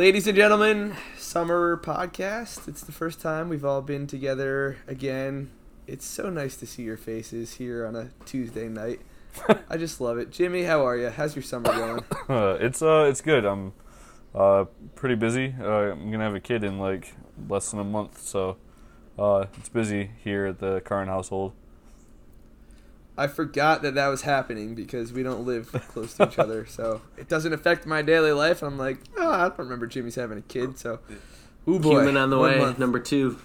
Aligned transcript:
Ladies 0.00 0.26
and 0.26 0.34
gentlemen, 0.34 0.96
summer 1.18 1.76
podcast. 1.76 2.68
It's 2.68 2.80
the 2.80 2.90
first 2.90 3.20
time 3.20 3.50
we've 3.50 3.66
all 3.66 3.82
been 3.82 4.06
together 4.06 4.78
again. 4.88 5.50
It's 5.86 6.06
so 6.06 6.30
nice 6.30 6.56
to 6.56 6.66
see 6.66 6.84
your 6.84 6.96
faces 6.96 7.52
here 7.56 7.84
on 7.84 7.94
a 7.94 8.08
Tuesday 8.24 8.66
night. 8.66 9.00
I 9.68 9.76
just 9.76 10.00
love 10.00 10.16
it. 10.16 10.30
Jimmy, 10.30 10.62
how 10.62 10.86
are 10.86 10.96
you? 10.96 11.10
How's 11.10 11.36
your 11.36 11.42
summer 11.42 11.70
going? 11.70 12.04
Uh, 12.30 12.56
it's 12.58 12.80
uh, 12.80 13.08
it's 13.10 13.20
good. 13.20 13.44
I'm 13.44 13.74
uh, 14.34 14.64
pretty 14.94 15.16
busy. 15.16 15.54
Uh, 15.60 15.92
I'm 15.92 16.10
gonna 16.10 16.24
have 16.24 16.34
a 16.34 16.40
kid 16.40 16.64
in 16.64 16.78
like 16.78 17.12
less 17.50 17.70
than 17.70 17.80
a 17.80 17.84
month, 17.84 18.22
so 18.22 18.56
uh, 19.18 19.44
it's 19.58 19.68
busy 19.68 20.12
here 20.24 20.46
at 20.46 20.60
the 20.60 20.80
Karn 20.80 21.08
household. 21.08 21.52
I 23.20 23.26
forgot 23.26 23.82
that 23.82 23.94
that 23.94 24.08
was 24.08 24.22
happening 24.22 24.74
because 24.74 25.12
we 25.12 25.22
don't 25.22 25.44
live 25.46 25.70
close 25.88 26.14
to 26.14 26.28
each 26.28 26.38
other, 26.38 26.64
so 26.68 27.02
it 27.18 27.28
doesn't 27.28 27.52
affect 27.52 27.86
my 27.86 28.02
daily 28.02 28.32
life. 28.32 28.62
I'm 28.62 28.78
like, 28.78 28.98
oh, 29.18 29.30
I 29.30 29.48
don't 29.48 29.58
remember 29.58 29.86
Jimmy's 29.86 30.14
having 30.14 30.38
a 30.38 30.42
kid, 30.42 30.78
so. 30.78 31.00
Ooh 31.68 31.78
boy, 31.78 31.90
Human 32.00 32.16
on 32.16 32.30
the 32.30 32.38
one 32.38 32.52
way, 32.52 32.58
month. 32.58 32.78
number 32.78 32.98
two. 32.98 33.38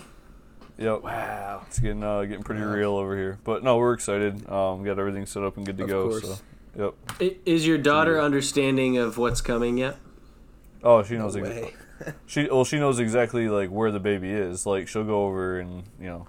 Yep. 0.78 1.04
Wow. 1.04 1.64
It's 1.68 1.80
getting 1.80 2.04
uh, 2.04 2.22
getting 2.24 2.44
pretty 2.44 2.62
Wow. 2.62 2.74
real 2.74 2.92
over 2.96 3.16
here, 3.16 3.40
but 3.44 3.64
no, 3.64 3.78
we're 3.78 3.94
excited. 3.94 4.50
Um, 4.50 4.84
got 4.84 4.98
everything 5.00 5.26
set 5.26 5.44
up 5.44 5.58
and 5.58 5.66
good 5.66 5.78
to 5.78 5.84
Of 5.84 5.90
go. 5.90 6.10
course. 6.10 6.42
So, 6.78 6.94
yep. 7.20 7.34
Is 7.46 7.66
your 7.68 7.78
daughter 7.78 8.20
understanding 8.22 8.98
of 8.98 9.18
what's 9.18 9.42
coming 9.42 9.78
yet? 9.78 9.98
Oh, 10.84 11.02
she 11.04 11.18
knows. 11.18 11.36
ex- 11.36 11.48
way. 11.48 11.74
She 12.26 12.48
well, 12.52 12.66
she 12.66 12.78
knows 12.78 13.00
exactly 13.00 13.48
like 13.48 13.70
where 13.70 13.90
the 13.90 14.02
baby 14.02 14.30
is. 14.30 14.66
Like 14.66 14.88
she'll 14.90 15.06
go 15.06 15.26
over 15.26 15.60
and 15.60 15.84
you 16.00 16.08
know, 16.08 16.28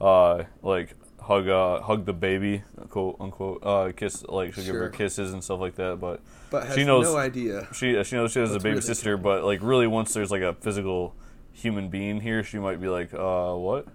uh, 0.00 0.44
like 0.62 0.94
hug 1.22 1.48
uh 1.48 1.80
hug 1.80 2.04
the 2.04 2.12
baby, 2.12 2.62
quote 2.90 3.16
unquote, 3.20 3.60
uh, 3.64 3.92
kiss 3.96 4.22
like 4.24 4.54
she'll 4.54 4.64
give 4.64 4.74
her 4.74 4.88
kisses 4.90 5.32
and 5.32 5.42
stuff 5.42 5.60
like 5.60 5.76
that. 5.76 5.98
But 6.00 6.20
But 6.50 6.66
has 6.66 6.74
She 6.76 6.84
knows- 6.84 7.04
no 7.06 7.16
idea. 7.16 7.68
She 7.72 8.02
she 8.04 8.16
knows 8.16 8.32
she 8.32 8.40
has 8.40 8.50
That's 8.50 8.62
a 8.62 8.64
baby 8.64 8.74
really 8.74 8.82
sister, 8.82 9.16
but 9.16 9.44
like 9.44 9.60
really, 9.62 9.86
once 9.86 10.12
there's 10.14 10.30
like 10.30 10.42
a 10.42 10.54
physical 10.54 11.14
human 11.52 11.88
being 11.88 12.20
here, 12.20 12.42
she 12.42 12.58
might 12.58 12.80
be 12.80 12.88
like, 12.88 13.12
uh, 13.14 13.54
what? 13.54 13.86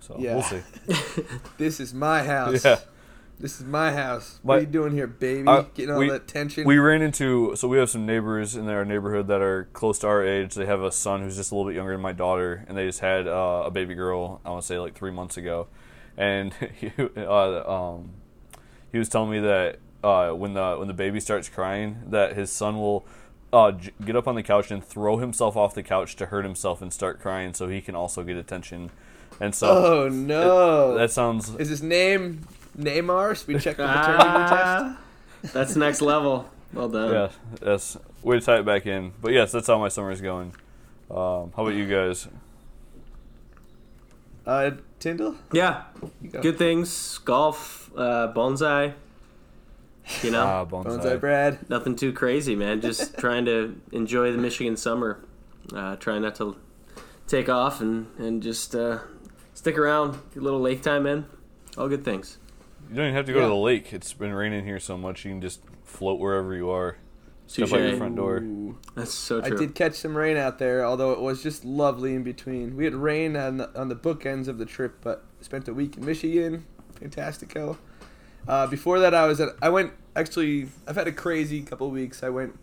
So 0.00 0.16
Yeah. 0.18 0.34
we'll 0.34 0.42
see. 0.44 0.60
This 1.58 1.80
is 1.80 1.92
my 1.92 2.22
house. 2.22 2.64
Yeah. 2.64 2.78
This 3.40 3.60
is 3.60 3.66
my 3.66 3.92
house. 3.92 4.40
My- 4.42 4.48
what 4.48 4.58
are 4.58 4.60
you 4.62 4.66
doing 4.66 4.92
here, 4.92 5.06
baby? 5.06 5.46
Uh, 5.46 5.62
Getting 5.74 5.92
all 5.94 6.00
we- 6.00 6.10
that 6.10 6.26
tension. 6.26 6.64
We 6.64 6.78
ran 6.78 7.02
into 7.02 7.54
so 7.56 7.68
we 7.68 7.78
have 7.78 7.88
some 7.90 8.04
neighbors 8.06 8.56
in 8.56 8.68
our 8.68 8.84
neighborhood 8.84 9.28
that 9.28 9.40
are 9.40 9.68
close 9.72 9.98
to 10.00 10.08
our 10.08 10.24
age. 10.24 10.54
They 10.54 10.66
have 10.66 10.82
a 10.82 10.90
son 10.90 11.22
who's 11.22 11.36
just 11.36 11.52
a 11.52 11.54
little 11.54 11.70
bit 11.70 11.76
younger 11.76 11.92
than 11.92 12.00
my 12.00 12.12
daughter, 12.12 12.64
and 12.68 12.76
they 12.76 12.86
just 12.86 13.00
had 13.00 13.28
uh, 13.28 13.62
a 13.66 13.70
baby 13.70 13.94
girl. 13.94 14.40
I 14.44 14.50
want 14.50 14.62
to 14.62 14.66
say 14.66 14.78
like 14.78 14.94
three 14.94 15.12
months 15.12 15.36
ago, 15.36 15.68
and 16.18 16.52
he, 16.80 16.92
uh, 17.16 17.70
um, 17.70 18.10
he 18.92 18.98
was 18.98 19.08
telling 19.08 19.30
me 19.30 19.40
that 19.40 19.78
uh, 20.04 20.32
when 20.32 20.52
the 20.52 20.76
when 20.76 20.88
the 20.88 20.94
baby 20.94 21.20
starts 21.20 21.48
crying, 21.48 22.02
that 22.08 22.36
his 22.36 22.50
son 22.50 22.78
will. 22.78 23.06
Uh, 23.50 23.72
j- 23.72 23.92
get 24.04 24.14
up 24.14 24.28
on 24.28 24.34
the 24.34 24.42
couch 24.42 24.70
and 24.70 24.84
throw 24.84 25.16
himself 25.16 25.56
off 25.56 25.74
the 25.74 25.82
couch 25.82 26.16
to 26.16 26.26
hurt 26.26 26.44
himself 26.44 26.82
and 26.82 26.92
start 26.92 27.18
crying 27.18 27.54
so 27.54 27.66
he 27.66 27.80
can 27.80 27.94
also 27.94 28.22
get 28.22 28.36
attention. 28.36 28.90
And 29.40 29.54
so 29.54 29.68
oh 29.68 30.08
no! 30.10 30.98
that 30.98 31.10
sounds 31.10 31.54
is 31.54 31.70
his 31.70 31.82
name 31.82 32.46
Neymar? 32.78 33.38
Should 33.38 33.48
we 33.48 33.58
check 33.58 33.78
the 33.78 33.86
paternity 33.86 34.54
test? 34.54 35.54
That's 35.54 35.76
next 35.76 36.02
level. 36.02 36.46
Well 36.74 36.90
done. 36.90 37.10
Yeah, 37.10 37.30
that's 37.58 37.96
way 38.22 38.38
to 38.38 38.44
tie 38.44 38.58
it 38.58 38.66
back 38.66 38.84
in. 38.84 39.12
But 39.22 39.32
yes, 39.32 39.50
that's 39.52 39.66
how 39.66 39.78
my 39.78 39.88
summer's 39.88 40.20
going. 40.20 40.52
Um, 41.10 41.52
how 41.56 41.62
about 41.62 41.74
you 41.74 41.86
guys? 41.86 42.28
Uh, 44.48 44.70
Tyndall. 44.98 45.36
Yeah. 45.52 45.82
Go. 46.32 46.40
Good 46.40 46.56
things. 46.58 47.18
Golf, 47.18 47.90
uh, 47.96 48.32
bonsai. 48.34 48.94
You 50.22 50.30
know, 50.30 50.42
Ah, 50.42 50.64
bonsai. 50.64 50.84
Bonsai 50.98 51.20
Brad. 51.20 51.68
nothing 51.68 51.94
too 51.94 52.14
crazy, 52.14 52.56
man. 52.56 52.80
Just 52.80 53.18
trying 53.24 53.44
to 53.44 53.78
enjoy 53.92 54.32
the 54.32 54.38
Michigan 54.38 54.76
summer. 54.78 55.20
Uh, 55.74 55.96
trying 55.96 56.22
not 56.22 56.34
to 56.36 56.56
take 57.26 57.50
off 57.50 57.82
and 57.82 58.06
and 58.18 58.42
just 58.42 58.74
uh, 58.74 59.00
stick 59.52 59.76
around. 59.76 60.12
Get 60.32 60.40
a 60.40 60.44
little 60.44 60.60
lake 60.60 60.82
time 60.82 61.06
in. 61.06 61.26
All 61.76 61.88
good 61.88 62.04
things. 62.06 62.38
You 62.88 62.96
don't 62.96 63.04
even 63.04 63.14
have 63.16 63.26
to 63.26 63.32
go 63.34 63.40
Yeah. 63.40 63.44
to 63.44 63.50
the 63.50 63.54
lake. 63.56 63.92
It's 63.92 64.14
been 64.14 64.32
raining 64.32 64.64
here 64.64 64.80
so 64.80 64.96
much 64.96 65.26
you 65.26 65.30
can 65.32 65.42
just 65.42 65.60
float 65.84 66.18
wherever 66.18 66.54
you 66.54 66.70
are. 66.70 66.96
Step 67.48 67.72
out 67.72 67.80
your 67.80 67.96
front 67.96 68.14
door. 68.14 68.38
Ooh. 68.38 68.78
That's 68.94 69.12
so 69.12 69.40
true. 69.40 69.56
I 69.56 69.58
did 69.58 69.74
catch 69.74 69.94
some 69.94 70.14
rain 70.14 70.36
out 70.36 70.58
there, 70.58 70.84
although 70.84 71.12
it 71.12 71.20
was 71.20 71.42
just 71.42 71.64
lovely 71.64 72.14
in 72.14 72.22
between. 72.22 72.76
We 72.76 72.84
had 72.84 72.94
rain 72.94 73.36
on 73.36 73.56
the, 73.56 73.80
on 73.80 73.88
the 73.88 73.96
bookends 73.96 74.48
of 74.48 74.58
the 74.58 74.66
trip, 74.66 74.98
but 75.02 75.24
spent 75.40 75.66
a 75.66 75.72
week 75.72 75.96
in 75.96 76.04
Michigan. 76.04 76.66
Fantastico. 77.00 77.78
Uh, 78.46 78.66
before 78.66 78.98
that, 78.98 79.14
I 79.14 79.26
was 79.26 79.40
at. 79.40 79.50
I 79.62 79.70
went 79.70 79.92
actually. 80.14 80.68
I've 80.86 80.96
had 80.96 81.08
a 81.08 81.12
crazy 81.12 81.62
couple 81.62 81.86
of 81.86 81.92
weeks. 81.92 82.22
I 82.22 82.28
went 82.28 82.58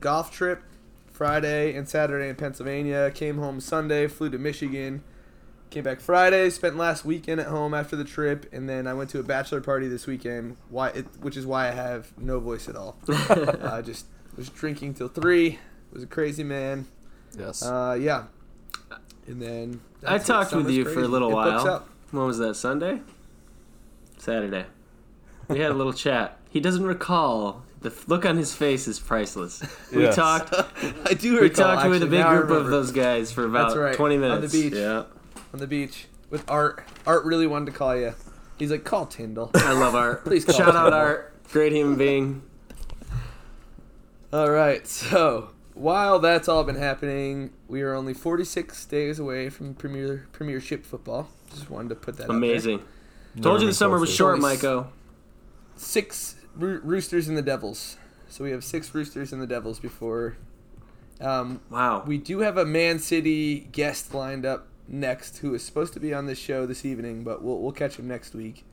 golf 0.00 0.30
trip 0.30 0.62
Friday 1.10 1.74
and 1.74 1.88
Saturday 1.88 2.28
in 2.28 2.36
Pennsylvania. 2.36 3.10
Came 3.12 3.38
home 3.38 3.60
Sunday. 3.60 4.06
Flew 4.06 4.30
to 4.30 4.38
Michigan. 4.38 5.02
Came 5.70 5.84
back 5.84 6.00
Friday. 6.00 6.48
Spent 6.50 6.76
last 6.76 7.04
weekend 7.04 7.40
at 7.40 7.48
home 7.48 7.74
after 7.74 7.96
the 7.96 8.04
trip, 8.04 8.46
and 8.52 8.68
then 8.68 8.86
I 8.86 8.94
went 8.94 9.10
to 9.10 9.18
a 9.18 9.22
bachelor 9.22 9.60
party 9.60 9.88
this 9.88 10.06
weekend. 10.06 10.56
Why? 10.70 10.88
It, 10.90 11.06
which 11.20 11.36
is 11.36 11.44
why 11.44 11.68
I 11.68 11.72
have 11.72 12.16
no 12.16 12.38
voice 12.40 12.68
at 12.68 12.76
all. 12.76 12.96
I 13.08 13.82
just 13.84 14.06
was 14.38 14.48
drinking 14.48 14.94
till 14.94 15.08
three. 15.08 15.58
Was 15.92 16.02
a 16.02 16.06
crazy 16.06 16.44
man. 16.44 16.86
Yes. 17.38 17.62
Uh, 17.62 17.96
yeah. 18.00 18.24
And 19.26 19.42
then 19.42 19.80
I 20.06 20.18
talked 20.18 20.52
with 20.52 20.64
Summer's 20.66 20.76
you 20.76 20.84
for 20.86 21.00
a 21.00 21.08
little 21.08 21.30
It 21.30 21.34
while. 21.34 21.86
When 22.10 22.26
was 22.26 22.38
that? 22.38 22.54
Sunday? 22.54 23.00
Saturday. 24.18 24.64
We 25.48 25.60
had 25.60 25.70
a 25.70 25.74
little 25.74 25.92
chat. 25.92 26.38
He 26.50 26.60
doesn't 26.60 26.84
recall. 26.84 27.64
The 27.80 27.92
look 28.06 28.26
on 28.26 28.36
his 28.36 28.54
face 28.54 28.88
is 28.88 28.98
priceless. 28.98 29.62
We 29.94 30.02
Yes. 30.02 30.16
talked. 30.16 30.52
I 31.06 31.14
do 31.14 31.32
Recall, 31.34 31.40
We 31.40 31.48
recall. 31.48 31.74
talked 31.76 31.88
with 31.90 32.02
a 32.02 32.06
big 32.06 32.26
group 32.26 32.50
of 32.50 32.68
those 32.68 32.90
guys 32.90 33.30
for 33.30 33.44
about 33.44 33.68
That's 33.68 33.76
right, 33.78 33.94
20 33.94 34.16
on 34.24 34.40
the 34.40 34.48
beach. 34.48 34.72
Yeah, 34.72 35.04
on 35.52 35.60
the 35.60 35.66
beach 35.66 36.06
with 36.30 36.50
Art. 36.50 36.82
Art 37.06 37.24
really 37.24 37.46
wanted 37.46 37.66
to 37.66 37.72
call 37.78 37.94
you. 37.96 38.14
He's 38.58 38.70
like, 38.72 38.84
call 38.84 39.06
Tyndall. 39.06 39.50
I 39.54 39.72
love 39.72 39.94
Art. 39.94 40.24
Please 40.24 40.44
call 40.44 40.54
Shout 40.56 40.74
out 40.74 40.92
Art. 40.92 41.32
Great 41.52 41.72
human 41.72 41.96
being. 41.96 42.42
All 44.32 44.50
right. 44.50 44.86
So 44.86 45.50
while 45.74 46.18
that's 46.18 46.48
all 46.48 46.64
been 46.64 46.76
happening, 46.76 47.52
we 47.68 47.82
are 47.82 47.94
only 47.94 48.14
46 48.14 48.84
days 48.86 49.18
away 49.18 49.48
from 49.48 49.74
Premier 49.74 50.26
Premiership 50.32 50.84
football. 50.84 51.28
Just 51.50 51.70
wanted 51.70 51.90
to 51.90 51.94
put 51.94 52.16
that 52.16 52.24
out 52.24 52.28
there. 52.28 52.36
Amazing. 52.36 52.82
Told 53.40 53.60
you 53.60 53.68
the 53.68 53.74
summer 53.74 53.98
was 53.98 54.12
short, 54.12 54.40
Always- 54.42 54.60
Six 55.76 56.34
roo- 56.56 56.80
roosters 56.82 57.28
and 57.28 57.36
the 57.36 57.42
Devils. 57.42 57.96
So 58.28 58.44
we 58.44 58.50
have 58.50 58.64
six 58.64 58.92
roosters 58.94 59.32
and 59.32 59.40
the 59.40 59.46
Devils 59.46 59.78
before. 59.78 60.36
Um, 61.20 61.60
Wow. 61.70 62.02
We 62.06 62.18
do 62.18 62.40
have 62.40 62.56
a 62.58 62.64
Man 62.66 62.98
City 62.98 63.60
guest 63.72 64.12
lined 64.12 64.44
up 64.44 64.66
next 64.88 65.38
who 65.38 65.54
is 65.54 65.62
supposed 65.64 65.92
to 65.92 66.00
be 66.00 66.12
on 66.12 66.26
this 66.26 66.38
show 66.38 66.66
this 66.66 66.84
evening, 66.84 67.22
but 67.22 67.42
we'll, 67.42 67.58
we'll 67.60 67.72
catch 67.72 67.96
him 67.98 68.08
next 68.08 68.34
week. 68.34 68.64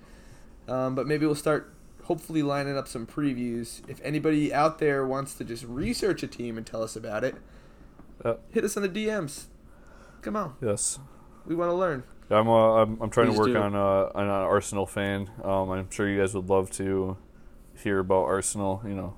Um, 0.68 0.96
but 0.96 1.06
maybe 1.06 1.26
we'll 1.28 1.36
start 1.36 1.72
hopefully 2.06 2.42
lining 2.44 2.78
up 2.78 2.88
some 2.88 3.06
previews. 3.06 3.82
If 3.88 4.00
anybody 4.04 4.54
out 4.54 4.80
there 4.80 5.06
wants 5.06 5.34
to 5.36 5.44
just 5.44 5.64
research 5.66 6.24
a 6.24 6.28
team 6.28 6.58
and 6.58 6.66
tell 6.66 6.82
us 6.84 6.96
about 6.96 7.24
it, 7.24 7.36
Yep. 8.24 8.42
hit 8.52 8.64
us 8.64 8.78
on 8.78 8.84
the 8.84 8.90
DMs. 8.90 9.46
Come 10.22 10.36
on, 10.36 10.56
Yes. 10.62 10.98
we 11.46 11.54
want 11.56 11.70
to 11.70 11.76
learn. 11.76 12.04
I'm, 12.30 12.50
uh, 12.50 12.82
I'm 12.82 13.00
I'm 13.02 13.10
trying 13.12 13.28
Please 13.28 13.36
to 13.36 13.40
work 13.42 13.52
do. 13.52 13.58
on 13.58 13.76
uh, 13.76 14.10
on 14.16 14.24
an 14.26 14.30
Arsenal 14.32 14.88
fan. 14.88 15.30
Um, 15.44 15.70
I'm 15.70 15.92
sure 15.92 16.10
you 16.10 16.20
guys 16.20 16.34
would 16.34 16.50
love 16.50 16.72
to 16.72 17.18
hear 17.84 18.00
about 18.00 18.24
Arsenal. 18.24 18.82
You 18.84 18.96
know, 18.96 19.14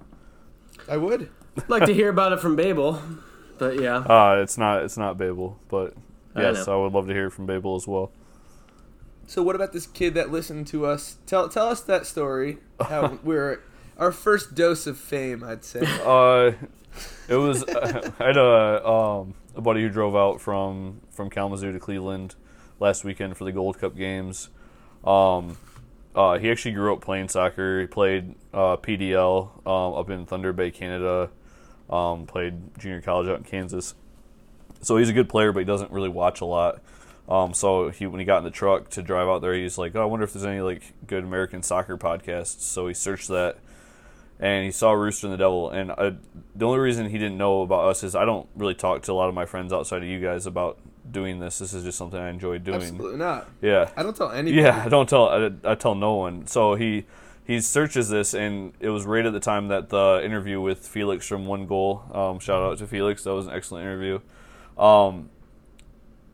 I 0.90 0.98
would. 0.98 1.30
like 1.70 1.86
to 1.86 1.94
hear 1.94 2.10
about 2.10 2.34
it 2.34 2.40
from 2.42 2.56
Babel, 2.58 3.02
but 3.60 3.80
yeah. 3.80 3.98
uh, 4.00 4.40
it's 4.44 4.58
not 4.58 4.84
it's 4.84 4.98
not 4.98 5.18
Babel, 5.18 5.58
but 5.70 5.94
I 6.36 6.42
yes, 6.42 6.68
I, 6.68 6.72
know. 6.72 6.84
would 6.84 6.92
love 6.94 7.08
to 7.08 7.14
hear 7.14 7.30
from 7.30 7.46
Babel 7.46 7.76
as 7.78 7.88
well. 7.88 8.12
So 9.28 9.44
what 9.44 9.58
about 9.58 9.74
this 9.74 9.86
kid 9.86 10.14
that 10.14 10.32
listened 10.32 10.68
to 10.68 10.86
us? 10.86 11.18
Tell 11.26 11.50
tell 11.50 11.68
us 11.68 11.82
that 11.82 12.06
story. 12.06 12.60
How 12.80 13.20
we're 13.24 13.62
our 13.98 14.14
first 14.14 14.56
dose 14.56 14.88
of 14.88 14.98
fame, 14.98 15.44
I'd 15.44 15.66
say. 15.66 15.82
Uh, 15.84 16.54
it 17.28 17.36
was 17.36 17.64
I 17.68 18.12
had 18.18 18.38
a 18.38 18.88
um 18.88 19.36
a 19.54 19.62
buddy 19.62 19.82
who 19.82 19.90
drove 19.90 20.16
out 20.16 20.40
from 20.40 21.02
from 21.12 21.30
Kalamazoo 21.30 21.74
to 21.74 21.80
Cleveland 21.80 22.36
last 22.80 23.04
weekend 23.04 23.36
for 23.36 23.44
the 23.44 23.52
Gold 23.52 23.78
Cup 23.80 23.98
games. 23.98 24.48
Um, 25.04 25.58
uh, 26.16 26.40
he 26.40 26.50
actually 26.50 26.72
grew 26.72 26.94
up 26.94 27.02
playing 27.02 27.28
soccer. 27.28 27.82
He 27.82 27.88
played 27.88 28.34
uh, 28.54 28.78
PDL 28.78 29.68
um, 29.68 29.94
up 29.94 30.10
in 30.10 30.26
Thunder 30.26 30.54
Bay, 30.54 30.72
Canada. 30.72 31.30
Um, 31.90 32.26
played 32.26 32.78
junior 32.78 33.02
college 33.02 33.28
out 33.28 33.38
in 33.38 33.44
Kansas, 33.44 33.94
so 34.82 34.98
he's 34.98 35.10
a 35.10 35.14
good 35.14 35.30
player, 35.30 35.52
but 35.52 35.60
he 35.60 35.66
doesn't 35.66 35.92
really 35.92 36.10
watch 36.10 36.42
a 36.42 36.46
lot. 36.46 36.82
Um, 37.30 37.54
so 37.54 37.90
he 37.90 38.06
when 38.08 38.20
he 38.20 38.26
got 38.26 38.38
in 38.40 38.44
the 38.46 38.52
truck 38.52 38.90
to 38.92 39.02
drive 39.02 39.28
out 39.28 39.42
there, 39.42 39.54
he's 39.54 39.78
like, 39.78 39.96
"Oh, 39.96 40.02
I 40.02 40.06
wonder 40.06 40.24
if 40.24 40.34
there's 40.34 40.46
any 40.46 40.62
like 40.62 40.94
good 41.06 41.24
American 41.24 41.62
soccer 41.62 41.98
podcasts." 41.98 42.62
So 42.62 42.88
he 42.88 42.94
searched 42.94 43.28
that, 43.28 43.58
and 44.40 44.64
he 44.64 44.72
saw 44.72 44.94
Rooster 44.94 45.28
and 45.28 45.34
the 45.34 45.38
Devil. 45.38 45.70
And 45.70 45.92
I, 45.92 46.16
the 46.56 46.66
only 46.66 46.80
reason 46.80 47.10
he 47.10 47.18
didn't 47.18 47.38
know 47.38 47.64
about 47.64 47.90
us 47.90 48.04
is 48.04 48.16
I 48.16 48.24
don't 48.24 48.48
really 48.56 48.76
talk 48.76 49.02
to 49.04 49.12
a 49.12 49.14
lot 49.14 49.28
of 49.28 49.36
my 49.36 49.46
friends 49.46 49.74
outside 49.74 50.04
of 50.04 50.08
you 50.08 50.22
guys 50.22 50.46
about 50.46 50.80
doing 51.10 51.40
this. 51.40 51.60
This 51.60 51.74
is 51.74 51.84
just 51.84 51.98
something 51.98 52.20
I 52.20 52.30
enjoy 52.30 52.60
doing. 52.60 52.82
Absolutely 52.82 53.18
not. 53.18 53.50
Yeah. 53.62 53.90
I 53.96 54.04
don't 54.04 54.16
tell 54.16 54.32
anybody. 54.32 54.62
Yeah, 54.62 54.84
I 54.86 54.90
don't 54.90 55.10
tell. 55.10 55.28
I, 55.28 55.52
I 55.66 55.76
tell 55.76 55.96
no 55.96 56.14
one. 56.14 56.48
So 56.48 56.76
he 56.76 57.06
he 57.46 57.60
searches 57.60 58.10
this, 58.10 58.34
and 58.34 58.74
it 58.80 58.90
was 58.90 59.06
right 59.06 59.26
at 59.26 59.34
the 59.34 59.40
time 59.40 59.68
that 59.70 59.90
the 59.90 60.22
interview 60.24 60.62
with 60.62 60.88
Felix 60.88 61.28
from 61.28 61.46
One 61.46 61.66
Goal. 61.66 62.04
Um, 62.14 62.40
shout 62.40 62.62
out 62.62 62.78
to 62.80 62.88
Felix. 62.88 63.24
That 63.24 63.34
was 63.34 63.48
an 63.48 63.54
excellent 63.54 63.84
interview. 63.86 64.20
Um, 64.78 65.30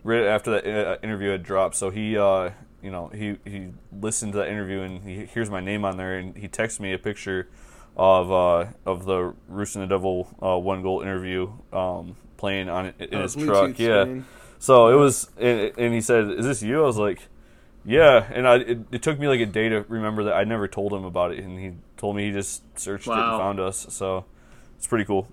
right 0.03 0.25
after 0.25 0.51
that 0.51 0.67
uh, 0.67 0.97
interview 1.03 1.31
had 1.31 1.43
dropped, 1.43 1.75
so 1.75 1.89
he 1.89 2.17
uh, 2.17 2.51
you 2.81 2.91
know 2.91 3.07
he 3.13 3.37
he 3.45 3.69
listened 3.91 4.33
to 4.33 4.39
that 4.39 4.49
interview 4.49 4.81
and 4.81 5.03
he 5.03 5.25
hears 5.25 5.49
my 5.49 5.59
name 5.61 5.85
on 5.85 5.97
there, 5.97 6.17
and 6.17 6.35
he 6.37 6.47
texts 6.47 6.79
me 6.79 6.93
a 6.93 6.97
picture 6.99 7.47
of 7.95 8.31
uh, 8.31 8.65
of 8.85 9.05
the 9.05 9.33
Rooster 9.47 9.81
and 9.81 9.89
the 9.89 9.95
Devil 9.95 10.27
uh, 10.41 10.57
One 10.57 10.81
Goal 10.81 11.01
interview 11.01 11.51
um, 11.71 12.15
playing 12.37 12.69
on 12.69 12.87
it 12.87 12.95
in 12.99 13.15
Oh, 13.15 13.21
his 13.23 13.35
Bluetooth 13.35 13.45
truck. 13.75 13.79
Yeah. 13.79 14.03
screen. 14.03 14.25
So 14.59 14.87
it 14.87 14.95
was, 14.95 15.29
and, 15.37 15.71
and 15.77 15.93
he 15.93 16.01
said, 16.01 16.29
"Is 16.31 16.45
this 16.45 16.63
you?" 16.63 16.81
I 16.81 16.85
was 16.85 16.97
like, 16.97 17.27
"Yeah." 17.85 18.25
And 18.33 18.47
I, 18.47 18.55
it, 18.55 18.79
it 18.93 19.01
took 19.03 19.19
me 19.19 19.27
like 19.27 19.41
a 19.41 19.45
day 19.45 19.67
to 19.69 19.81
remember 19.89 20.23
that 20.25 20.33
I 20.35 20.43
never 20.45 20.67
told 20.69 20.93
him 20.93 21.03
about 21.03 21.33
it, 21.33 21.39
and 21.43 21.59
he 21.59 21.73
told 21.97 22.15
me 22.15 22.25
he 22.27 22.31
just 22.31 22.63
searched 22.79 23.07
it 23.07 23.11
and 23.11 23.19
found 23.39 23.59
us. 23.59 23.85
So 23.89 24.23
it's 24.77 24.87
pretty 24.87 25.03
cool. 25.05 25.27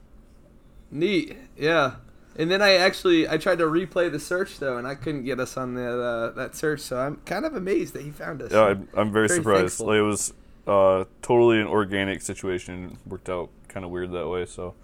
Neat. 0.91 1.37
Yeah. 1.57 1.95
And 2.41 2.51
then 2.51 2.63
I 2.63 2.77
actually 2.77 3.29
I 3.29 3.37
tried 3.37 3.59
to 3.59 3.67
replay 3.67 4.11
the 4.11 4.19
search 4.19 4.59
though, 4.59 4.79
and 4.79 4.87
I 4.87 4.95
couldn't 4.95 5.25
get 5.25 5.39
us 5.39 5.59
on 5.59 5.75
that 5.75 6.01
uh, 6.01 6.31
that 6.31 6.57
search. 6.57 6.81
So 6.81 6.99
I'm 6.99 7.17
kind 7.27 7.45
of 7.45 7.55
amazed 7.55 7.93
that 7.93 8.03
he 8.03 8.11
found 8.11 8.41
us. 8.41 8.51
Yeah, 8.51 8.63
I'm, 8.63 8.89
I'm 8.95 9.13
very, 9.13 9.29
Very 9.29 9.41
surprised. 9.41 9.79
thankful. 9.79 9.87
Like, 9.89 9.99
it 9.99 10.03
was 10.03 10.33
uh, 10.67 11.05
totally 11.21 11.61
an 11.61 11.67
organic 11.67 12.23
situation. 12.23 12.97
Worked 13.05 13.29
out 13.29 13.51
kind 13.69 13.85
of 13.85 13.91
weird 13.91 14.13
that 14.13 14.27
way. 14.27 14.47
So 14.47 14.75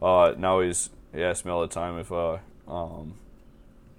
uh, 0.00 0.32
now 0.38 0.60
he's 0.60 0.88
he 1.14 1.22
asks 1.22 1.44
me 1.44 1.50
all 1.50 1.60
the 1.60 1.68
time 1.68 1.98
if 1.98 2.10
uh, 2.10 2.38
um, 2.66 3.12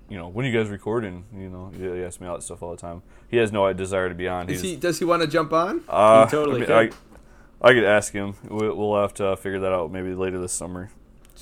you 0.09 0.17
know, 0.17 0.27
when 0.27 0.47
are 0.47 0.49
you 0.49 0.57
guys 0.57 0.69
recording? 0.71 1.25
You 1.37 1.49
know, 1.51 1.71
he 1.77 1.83
he 1.83 2.03
asks 2.03 2.19
me 2.19 2.25
all 2.25 2.37
that 2.37 2.41
stuff 2.41 2.63
all 2.63 2.71
the 2.71 2.81
time. 2.81 3.03
He 3.29 3.37
has 3.37 3.51
no 3.51 3.71
desire 3.73 4.09
to 4.09 4.15
be 4.15 4.27
on. 4.27 4.49
Is 4.49 4.61
He's, 4.61 4.71
he? 4.71 4.75
Does 4.77 4.97
he 4.97 5.05
want 5.05 5.21
to 5.21 5.27
jump 5.27 5.53
on? 5.53 5.83
Uh, 5.87 6.25
He 6.25 6.31
totally 6.31 6.55
I, 6.55 6.59
mean, 6.59 6.89
could. 6.89 6.97
I, 7.61 7.69
I 7.69 7.73
could 7.73 7.83
ask 7.83 8.11
him. 8.11 8.33
We'll 8.49 8.99
have 8.99 9.13
to 9.15 9.35
figure 9.37 9.59
that 9.59 9.71
out 9.71 9.91
maybe 9.91 10.15
later 10.15 10.39
this 10.39 10.51
summer. 10.51 10.89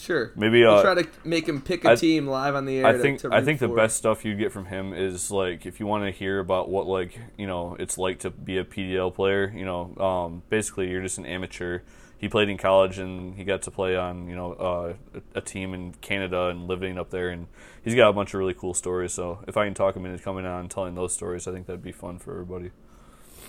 Sure. 0.01 0.31
Maybe 0.35 0.61
We'll 0.63 0.77
uh, 0.77 0.81
try 0.81 0.95
to 0.95 1.07
make 1.23 1.47
him 1.47 1.61
pick 1.61 1.85
a 1.85 1.91
I- 1.91 1.95
team 1.95 2.25
live 2.25 2.55
on 2.55 2.65
the 2.65 2.79
air. 2.79 2.87
I 2.87 2.97
think 2.97 3.19
to 3.19 3.29
I 3.31 3.43
think 3.43 3.59
the 3.59 3.67
best 3.67 3.97
stuff 3.97 4.25
you'd 4.25 4.39
get 4.39 4.51
from 4.51 4.65
him 4.65 4.93
is 4.93 5.29
like 5.29 5.67
if 5.67 5.79
you 5.79 5.85
want 5.85 6.05
to 6.05 6.11
hear 6.11 6.39
about 6.39 6.69
what 6.69 6.87
like 6.87 7.19
you 7.37 7.45
know 7.45 7.75
it's 7.79 7.99
like 7.99 8.17
to 8.19 8.31
be 8.31 8.57
a 8.57 8.63
PDL 8.63 9.13
player. 9.13 9.53
You 9.55 9.63
know, 9.63 9.95
um, 9.97 10.41
basically 10.49 10.89
you're 10.89 11.03
just 11.03 11.19
an 11.19 11.27
amateur. 11.27 11.81
He 12.17 12.27
played 12.29 12.49
in 12.49 12.57
college 12.57 12.97
and 12.97 13.35
he 13.35 13.43
got 13.43 13.61
to 13.63 13.71
play 13.71 13.95
on 13.95 14.27
you 14.27 14.35
know 14.35 14.53
uh, 14.53 14.93
a, 15.35 15.37
a 15.37 15.41
team 15.41 15.75
in 15.75 15.93
Canada 16.01 16.47
and 16.47 16.67
living 16.67 16.97
up 16.97 17.11
there, 17.11 17.29
and 17.29 17.45
he's 17.83 17.93
got 17.93 18.09
a 18.09 18.13
bunch 18.13 18.33
of 18.33 18.39
really 18.39 18.55
cool 18.55 18.73
stories. 18.73 19.13
So 19.13 19.43
if 19.47 19.55
I 19.55 19.65
can 19.65 19.75
talk 19.75 19.95
him 19.95 20.07
into 20.07 20.23
coming 20.23 20.47
on 20.47 20.61
and 20.61 20.71
telling 20.71 20.95
those 20.95 21.13
stories, 21.13 21.47
I 21.47 21.51
think 21.51 21.67
that'd 21.67 21.83
be 21.83 21.91
fun 21.91 22.17
for 22.17 22.31
everybody. 22.31 22.71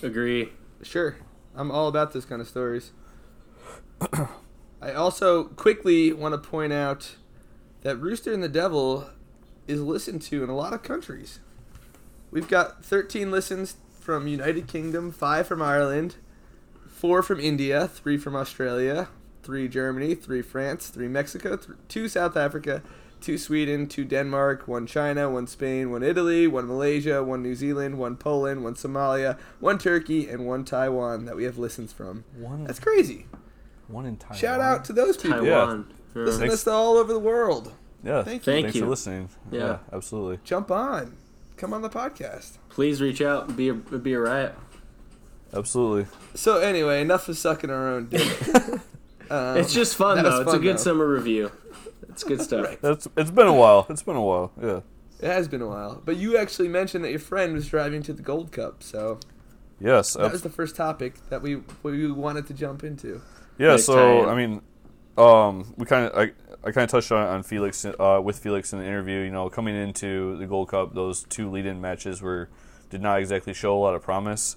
Agree. 0.03 0.49
Sure. 0.83 1.15
I'm 1.55 1.71
all 1.71 1.87
about 1.87 2.13
this 2.13 2.25
kind 2.25 2.41
of 2.41 2.47
stories. 2.47 2.91
I 4.83 4.91
also 4.91 5.45
quickly 5.45 6.11
want 6.11 6.33
to 6.33 6.49
point 6.49 6.73
out 6.73 7.15
that 7.83 7.95
Rooster 7.95 8.33
and 8.33 8.43
the 8.43 8.49
Devil 8.49 9.09
is 9.65 9.81
listened 9.81 10.21
to 10.23 10.43
in 10.43 10.49
a 10.49 10.55
lot 10.55 10.73
of 10.73 10.83
countries. 10.83 11.39
We've 12.31 12.49
got 12.49 12.83
13 12.83 13.31
listens 13.31 13.77
from 14.01 14.27
United 14.27 14.67
Kingdom, 14.67 15.13
5 15.13 15.47
from 15.47 15.61
Ireland, 15.61 16.17
4 16.89 17.23
from 17.23 17.39
India, 17.39 17.87
3 17.87 18.17
from 18.17 18.35
Australia, 18.35 19.07
3 19.43 19.69
Germany, 19.69 20.15
3 20.15 20.41
France, 20.41 20.87
3 20.89 21.07
Mexico, 21.07 21.57
2 21.87 22.09
South 22.09 22.35
Africa, 22.35 22.83
2 23.21 23.37
Sweden, 23.37 23.87
2 23.87 24.03
Denmark, 24.03 24.67
1 24.67 24.85
China, 24.85 25.29
1 25.29 25.47
Spain, 25.47 25.91
1 25.91 26.03
Italy, 26.03 26.45
1 26.45 26.67
Malaysia, 26.67 27.23
1 27.23 27.41
New 27.41 27.55
Zealand, 27.55 27.97
1 27.97 28.17
Poland, 28.17 28.65
1 28.65 28.75
Somalia, 28.75 29.37
1 29.61 29.77
Turkey, 29.77 30.27
and 30.27 30.45
1 30.45 30.65
Taiwan 30.65 31.23
that 31.23 31.37
we 31.37 31.45
have 31.45 31.57
listens 31.57 31.93
from. 31.93 32.25
That's 32.65 32.81
crazy. 32.81 33.27
One 33.93 34.05
in 34.05 34.17
Taiwan. 34.17 34.37
Shout 34.37 34.59
out 34.59 34.85
to 34.85 34.93
those 34.93 35.17
people. 35.17 35.39
Taiwan. 35.39 35.87
Yeah. 36.15 36.21
Listen 36.23 36.47
to 36.47 36.53
us 36.53 36.67
all 36.67 36.97
over 36.97 37.13
the 37.13 37.19
world. 37.19 37.71
Yeah, 38.03 38.23
Thank 38.23 38.45
you. 38.45 38.53
Thank 38.53 38.65
thanks 38.65 38.75
you. 38.75 38.81
for 38.83 38.87
listening. 38.89 39.29
Yeah. 39.51 39.59
yeah 39.59 39.77
absolutely. 39.93 40.39
Jump 40.43 40.69
on. 40.71 41.15
Come 41.57 41.73
on 41.73 41.81
the 41.81 41.89
podcast. 41.89 42.57
Please 42.69 43.01
reach 43.01 43.21
out. 43.21 43.55
Be 43.55 43.69
a, 43.69 43.73
be 43.73 44.13
a 44.13 44.19
riot. 44.19 44.55
Absolutely. 45.53 46.07
So 46.33 46.57
anyway, 46.57 47.01
enough 47.01 47.29
of 47.29 47.37
sucking 47.37 47.69
our 47.69 47.87
own 47.89 48.09
dick. 48.09 48.27
um, 49.29 49.57
It's 49.57 49.73
just 49.73 49.95
fun 49.95 50.17
that 50.17 50.25
was 50.25 50.33
though. 50.33 50.41
It's 50.41 50.53
a 50.53 50.59
good 50.59 50.77
though. 50.77 50.81
summer 50.81 51.07
review. 51.07 51.51
It's 52.09 52.23
good 52.23 52.41
stuff. 52.41 52.65
Right. 52.65 52.79
It's 52.83 53.07
it's 53.17 53.31
been 53.31 53.47
a 53.47 53.53
while. 53.53 53.85
It's 53.89 54.03
been 54.03 54.15
a 54.15 54.21
while. 54.21 54.51
Yeah. 54.61 54.81
It 55.21 55.27
has 55.27 55.47
been 55.47 55.61
a 55.61 55.67
while, 55.67 56.01
but 56.03 56.17
you 56.17 56.37
actually 56.37 56.67
mentioned 56.67 57.05
that 57.05 57.11
your 57.11 57.19
friend 57.19 57.53
was 57.53 57.69
driving 57.69 58.03
to 58.03 58.13
the 58.13 58.21
Gold 58.21 58.51
Cup, 58.51 58.83
so 58.83 59.19
Yes. 59.79 60.13
that 60.13 60.23
abs- 60.25 60.31
was 60.33 60.41
the 60.41 60.49
first 60.49 60.75
topic 60.75 61.13
that 61.29 61.41
we 61.41 61.61
we 61.81 62.11
wanted 62.11 62.45
to 62.47 62.53
jump 62.53 62.83
into. 62.83 63.21
Yeah, 63.57 63.77
so. 63.77 64.29
I 64.29 64.35
mean, 64.35 64.61
um, 65.17 65.73
we 65.77 65.85
kind 65.85 66.07
of 66.07 66.17
I, 66.17 66.31
I 66.63 66.71
kind 66.71 66.83
of 66.83 66.89
touched 66.89 67.11
on, 67.11 67.27
on 67.27 67.43
Felix 67.43 67.85
uh, 67.85 68.19
with 68.23 68.39
Felix 68.39 68.73
in 68.73 68.79
the 68.79 68.85
interview. 68.85 69.19
You 69.19 69.31
know, 69.31 69.49
coming 69.49 69.75
into 69.75 70.37
the 70.37 70.47
Gold 70.47 70.69
Cup, 70.69 70.93
those 70.93 71.23
two 71.23 71.51
lead-in 71.51 71.81
matches 71.81 72.21
were 72.21 72.49
did 72.89 73.01
not 73.01 73.19
exactly 73.19 73.53
show 73.53 73.75
a 73.75 73.79
lot 73.79 73.95
of 73.95 74.01
promise. 74.01 74.55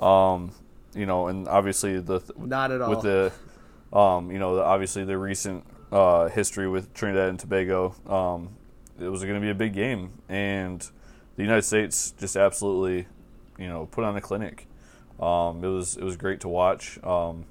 Um, 0.00 0.52
you 0.94 1.06
know, 1.06 1.28
and 1.28 1.46
obviously 1.48 2.00
the 2.00 2.20
Not 2.36 2.72
at 2.72 2.80
all. 2.80 2.90
with 2.90 3.02
the 3.02 3.32
um, 3.96 4.30
you 4.30 4.38
know, 4.38 4.56
the, 4.56 4.62
obviously 4.62 5.04
the 5.04 5.16
recent 5.16 5.64
uh, 5.92 6.28
history 6.28 6.68
with 6.68 6.92
Trinidad 6.94 7.28
and 7.28 7.38
Tobago, 7.38 7.94
um, 8.06 8.50
it 8.98 9.08
was 9.08 9.22
going 9.22 9.34
to 9.34 9.40
be 9.40 9.50
a 9.50 9.54
big 9.54 9.72
game, 9.72 10.10
and 10.28 10.80
the 11.36 11.42
United 11.42 11.62
States 11.62 12.12
just 12.18 12.36
absolutely, 12.36 13.06
you 13.58 13.68
know, 13.68 13.86
put 13.86 14.04
on 14.04 14.16
a 14.16 14.20
clinic. 14.20 14.66
Um, 15.20 15.64
it 15.64 15.68
was 15.68 15.96
it 15.96 16.04
was 16.04 16.16
great 16.16 16.40
to 16.40 16.48
watch. 16.48 16.98
Um, 17.04 17.44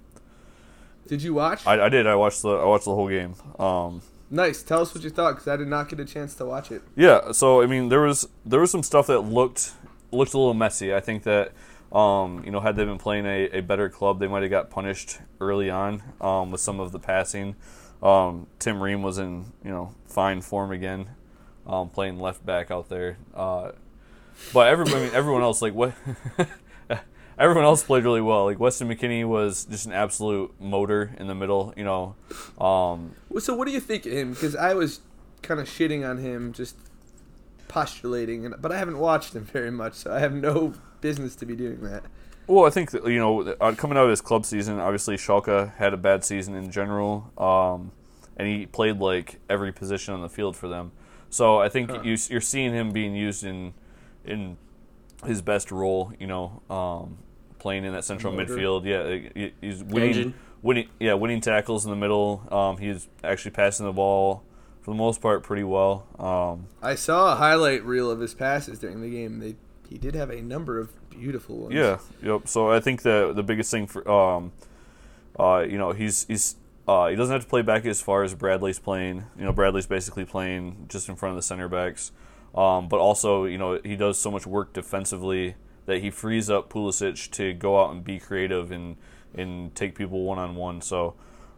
Did 1.07 1.21
you 1.21 1.33
watch? 1.33 1.65
I, 1.67 1.85
I 1.85 1.89
did. 1.89 2.07
I 2.07 2.15
watched 2.15 2.41
the 2.41 2.49
I 2.49 2.65
watched 2.65 2.85
the 2.85 2.95
whole 2.95 3.09
game. 3.09 3.35
Um, 3.59 4.01
nice. 4.29 4.63
Tell 4.63 4.81
us 4.81 4.93
what 4.93 5.03
you 5.03 5.09
thought, 5.09 5.33
because 5.33 5.47
I 5.47 5.55
did 5.55 5.67
not 5.67 5.89
get 5.89 5.99
a 5.99 6.05
chance 6.05 6.33
to 6.35 6.45
watch 6.45 6.71
it. 6.71 6.81
yeah. 6.95 7.31
So 7.31 7.61
I 7.61 7.67
mean, 7.67 7.89
there 7.89 8.01
was 8.01 8.27
there 8.45 8.59
was 8.59 8.71
some 8.71 8.83
stuff 8.83 9.07
that 9.07 9.19
looked 9.21 9.73
looked 10.11 10.33
a 10.33 10.37
little 10.37 10.53
messy. 10.53 10.93
I 10.93 10.99
think 10.99 11.23
that 11.23 11.51
um, 11.91 12.43
you 12.43 12.51
know 12.51 12.59
had 12.59 12.75
they 12.75 12.85
been 12.85 12.97
playing 12.97 13.25
a, 13.25 13.49
a 13.57 13.61
better 13.61 13.89
club, 13.89 14.19
they 14.19 14.27
might 14.27 14.41
have 14.41 14.51
got 14.51 14.69
punished 14.69 15.19
early 15.39 15.69
on 15.69 16.01
um, 16.21 16.51
with 16.51 16.61
some 16.61 16.79
of 16.79 16.91
the 16.91 16.99
passing. 16.99 17.55
Um, 18.01 18.47
Tim 18.59 18.81
Ream 18.81 19.01
was 19.03 19.17
in 19.17 19.45
you 19.63 19.69
know 19.69 19.93
fine 20.07 20.41
form 20.41 20.71
again, 20.71 21.09
um, 21.67 21.89
playing 21.89 22.19
left 22.19 22.45
back 22.45 22.71
out 22.71 22.89
there. 22.89 23.17
Uh, 23.33 23.71
but 24.53 24.67
everybody, 24.67 24.97
I 24.97 24.99
mean, 25.05 25.13
everyone 25.13 25.43
else 25.43 25.61
like 25.61 25.73
what. 25.73 25.93
Everyone 27.37 27.65
else 27.65 27.83
played 27.83 28.03
really 28.05 28.21
well. 28.21 28.45
Like 28.45 28.59
Weston 28.59 28.87
McKennie 28.87 29.25
was 29.27 29.65
just 29.65 29.85
an 29.85 29.91
absolute 29.91 30.53
motor 30.59 31.13
in 31.17 31.27
the 31.27 31.35
middle. 31.35 31.73
You 31.75 31.83
know, 31.83 32.15
um, 32.63 33.11
So 33.39 33.53
what 33.55 33.67
do 33.67 33.73
you 33.73 33.79
think 33.81 34.05
of 34.05 34.11
him? 34.13 34.31
Because 34.31 34.55
I 34.55 34.73
was 34.73 35.01
kind 35.41 35.59
of 35.59 35.67
shitting 35.67 36.09
on 36.09 36.17
him, 36.19 36.53
just 36.53 36.75
postulating, 37.67 38.45
and 38.45 38.55
but 38.61 38.71
I 38.71 38.77
haven't 38.77 38.99
watched 38.99 39.35
him 39.35 39.43
very 39.53 39.71
much, 39.71 39.93
so 39.95 40.13
I 40.13 40.19
have 40.19 40.33
no 40.33 40.73
business 41.01 41.35
to 41.37 41.45
be 41.45 41.55
doing 41.55 41.81
that. 41.81 42.03
Well, 42.47 42.65
I 42.65 42.69
think 42.69 42.91
that, 42.91 43.05
you 43.07 43.17
know, 43.17 43.41
uh, 43.59 43.73
coming 43.73 43.97
out 43.97 44.03
of 44.03 44.11
his 44.11 44.21
club 44.21 44.45
season, 44.45 44.79
obviously 44.79 45.15
Schalke 45.17 45.73
had 45.77 45.93
a 45.93 45.97
bad 45.97 46.23
season 46.23 46.53
in 46.55 46.69
general, 46.71 47.31
um, 47.39 47.91
and 48.37 48.47
he 48.47 48.65
played 48.67 48.99
like 48.99 49.39
every 49.49 49.71
position 49.71 50.13
on 50.13 50.21
the 50.21 50.29
field 50.29 50.55
for 50.55 50.67
them. 50.67 50.91
So 51.31 51.59
I 51.59 51.69
think 51.69 51.89
Huh. 51.89 52.01
you, 52.03 52.17
you're 52.29 52.41
seeing 52.41 52.71
him 52.73 52.91
being 52.91 53.15
used 53.15 53.43
in 53.43 53.73
in 54.23 54.57
his 55.25 55.41
best 55.41 55.71
role. 55.71 56.13
You 56.19 56.27
know, 56.27 56.61
um, 56.69 57.17
playing 57.65 57.83
in 57.83 57.93
that 57.93 58.03
central 58.05 58.31
Motor. 58.31 58.55
midfield. 58.55 58.85
Yeah, 58.85 59.29
he- 59.33 59.53
he's 59.59 59.83
winning, 59.83 60.09
Engine. 60.09 60.33
winning, 60.61 60.87
yeah, 60.99 61.13
winning 61.15 61.41
tackles 61.41 61.83
in 61.83 61.89
the 61.89 61.97
middle. 61.97 62.43
Um, 62.51 62.77
he's 62.77 63.07
actually 63.23 63.51
passing 63.51 63.87
the 63.87 63.91
ball 63.91 64.43
for 64.81 64.91
the 64.91 64.97
most 64.97 65.19
part 65.19 65.41
pretty 65.41 65.63
well. 65.63 66.05
Um, 66.19 66.67
I 66.83 66.93
saw 66.93 67.33
a 67.33 67.35
highlight 67.35 67.83
reel 67.83 68.11
of 68.11 68.19
his 68.19 68.35
passes 68.35 68.77
during 68.77 69.01
the 69.01 69.09
game. 69.09 69.39
They 69.39 69.55
he 69.89 69.97
did 69.97 70.13
have 70.13 70.29
a 70.29 70.41
number 70.41 70.79
of 70.79 70.89
beautiful 71.09 71.57
ones. 71.57 71.73
Yeah, 71.73 71.97
yep. 72.21 72.47
So 72.47 72.69
I 72.71 72.79
think 72.79 73.01
the 73.01 73.33
the 73.35 73.43
biggest 73.43 73.71
thing 73.71 73.87
for 73.87 74.07
um, 74.09 74.51
uh, 75.39 75.65
you 75.67 75.77
know, 75.79 75.91
he's 75.91 76.25
he's 76.27 76.55
uh, 76.87 77.07
he 77.07 77.15
doesn't 77.15 77.33
have 77.33 77.41
to 77.43 77.49
play 77.49 77.63
back 77.63 77.83
as 77.87 77.99
far 77.99 78.21
as 78.23 78.35
Bradley's 78.35 78.77
playing. 78.77 79.23
You 79.39 79.45
know, 79.45 79.51
Bradley's 79.53 79.87
basically 79.87 80.23
playing 80.25 80.85
just 80.87 81.09
in 81.09 81.15
front 81.15 81.31
of 81.31 81.35
the 81.37 81.41
center 81.41 81.67
backs. 81.67 82.11
Um, 82.53 82.87
but 82.87 82.99
also, 82.99 83.45
you 83.45 83.57
know, 83.57 83.79
he 83.83 83.95
does 83.95 84.17
so 84.19 84.29
much 84.31 84.45
work 84.47 84.71
defensively 84.71 85.55
that 85.85 86.01
he 86.01 86.09
frees 86.09 86.49
up 86.49 86.69
Pulisic 86.69 87.29
to 87.31 87.53
go 87.53 87.79
out 87.81 87.91
and 87.91 88.03
be 88.03 88.19
creative 88.19 88.71
and 88.71 88.97
and 89.33 89.73
take 89.75 89.95
people 89.95 90.23
one 90.23 90.39
on 90.39 90.55
one. 90.55 90.81
So, 90.81 91.13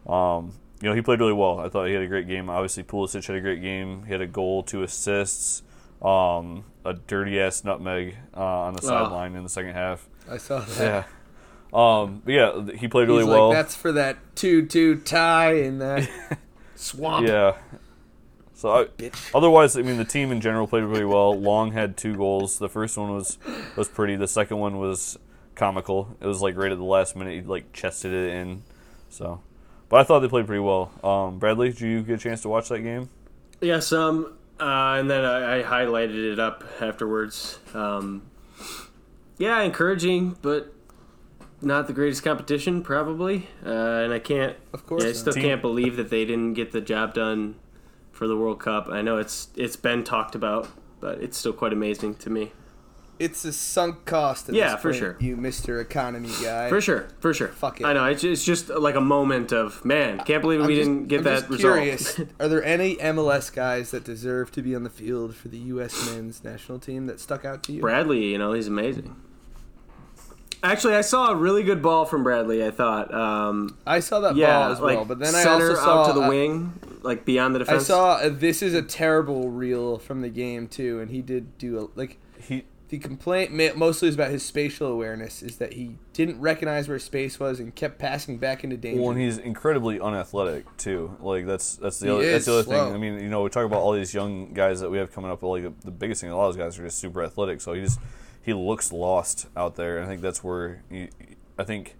um, 0.06 0.52
you 0.82 0.88
know, 0.88 0.94
he 0.94 1.00
played 1.02 1.20
really 1.20 1.32
well. 1.32 1.60
I 1.60 1.68
thought 1.68 1.86
he 1.86 1.92
had 1.94 2.02
a 2.02 2.08
great 2.08 2.26
game. 2.26 2.50
Obviously, 2.50 2.82
Pulisic 2.82 3.26
had 3.26 3.36
a 3.36 3.40
great 3.40 3.62
game. 3.62 4.04
He 4.04 4.12
had 4.12 4.20
a 4.20 4.26
goal, 4.26 4.62
two 4.64 4.82
assists, 4.82 5.62
um, 6.02 6.64
a 6.84 6.94
dirty 6.94 7.40
ass 7.40 7.62
nutmeg 7.64 8.16
uh, 8.36 8.40
on 8.40 8.74
the 8.74 8.80
Oh. 8.82 8.86
sideline 8.88 9.34
in 9.36 9.42
the 9.44 9.48
second 9.48 9.74
half. 9.74 10.08
I 10.30 10.36
saw 10.38 10.58
that. 10.60 10.78
Yeah. 10.80 11.04
Um, 11.72 12.22
but 12.24 12.32
yeah, 12.32 12.66
he 12.76 12.88
played 12.88 13.08
really 13.08 13.24
He's 13.24 13.28
well. 13.30 13.50
that's 13.50 13.74
for 13.76 13.92
that 13.92 14.16
two-two 14.34 14.96
tie 15.00 15.52
in 15.54 15.78
that 15.78 16.08
swamp. 16.76 17.26
Yeah. 17.28 17.56
So 18.58 18.72
I, 18.72 19.10
otherwise, 19.32 19.76
I 19.76 19.82
mean, 19.82 19.98
the 19.98 20.04
team 20.04 20.32
in 20.32 20.40
general 20.40 20.66
played 20.66 20.82
really 20.82 21.04
well. 21.04 21.32
Long 21.38 21.70
had 21.70 21.96
two 21.96 22.16
goals. 22.16 22.58
The 22.58 22.68
first 22.68 22.98
one 22.98 23.14
was 23.14 23.38
was 23.76 23.86
pretty. 23.86 24.16
The 24.16 24.26
second 24.26 24.58
one 24.58 24.78
was 24.80 25.16
comical. 25.54 26.16
It 26.20 26.26
was 26.26 26.42
like 26.42 26.56
right 26.56 26.72
at 26.72 26.76
the 26.76 26.82
last 26.82 27.14
minute, 27.14 27.34
he 27.34 27.40
like 27.42 27.72
chested 27.72 28.12
it 28.12 28.34
in. 28.34 28.64
So, 29.10 29.42
but 29.88 30.00
I 30.00 30.02
thought 30.02 30.18
they 30.18 30.28
played 30.28 30.48
pretty 30.48 30.58
well. 30.58 30.90
Um, 31.04 31.38
Bradley, 31.38 31.68
did 31.68 31.80
you 31.82 32.02
get 32.02 32.14
a 32.16 32.18
chance 32.18 32.42
to 32.42 32.48
watch 32.48 32.68
that 32.70 32.80
game? 32.80 33.08
Yes, 33.60 33.92
um, 33.92 34.36
uh, 34.58 34.96
and 34.98 35.08
then 35.08 35.24
I, 35.24 35.60
I 35.60 35.62
highlighted 35.62 36.32
it 36.32 36.40
up 36.40 36.64
afterwards. 36.80 37.60
Um, 37.74 38.22
yeah, 39.38 39.60
encouraging, 39.60 40.36
but 40.42 40.74
not 41.62 41.86
the 41.86 41.92
greatest 41.92 42.24
competition, 42.24 42.82
probably. 42.82 43.48
Uh, 43.64 43.70
and 44.02 44.12
I 44.12 44.18
can't, 44.18 44.56
Of 44.72 44.84
course. 44.84 45.04
yeah, 45.04 45.10
I 45.10 45.12
still 45.12 45.32
Team- 45.32 45.44
can't 45.44 45.62
believe 45.62 45.94
that 45.94 46.10
they 46.10 46.24
didn't 46.24 46.54
get 46.54 46.72
the 46.72 46.80
job 46.80 47.14
done 47.14 47.54
for 48.18 48.26
the 48.26 48.36
World 48.36 48.58
Cup. 48.58 48.88
I 48.90 49.00
know 49.00 49.16
it's 49.16 49.48
it's 49.54 49.76
been 49.76 50.02
talked 50.02 50.34
about, 50.34 50.68
but 51.00 51.22
it's 51.22 51.38
still 51.38 51.52
quite 51.52 51.72
amazing 51.72 52.16
to 52.16 52.30
me. 52.30 52.50
It's 53.20 53.44
a 53.44 53.52
sunk 53.52 54.04
cost. 54.04 54.48
Yeah, 54.52 54.76
for 54.76 54.90
point, 54.90 54.98
sure. 54.98 55.16
You 55.20 55.36
Mr. 55.36 55.80
Economy 55.80 56.30
guy. 56.42 56.68
For 56.68 56.80
sure, 56.80 57.08
for 57.20 57.32
sure. 57.34 57.48
Fuck 57.48 57.80
it. 57.80 57.84
I 57.86 57.92
know. 57.92 58.04
It's 58.06 58.22
just, 58.22 58.48
it's 58.48 58.66
just 58.68 58.80
like 58.80 58.94
a 58.96 59.00
moment 59.00 59.52
of 59.52 59.84
man. 59.84 60.18
Can't 60.20 60.42
believe 60.42 60.64
we 60.66 60.76
just- 60.76 60.88
didn't 60.88 61.08
get 61.08 61.18
I'm 61.18 61.24
that 61.24 61.38
just 61.40 61.50
result. 61.50 61.74
curious. 61.74 62.20
Are 62.40 62.48
there 62.48 62.62
any 62.64 62.96
MLS 62.96 63.52
guys 63.52 63.90
that 63.92 64.04
deserve 64.04 64.50
to 64.52 64.62
be 64.62 64.74
on 64.74 64.82
the 64.84 64.90
field 64.90 65.34
for 65.34 65.48
the 65.48 65.58
U.S. 65.58 66.10
men's 66.12 66.42
national 66.44 66.78
team 66.80 67.06
that 67.06 67.18
stuck 67.20 67.44
out 67.44 67.62
to 67.64 67.72
you? 67.72 67.80
Bradley, 67.80 68.24
you 68.26 68.38
know, 68.38 68.52
he's 68.52 68.68
amazing. 68.68 69.16
Actually, 70.62 70.94
I 70.94 71.02
saw 71.02 71.30
a 71.30 71.36
really 71.36 71.62
good 71.62 71.82
ball 71.82 72.04
from 72.04 72.24
Bradley. 72.24 72.64
I 72.64 72.70
thought, 72.70 73.14
um, 73.14 73.76
I 73.86 74.00
saw 74.00 74.20
that 74.20 74.34
yeah, 74.36 74.58
ball 74.58 74.72
as 74.72 74.80
like 74.80 74.96
well, 74.96 75.04
but 75.04 75.18
then 75.18 75.34
I 75.34 75.44
also 75.44 75.74
saw 75.74 76.02
out 76.02 76.06
to 76.08 76.18
the 76.18 76.26
uh, 76.26 76.28
wing, 76.28 76.80
like 77.02 77.24
beyond 77.24 77.54
the 77.54 77.60
defense. 77.60 77.84
I 77.84 77.86
saw 77.86 78.12
uh, 78.14 78.28
this 78.30 78.62
is 78.62 78.74
a 78.74 78.82
terrible 78.82 79.50
reel 79.50 79.98
from 79.98 80.20
the 80.20 80.28
game 80.28 80.66
too, 80.66 81.00
and 81.00 81.10
he 81.10 81.22
did 81.22 81.58
do 81.58 81.78
a 81.78 81.98
like 81.98 82.18
He 82.40 82.64
the 82.88 82.98
complaint 82.98 83.52
mostly 83.76 84.08
is 84.08 84.14
about 84.14 84.30
his 84.30 84.42
spatial 84.42 84.88
awareness 84.88 85.42
is 85.42 85.56
that 85.56 85.74
he 85.74 85.96
didn't 86.14 86.40
recognize 86.40 86.88
where 86.88 86.98
space 86.98 87.38
was 87.38 87.60
and 87.60 87.74
kept 87.74 87.98
passing 87.98 88.38
back 88.38 88.64
into 88.64 88.78
danger. 88.78 89.00
well, 89.02 89.10
and 89.10 89.20
he's 89.20 89.36
incredibly 89.36 90.00
unathletic 90.00 90.64
too. 90.78 91.14
Like 91.20 91.46
that's 91.46 91.76
that's 91.76 91.98
the 91.98 92.06
He 92.06 92.12
other, 92.12 92.32
that's 92.32 92.46
the 92.46 92.52
other 92.52 92.62
slow. 92.62 92.86
thing. 92.86 92.94
I 92.94 92.98
mean, 92.98 93.20
you 93.20 93.28
know, 93.28 93.42
we 93.42 93.50
talk 93.50 93.66
about 93.66 93.80
all 93.80 93.92
these 93.92 94.14
young 94.14 94.54
guys 94.54 94.80
that 94.80 94.90
we 94.90 94.96
have 94.98 95.12
coming 95.12 95.30
up. 95.30 95.40
But 95.40 95.48
like 95.48 95.80
the 95.80 95.90
biggest 95.90 96.22
thing, 96.22 96.30
a 96.30 96.36
lot 96.36 96.48
of 96.48 96.56
those 96.56 96.64
guys 96.64 96.78
are 96.78 96.84
just 96.84 96.98
super 96.98 97.22
athletic. 97.22 97.60
So 97.60 97.74
he 97.74 97.82
just 97.82 98.00
he 98.48 98.54
looks 98.54 98.92
lost 98.92 99.46
out 99.56 99.76
there. 99.76 100.02
I 100.02 100.06
think 100.06 100.22
that's 100.22 100.42
where 100.42 100.82
you, 100.90 101.08
I 101.58 101.64
think 101.64 101.94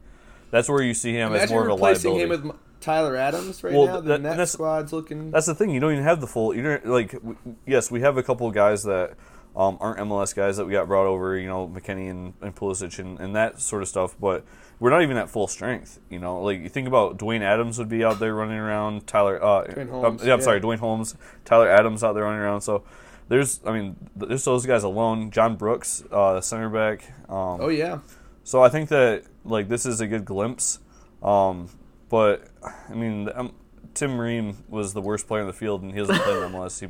that's 0.50 0.68
where 0.68 0.82
you 0.82 0.94
see 0.94 1.12
him 1.12 1.34
as 1.34 1.50
more 1.50 1.62
of 1.62 1.68
a 1.68 1.72
replacing 1.74 2.12
liability. 2.12 2.42
him 2.42 2.48
with 2.48 2.56
Tyler 2.80 3.16
Adams 3.16 3.62
right 3.62 3.74
Well, 3.74 3.86
now. 3.86 4.00
that- 4.00 4.06
that, 4.06 4.22
that's- 4.22 4.52
squad's 4.52 4.92
looking. 4.92 5.30
That's 5.30 5.46
the 5.46 5.54
thing. 5.54 5.70
You 5.70 5.78
don't 5.80 5.92
even 5.92 6.04
have 6.04 6.20
the 6.22 6.26
full. 6.26 6.54
You 6.54 6.62
don't 6.62 6.86
like. 6.86 7.12
w- 7.12 7.36
Yes, 7.66 7.90
we 7.90 8.00
have 8.00 8.16
a 8.16 8.22
couple 8.22 8.46
of 8.46 8.54
guys 8.54 8.84
that 8.84 9.14
um, 9.54 9.76
aren't 9.80 9.98
MLS 10.00 10.34
guys 10.34 10.56
that 10.56 10.64
we 10.66 10.72
got 10.72 10.86
brought 10.88 11.06
over. 11.06 11.36
You 11.36 11.48
know, 11.48 11.68
McKennie 11.68 12.10
and, 12.10 12.32
and 12.40 12.54
Pulisic 12.56 12.98
and, 12.98 13.18
and 13.20 13.36
that 13.36 13.60
sort 13.60 13.82
of 13.82 13.88
stuff. 13.88 14.16
But 14.18 14.44
we're 14.80 14.90
not 14.90 15.02
even 15.02 15.16
at 15.18 15.28
full 15.28 15.48
strength. 15.48 16.00
You 16.08 16.18
know, 16.20 16.40
like 16.40 16.60
you 16.60 16.68
think 16.70 16.88
about 16.88 17.18
Dwayne 17.18 17.42
Adams 17.42 17.78
would 17.78 17.88
be 17.90 18.04
out 18.04 18.20
there 18.20 18.34
running 18.34 18.56
around. 18.58 19.06
Tyler. 19.06 19.42
Uh, 19.44 19.64
Duane 19.64 19.88
um, 19.88 20.00
Holmes, 20.00 20.24
yeah, 20.24 20.32
I'm 20.32 20.38
yeah. 20.38 20.44
sorry, 20.44 20.60
Duane 20.60 20.78
Holmes. 20.78 21.14
Tyler 21.44 21.68
Adams 21.68 22.02
out 22.02 22.14
there 22.14 22.22
running 22.24 22.40
around. 22.40 22.62
So. 22.62 22.84
There's, 23.28 23.60
I 23.66 23.72
mean, 23.72 23.96
there's 24.16 24.44
those 24.44 24.64
guys 24.66 24.82
alone. 24.84 25.30
John 25.30 25.56
Brooks, 25.56 26.02
uh, 26.10 26.40
center 26.40 26.68
back. 26.70 27.04
Um, 27.28 27.60
oh 27.60 27.68
yeah, 27.68 27.98
so 28.44 28.62
I 28.62 28.68
think 28.70 28.88
that 28.88 29.24
like 29.44 29.68
this 29.68 29.84
is 29.86 30.00
a 30.00 30.06
good 30.06 30.24
glimpse, 30.24 30.78
um, 31.22 31.68
but 32.08 32.48
I 32.88 32.94
mean 32.94 33.28
um, 33.34 33.52
Tim 33.94 34.18
Ream 34.18 34.64
was 34.68 34.94
the 34.94 35.02
worst 35.02 35.26
player 35.26 35.42
in 35.42 35.46
the 35.46 35.52
field, 35.52 35.82
and 35.82 35.92
he 35.92 35.98
doesn't 35.98 36.16
play 36.18 36.32
in 36.32 36.38
MLS. 36.52 36.80
He 36.80 36.88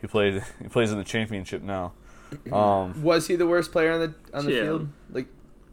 he 0.00 0.06
played 0.08 0.42
he 0.60 0.68
plays 0.68 0.90
in 0.90 0.98
the 0.98 1.04
championship 1.04 1.62
now. 1.62 1.92
Um, 2.52 3.02
was 3.02 3.26
he 3.28 3.36
the 3.36 3.46
worst 3.46 3.70
player 3.72 3.92
on 3.92 4.00
the 4.00 4.14
on 4.36 4.44
the 4.46 4.52
Yeah. 4.52 4.62
field? 4.62 4.88
Like, 5.12 5.26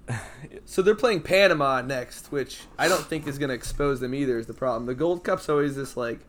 so 0.66 0.82
they're 0.82 0.96
playing 0.96 1.22
Panama 1.22 1.82
next, 1.82 2.32
which 2.32 2.62
I 2.78 2.88
don't 2.88 3.04
think 3.04 3.28
is 3.28 3.38
going 3.40 3.50
to 3.50 3.56
expose 3.56 4.00
them 4.00 4.14
either. 4.14 4.38
Is 4.38 4.46
the 4.48 4.54
problem? 4.54 4.86
The 4.86 4.94
Gold 4.96 5.24
Cup's 5.24 5.50
always 5.50 5.76
this 5.76 5.98
like, 5.98 6.20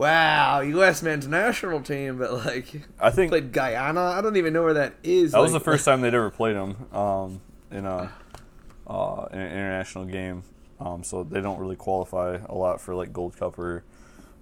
wow, 0.00 0.60
U.S. 0.60 1.02
men's 1.02 1.28
national 1.28 1.82
team, 1.82 2.18
but 2.18 2.32
like 2.32 2.82
I 2.98 3.10
think 3.10 3.30
played 3.30 3.52
Guyana. 3.52 4.00
I 4.00 4.20
don't 4.20 4.36
even 4.36 4.52
know 4.52 4.62
where 4.62 4.74
that 4.74 4.94
is. 5.02 5.32
that 5.32 5.40
was 5.40 5.52
the 5.52 5.60
first 5.60 5.84
time 5.84 6.00
they'd 6.00 6.14
ever 6.14 6.30
played 6.30 6.56
them 6.56 6.92
um, 6.92 7.40
in 7.70 7.84
a 7.84 8.10
uh, 8.86 9.26
in 9.32 9.38
an 9.38 9.52
international 9.52 10.06
game. 10.06 10.42
Um, 10.80 11.04
so 11.04 11.22
they 11.22 11.42
don't 11.42 11.58
really 11.60 11.76
qualify 11.76 12.38
a 12.48 12.54
lot 12.54 12.80
for 12.80 12.94
like 12.94 13.12
Gold 13.12 13.36
Cup 13.36 13.58
or 13.58 13.84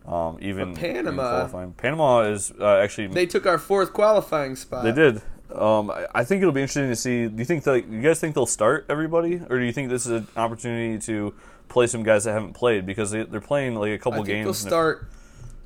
um, 0.07 0.39
even 0.41 0.73
But 0.75 0.85
even 0.85 0.95
Panama- 1.05 1.29
qualifying. 1.31 1.73
Panama 1.73 2.21
is 2.21 2.53
uh, 2.61 2.77
actually 2.77 3.09
They 3.09 3.27
took 3.27 3.45
our 3.45 3.59
fourth 3.59 3.93
qualifying 3.93 4.55
spot. 4.55 4.85
They 4.85 4.93
did. 4.93 5.21
Um, 5.53 5.91
I, 5.91 6.07
I 6.15 6.25
think 6.25 6.43
it'll 6.43 6.53
be 6.53 6.61
interesting 6.61 6.89
to 6.89 6.97
see. 6.97 7.27
Do 7.27 7.37
you 7.39 7.45
think 7.45 7.65
that 7.65 7.89
you 7.89 8.01
guys 8.01 8.21
think 8.21 8.35
they'll 8.35 8.47
start 8.47 8.87
everybody, 8.89 9.41
or 9.51 9.59
do 9.59 9.65
you 9.65 9.73
think 9.73 9.91
this 9.91 10.07
is 10.07 10.13
an 10.13 10.29
opportunity 10.37 10.99
to 11.07 11.35
play 11.69 11.89
some 11.89 12.05
guys 12.05 12.25
that 12.25 12.33
haven't 12.33 12.53
played 12.53 12.87
because 12.87 13.11
they, 13.11 13.25
they're 13.25 13.41
playing 13.41 13.75
like 13.75 13.91
a 13.91 13.99
couple 13.99 14.23
think 14.23 14.27
they'll 14.29 14.45
games? 14.45 14.63
if- 14.63 14.69
start 14.69 15.09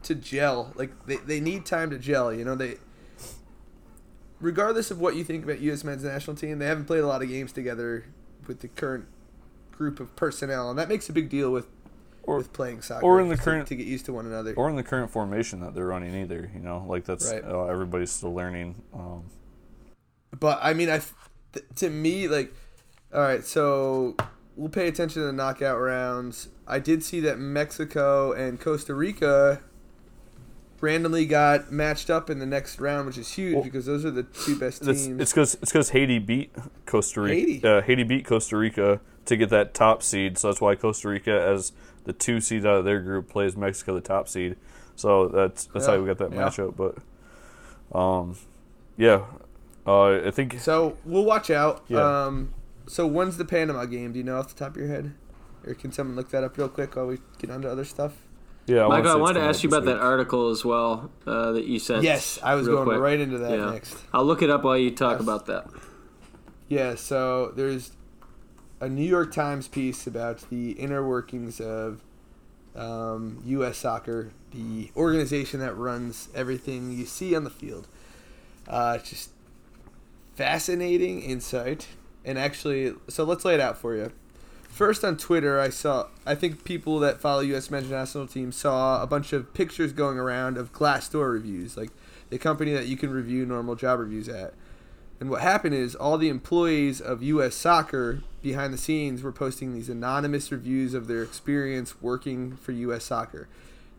to 0.05 0.15
gel. 0.15 0.73
Like 0.77 1.07
they, 1.07 1.17
they 1.17 1.41
need 1.41 1.65
time 1.67 1.91
to 1.91 1.99
gel. 1.99 2.33
You 2.33 2.45
know 2.45 2.55
they. 2.55 2.77
Regardless 4.41 4.91
of 4.91 4.99
what 4.99 5.15
you 5.15 5.23
think 5.23 5.45
about 5.45 5.61
U.S. 5.61 5.85
men's 5.85 6.03
national 6.03 6.37
team, 6.37 6.59
they 6.59 6.67
haven't 6.67 6.87
played 6.87 7.01
a 7.05 7.07
lot 7.07 7.23
of 7.23 7.29
games 7.29 7.53
together 7.53 8.05
with 8.49 8.61
the 8.61 8.67
current 8.69 9.07
group 9.71 10.01
of 10.01 10.17
personnel, 10.17 10.69
and 10.69 10.79
that 10.79 10.89
makes 10.89 11.09
a 11.09 11.13
big 11.13 11.29
deal 11.29 11.53
with 11.53 11.69
Or- 12.25 12.39
with 12.39 12.53
playing 12.53 12.83
soccer. 12.83 13.05
or 13.07 13.21
in 13.21 13.29
the 13.29 13.37
to- 13.37 13.43
current- 13.43 13.69
to 13.69 13.77
get 13.77 13.87
used 13.87 14.05
to 14.07 14.13
one 14.13 14.27
another. 14.27 14.53
or 14.57 14.69
in 14.69 14.75
the 14.75 14.83
current 14.83 15.11
formation 15.13 15.61
that 15.61 15.75
they're 15.75 15.87
running 15.87 16.15
either. 16.17 16.51
You 16.53 16.61
know, 16.61 16.85
like 16.89 17.05
that's 17.05 17.31
Right. 17.33 17.45
uh, 17.45 17.67
everybody's 17.67 18.11
still 18.11 18.35
learning. 18.35 18.83
Um, 18.93 19.25
But 20.39 20.59
I 20.61 20.73
mean, 20.75 20.89
I 20.91 21.01
th- 21.53 21.67
to 21.77 21.91
me 21.91 22.27
like, 22.27 22.53
all 23.15 23.21
right, 23.21 23.45
so 23.45 24.17
we'll 24.57 24.71
pay 24.71 24.89
attention 24.89 25.23
to 25.23 25.27
the 25.27 25.33
knockout 25.33 25.79
rounds. 25.79 26.49
I 26.67 26.81
did 26.81 27.05
see 27.05 27.21
that 27.21 27.39
Mexico 27.39 28.33
and 28.33 28.59
Costa 28.61 28.95
Rica 28.95 29.61
randomly 30.83 31.25
got 31.25 31.73
matched 31.73 32.11
up 32.11 32.29
in 32.29 32.39
the 32.41 32.45
next 32.47 32.79
round, 32.81 33.07
which 33.07 33.17
is 33.17 33.33
huge 33.33 33.55
Well, 33.55 33.65
because 33.65 33.87
those 33.87 34.05
are 34.05 34.11
the 34.11 34.25
two 34.25 34.59
best 34.59 34.83
teams. 34.85 35.07
it's 35.21 35.33
because 35.33 35.55
it's 35.55 35.73
because 35.73 35.91
Haiti 35.91 36.19
beat 36.19 36.53
Costa 36.85 37.23
Rica. 37.23 37.35
Haiti? 37.35 37.65
Uh, 37.67 37.81
Haiti 37.81 38.03
beat 38.03 38.27
Costa 38.27 38.57
Rica 38.59 39.01
to 39.25 39.37
get 39.37 39.49
that 39.51 39.73
top 39.73 40.03
seed. 40.03 40.37
So 40.37 40.49
that's 40.49 40.61
why 40.61 40.75
Costa 40.75 41.09
Rica, 41.09 41.41
as 41.41 41.73
the 42.05 42.13
two 42.13 42.41
seed 42.41 42.67
out 42.67 42.77
of 42.79 42.85
their 42.85 43.01
group, 43.01 43.29
plays 43.31 43.57
Mexico, 43.57 43.95
the 43.95 44.01
top 44.03 44.29
seed. 44.29 44.57
So 44.97 45.29
that's 45.29 45.65
that's 45.67 45.87
Yeah, 45.87 45.93
how 45.95 46.01
we 46.01 46.07
got 46.07 46.19
that 46.19 46.33
yeah. 46.33 46.49
matchup. 46.49 46.77
But 46.77 47.97
um, 47.99 48.37
yeah, 48.97 49.25
uh, 49.87 50.27
I 50.27 50.31
think 50.31 50.59
so 50.61 50.97
we'll 51.05 51.25
watch 51.25 51.49
out. 51.51 51.85
Yeah. 51.89 52.25
Um, 52.27 52.53
so 52.87 53.07
when's 53.07 53.37
the 53.37 53.45
Panama 53.45 53.85
game? 53.87 54.13
Do 54.13 54.19
you 54.19 54.25
know 54.25 54.39
off 54.39 54.49
the 54.49 54.59
top 54.59 54.73
of 54.73 54.77
your 54.79 54.89
head, 54.89 55.15
or 55.65 55.75
can 55.75 55.93
someone 55.93 56.17
look 56.17 56.31
that 56.31 56.43
up 56.43 56.59
real 56.59 56.69
quick 56.69 56.97
while 56.97 57.07
we 57.07 57.19
get 57.39 57.51
on 57.51 57.63
to 57.63 57.71
other 57.71 57.85
stuff? 57.85 58.15
Yeah. 58.67 58.87
Michael, 58.87 59.11
say 59.11 59.13
I 59.13 59.17
wanted 59.21 59.41
to 59.41 59.47
ask 59.47 59.63
you 59.63 59.71
this 59.71 59.79
about 59.79 59.87
that 59.93 60.01
article 60.01 60.51
as 60.51 60.65
well 60.65 61.11
uh, 61.27 61.53
that 61.53 61.65
you 61.65 61.79
sent. 61.79 62.03
Yes, 62.05 62.39
I 62.43 62.55
was 62.55 62.67
going 62.69 62.85
quick. 62.87 62.99
right 62.99 63.19
into 63.21 63.39
that 63.39 63.59
Yeah. 63.59 63.71
next. 63.71 63.97
I'll 64.13 64.25
look 64.25 64.43
it 64.43 64.51
up 64.51 64.65
while 64.65 64.77
you 64.79 64.91
talk 64.91 65.15
Yes. 65.15 65.23
about 65.23 65.47
that. 65.47 65.67
Yeah, 66.69 66.95
so 66.95 67.53
there's 67.55 67.93
a 68.81 68.89
New 68.89 69.05
York 69.05 69.33
Times 69.33 69.69
piece 69.69 70.07
about 70.07 70.49
the 70.51 70.73
inner 70.73 71.07
workings 71.07 71.61
of 71.61 72.01
um, 72.75 73.43
U.S. 73.45 73.77
Soccer, 73.79 74.31
the 74.53 74.91
organization 74.97 75.61
that 75.61 75.77
runs 75.77 76.29
everything 76.35 76.91
you 76.93 77.05
see 77.05 77.37
on 77.37 77.45
the 77.45 77.51
field. 77.51 77.87
Uh, 78.67 78.97
it's 78.99 79.11
just 79.11 79.31
fascinating 80.35 81.21
insight, 81.23 81.89
and 82.25 82.39
actually, 82.39 82.95
so 83.09 83.25
let's 83.25 83.45
lay 83.45 83.55
it 83.55 83.61
out 83.61 83.77
for 83.77 83.95
you. 83.95 84.11
First 84.73 85.05
on 85.05 85.19
Twitter, 85.19 85.61
I 85.61 85.69
saw. 85.69 86.09
I 86.25 86.35
think 86.35 86.65
people 86.65 86.99
that 87.01 87.21
follow 87.21 87.41
U.S. 87.41 87.71
men's 87.71 87.91
national 87.91 88.27
team 88.27 88.53
saw 88.53 89.03
a 89.03 89.07
bunch 89.07 89.35
of 89.35 89.53
pictures 89.53 89.93
going 89.93 90.19
around 90.19 90.57
of 90.57 90.73
Glassdoor 90.73 91.31
reviews, 91.31 91.77
like 91.77 91.91
the 92.31 92.39
company 92.39 92.73
that 92.73 92.87
you 92.87 92.97
can 92.97 93.11
review 93.11 93.45
normal 93.45 93.75
job 93.75 94.01
reviews 94.01 94.31
at. 94.31 94.55
And 95.21 95.29
what 95.29 95.43
happened 95.43 95.75
is 95.75 95.95
all 95.95 96.17
the 96.17 96.31
employees 96.31 97.03
of 97.03 97.23
U.S. 97.23 97.55
Soccer 97.55 98.23
behind 98.41 98.73
the 98.73 98.79
scenes 98.79 99.23
were 99.23 99.31
posting 99.31 99.75
these 99.75 99.91
anonymous 99.91 100.51
reviews 100.51 100.95
of 100.95 101.07
their 101.07 101.23
experience 101.23 102.01
working 102.01 102.57
for 102.57 102.73
U.S. 102.73 103.05
Soccer, 103.05 103.49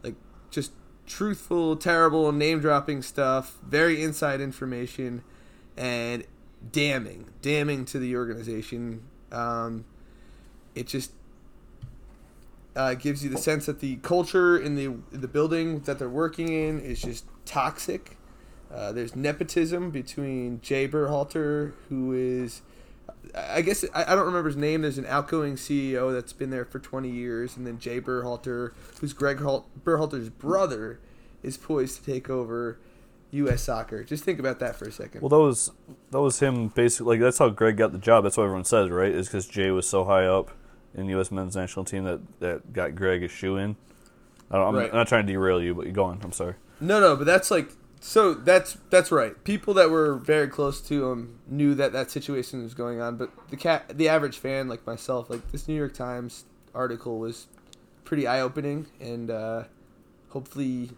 like 0.03 0.15
just 0.49 0.71
truthful, 1.05 1.75
terrible 1.75 2.31
name 2.31 2.61
dropping 2.61 3.03
stuff, 3.03 3.59
very 3.61 4.01
inside 4.01 4.41
information, 4.41 5.21
and 5.77 6.25
damning, 6.71 7.27
damning 7.43 7.85
to 7.85 7.99
the 7.99 8.15
organization. 8.15 9.03
Um, 9.31 9.85
it 10.75 10.87
just 10.87 11.11
Uh, 12.75 12.95
gives 12.95 13.23
you 13.23 13.29
the 13.29 13.37
sense 13.37 13.67
that 13.67 13.79
the 13.81 13.97
culture 13.97 14.57
in 14.57 14.73
the 14.75 14.87
the 15.11 15.27
building 15.27 15.81
that 15.81 15.99
they're 15.99 16.09
working 16.09 16.47
in 16.51 16.79
is 16.79 16.99
just 17.01 17.23
toxic. 17.45 18.17
Uh, 18.73 18.91
there's 18.91 19.15
nepotism 19.15 19.91
between 19.91 20.59
Jay 20.61 20.87
Berhalter, 20.87 21.73
who 21.89 22.11
is, 22.13 22.63
I 23.35 23.61
guess 23.61 23.85
I, 23.93 24.05
I 24.11 24.15
don't 24.15 24.25
remember 24.25 24.49
his 24.49 24.57
name. 24.57 24.81
There's 24.81 24.97
an 24.97 25.05
outgoing 25.05 25.53
CEO 25.55 26.11
that's 26.11 26.33
been 26.33 26.49
there 26.49 26.65
for 26.65 26.79
20 26.79 27.07
years, 27.11 27.55
and 27.55 27.67
then 27.67 27.77
Jay 27.77 28.01
Berhalter, 28.01 28.71
who's 28.99 29.13
Gregg 29.13 29.37
Hal- 29.39 29.67
brother, 29.83 30.99
is 31.43 31.57
poised 31.57 32.03
to 32.03 32.11
take 32.11 32.27
over 32.31 32.79
U.S. 33.29 33.61
soccer. 33.61 34.03
Just 34.03 34.23
think 34.23 34.39
about 34.39 34.57
that 34.57 34.75
for 34.75 34.85
a 34.85 34.91
second. 34.91 35.21
Well, 35.21 35.29
that 35.29 35.37
was 35.39 35.69
that 36.09 36.21
was 36.21 36.39
him 36.39 36.69
basically. 36.69 37.17
Like 37.17 37.21
that's 37.21 37.37
how 37.37 37.49
Gregg 37.49 37.77
got 37.77 37.91
the 37.91 37.99
job. 37.99 38.23
That's 38.23 38.37
what 38.37 38.45
everyone 38.45 38.65
says, 38.65 38.89
right? 38.89 39.11
Is 39.11 39.27
because 39.27 39.45
Jay 39.47 39.69
was 39.69 39.87
so 39.87 40.05
high 40.05 40.25
up 40.25 40.49
in 40.95 41.05
the 41.07 41.11
U.S. 41.13 41.31
men's 41.31 41.55
national 41.55 41.85
team 41.85 42.03
that 42.03 42.21
that 42.39 42.73
got 42.73 42.95
Gregg 42.95 43.23
a 43.23 43.27
shoe 43.27 43.57
in. 43.57 43.75
I 44.51 44.57
don't, 44.57 44.67
I'm, 44.67 44.75
Right. 44.75 44.89
I'm 44.89 44.95
not 44.95 45.07
trying 45.07 45.25
to 45.25 45.33
derail 45.33 45.61
you, 45.61 45.73
but 45.73 45.85
you 45.87 45.91
go 45.91 46.03
on. 46.03 46.19
I'm 46.23 46.31
sorry. 46.31 46.55
No, 46.79 46.99
no, 46.99 47.15
but 47.15 47.25
that's 47.25 47.49
like 47.49 47.71
so. 48.01 48.33
That's 48.33 48.77
that's 48.89 49.11
right. 49.11 49.41
People 49.43 49.73
that 49.75 49.89
were 49.89 50.15
very 50.15 50.47
close 50.47 50.81
to 50.81 51.09
him 51.11 51.39
knew 51.47 51.73
that 51.75 51.93
that 51.93 52.11
situation 52.11 52.61
was 52.63 52.73
going 52.73 52.99
on. 53.01 53.17
But 53.17 53.31
the 53.49 53.55
cat, 53.57 53.97
the 53.97 54.09
average 54.09 54.37
fan 54.37 54.67
like 54.67 54.85
myself, 54.85 55.29
like 55.29 55.51
this 55.51 55.67
New 55.67 55.75
York 55.75 55.93
Times 55.93 56.45
article 56.75 57.19
was 57.19 57.47
pretty 58.03 58.27
eye 58.27 58.41
opening, 58.41 58.87
and 58.99 59.31
uh, 59.31 59.63
hopefully, 60.29 60.91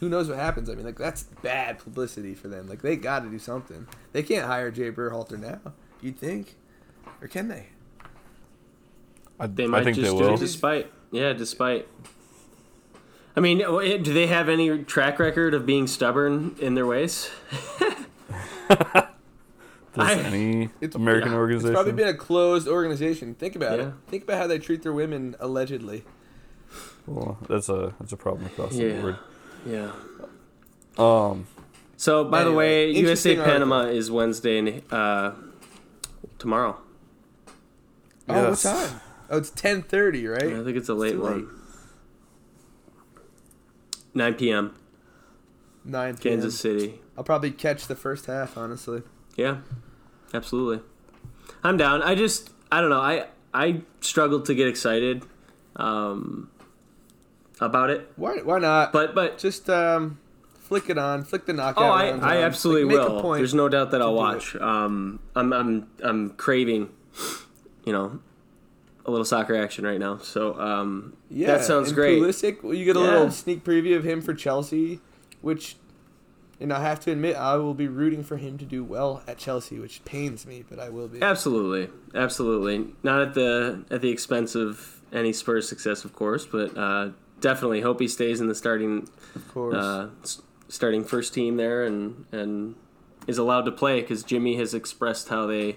who 0.00 0.08
knows 0.08 0.28
what 0.28 0.38
happens. 0.38 0.68
I 0.68 0.74
mean, 0.74 0.84
like 0.84 0.98
that's 0.98 1.22
bad 1.22 1.78
publicity 1.78 2.34
for 2.34 2.48
them. 2.48 2.66
Like 2.66 2.82
they 2.82 2.96
got 2.96 3.20
to 3.20 3.30
do 3.30 3.38
something. 3.38 3.86
They 4.12 4.22
can't 4.22 4.46
hire 4.46 4.70
Jay 4.70 4.90
Berhalter 4.90 5.38
now. 5.38 5.72
You'd 6.02 6.18
think, 6.18 6.56
or 7.22 7.28
can 7.28 7.48
they? 7.48 7.68
I, 9.40 9.46
They 9.46 9.64
I 9.64 9.66
might 9.66 9.84
think 9.84 9.96
just 9.96 10.12
they 10.12 10.18
do 10.22 10.34
it 10.34 10.38
despite. 10.38 10.92
Yeah, 11.10 11.32
despite. 11.32 11.88
I 13.36 13.40
mean, 13.40 13.60
eh, 13.62 13.96
do 13.96 14.12
they 14.12 14.26
have 14.26 14.48
any 14.48 14.84
track 14.84 15.18
record 15.18 15.54
of 15.54 15.64
being 15.66 15.86
stubborn 15.86 16.54
in 16.60 16.74
their 16.74 16.86
ways? 16.86 17.30
Does 19.92 20.06
I- 20.08 20.14
any 20.14 20.64
It's- 20.80 20.94
American 20.94 21.30
yeah. 21.30 21.34
It's 21.34 21.38
organization? 21.38 21.74
probably 21.74 21.92
been 21.92 22.08
a 22.08 22.14
closed 22.14 22.68
organization. 22.68 23.34
Think 23.34 23.56
about 23.56 23.78
Yeah. 23.78 23.86
it. 23.88 23.94
Think 24.08 24.22
about 24.24 24.38
how 24.38 24.46
they 24.46 24.58
treat 24.58 24.82
their 24.82 24.92
women 24.92 25.34
allegedly. 25.40 26.04
well, 27.06 27.38
that's 27.48 27.68
a 27.68 27.92
that's 27.98 28.12
a 28.12 28.16
problem 28.16 28.46
across 28.46 28.76
the 28.76 28.92
board. 29.00 29.16
Yeah. 29.66 29.90
Um, 30.96 31.46
So, 31.96 32.24
by 32.24 32.44
the 32.44 32.52
way, 32.52 32.86
USA 32.90 32.98
interesting 33.00 33.38
article. 33.40 33.52
Panama 33.52 33.80
is 33.86 34.10
Wednesday 34.10 34.82
uh, 34.92 35.32
tomorrow. 36.38 36.76
Oh, 38.28 38.34
Yes. 38.34 38.64
what 38.64 38.72
time? 38.74 39.00
Oh, 39.30 39.38
it's 39.38 39.50
ten 39.50 39.82
thirty, 39.82 40.26
right? 40.26 40.42
I 40.52 40.64
think 40.64 40.76
it's 40.76 40.88
a 40.88 40.94
late 40.94 41.12
too 41.12 41.22
one. 41.22 41.38
late. 41.38 41.48
9 44.12 44.34
p.m. 44.34 44.74
Nine 45.84 46.16
p.m. 46.16 46.34
Kansas 46.40 46.58
City. 46.58 47.00
I'll 47.16 47.22
probably 47.24 47.52
catch 47.52 47.86
the 47.86 47.94
first 47.94 48.26
half, 48.26 48.58
honestly. 48.58 49.02
Yeah, 49.36 49.58
absolutely. 50.34 50.84
I'm 51.62 51.76
down. 51.76 52.02
I 52.02 52.14
just, 52.16 52.50
I 52.72 52.80
don't 52.80 52.90
know. 52.90 53.00
I 53.00 53.26
I 53.54 53.82
struggled 54.00 54.46
to 54.46 54.54
get 54.54 54.66
excited 54.68 55.24
um, 55.76 56.50
about 57.60 57.90
it, 57.90 58.10
Why? 58.16 58.38
Why 58.38 58.58
not? 58.58 58.92
but 58.92 59.14
but 59.14 59.38
just 59.38 59.70
um, 59.70 60.18
flick 60.58 60.90
it 60.90 60.98
on, 60.98 61.24
flick 61.24 61.46
the 61.46 61.52
knockout. 61.52 61.82
On. 61.84 61.90
Oh, 61.90 61.92
I, 61.92 62.34
I 62.34 62.36
on. 62.38 62.42
absolutely 62.44 62.96
Like, 62.96 63.08
will. 63.08 63.32
There's 63.34 63.54
no 63.54 63.68
doubt 63.68 63.92
that 63.92 64.02
I'll 64.02 64.14
watch. 64.14 64.56
Um, 64.56 65.20
I'm 65.36 65.52
I'm 65.52 65.88
I'm 66.02 66.30
craving, 66.30 66.90
you 67.84 67.92
know, 67.92 68.20
a 69.10 69.12
little 69.12 69.24
soccer 69.24 69.54
action 69.56 69.84
right 69.84 69.98
now. 69.98 70.18
So 70.18 70.58
um, 70.58 71.16
yeah, 71.28 71.48
that 71.48 71.64
sounds 71.64 71.92
great. 71.92 72.20
Pulisic, 72.22 72.62
well, 72.62 72.74
you 72.74 72.84
get 72.84 72.96
a 72.96 73.00
Yeah. 73.00 73.06
little 73.06 73.30
sneak 73.30 73.64
preview 73.64 73.96
of 73.96 74.04
him 74.04 74.20
for 74.22 74.32
Chelsea, 74.34 75.00
which, 75.42 75.76
and 76.60 76.72
I 76.72 76.80
have 76.82 77.00
to 77.00 77.10
admit, 77.12 77.36
I 77.36 77.56
will 77.56 77.74
be 77.74 77.88
rooting 77.88 78.22
for 78.22 78.36
him 78.36 78.56
to 78.58 78.64
do 78.64 78.82
well 78.84 79.22
at 79.26 79.38
Chelsea, 79.38 79.78
which 79.78 80.04
pains 80.04 80.46
me, 80.46 80.64
but 80.68 80.78
I 80.78 80.88
will 80.88 81.08
be. 81.08 81.20
Absolutely, 81.22 81.90
absolutely. 82.14 82.86
Not 83.02 83.20
at 83.22 83.34
the 83.34 83.84
at 83.90 84.00
the 84.00 84.10
expense 84.10 84.54
of 84.54 85.00
any 85.12 85.32
Spurs 85.32 85.68
success, 85.68 86.04
of 86.04 86.14
course, 86.14 86.46
but 86.46 86.76
uh, 86.78 87.10
definitely 87.40 87.80
hope 87.80 88.00
he 88.00 88.08
stays 88.08 88.40
in 88.40 88.46
the 88.48 88.54
starting 88.54 89.08
Of 89.34 89.48
course. 89.52 89.74
uh, 89.74 90.08
starting 90.68 91.02
first 91.04 91.34
team 91.34 91.56
there 91.56 91.82
and 91.84 92.26
and 92.30 92.76
is 93.26 93.36
allowed 93.38 93.62
to 93.66 93.72
play 93.72 94.00
because 94.00 94.22
Jimmy 94.22 94.56
has 94.56 94.72
expressed 94.72 95.28
how 95.28 95.46
they 95.46 95.76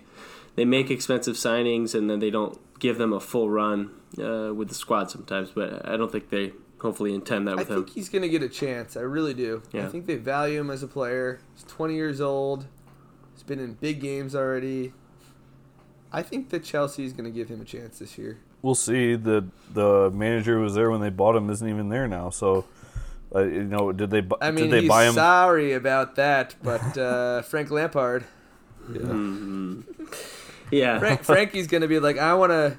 they 0.56 0.66
make 0.66 0.90
expensive 0.92 1.36
signings 1.36 1.96
and 1.96 2.10
then 2.10 2.20
they 2.20 2.30
don't 2.30 2.60
give 2.80 2.98
them 2.98 3.14
a 3.14 3.20
full 3.20 3.50
run 3.50 3.92
uh, 4.20 4.54
with 4.54 4.70
the 4.70 4.76
squad 4.76 5.10
sometimes. 5.12 5.52
But 5.52 5.88
I 5.88 5.98
don't 5.98 6.12
think 6.12 6.30
they 6.30 6.54
hopefully 6.80 7.14
intend 7.16 7.48
that 7.48 7.56
with 7.58 7.70
him. 7.70 7.74
I 7.74 7.76
think 7.78 7.90
he's 7.92 8.10
gonna 8.10 8.28
get 8.28 8.44
a 8.44 8.50
chance. 8.50 8.98
I 8.98 9.02
really 9.02 9.34
do. 9.34 9.64
Yeah. 9.72 9.86
I 9.86 9.90
think 9.90 10.06
they 10.06 10.16
value 10.18 10.60
him 10.60 10.70
as 10.70 10.84
a 10.84 10.88
player. 10.88 11.40
He's 11.56 11.64
20 11.64 11.96
years 11.96 12.20
old. 12.22 12.68
He's 13.34 13.44
been 13.44 13.60
in 13.60 13.74
big 13.74 14.00
games 14.02 14.36
already. 14.36 14.94
I 16.12 16.22
think 16.22 16.50
that 16.50 16.64
Chelsea 16.64 17.06
is 17.06 17.14
gonna 17.14 17.32
give 17.32 17.48
him 17.50 17.62
a 17.62 17.66
chance 17.66 18.00
this 18.00 18.18
year. 18.18 18.38
we'll 18.62 18.76
see. 18.76 19.16
the 19.16 19.46
The 19.74 20.12
manager 20.12 20.58
who 20.58 20.62
was 20.64 20.76
there 20.76 20.92
when 20.92 21.02
they 21.02 21.10
bought 21.10 21.36
him 21.36 21.50
isn't 21.50 21.68
even 21.68 21.90
there 21.90 22.08
now. 22.08 22.30
So, 22.30 22.66
uh, 23.34 23.40
you 23.44 23.64
know, 23.64 23.92
did 23.92 24.10
they 24.12 24.22
bu- 24.22 24.36
I 24.42 24.52
mean, 24.52 24.66
did 24.66 24.72
they 24.74 24.82
he's 24.82 24.90
buy 24.90 25.06
him? 25.06 25.14
sorry 25.16 25.74
about 25.74 26.16
that, 26.18 26.56
but 26.62 26.98
uh, 27.10 27.42
Frank 27.44 27.72
Lampard, 27.72 28.26
Yeah, 28.94 29.02
Frank, 31.00 31.24
Frankie's 31.24 31.68
gonna 31.68 31.88
be 31.88 32.00
like, 32.00 32.18
I 32.18 32.34
want 32.34 32.52
to 32.52 32.78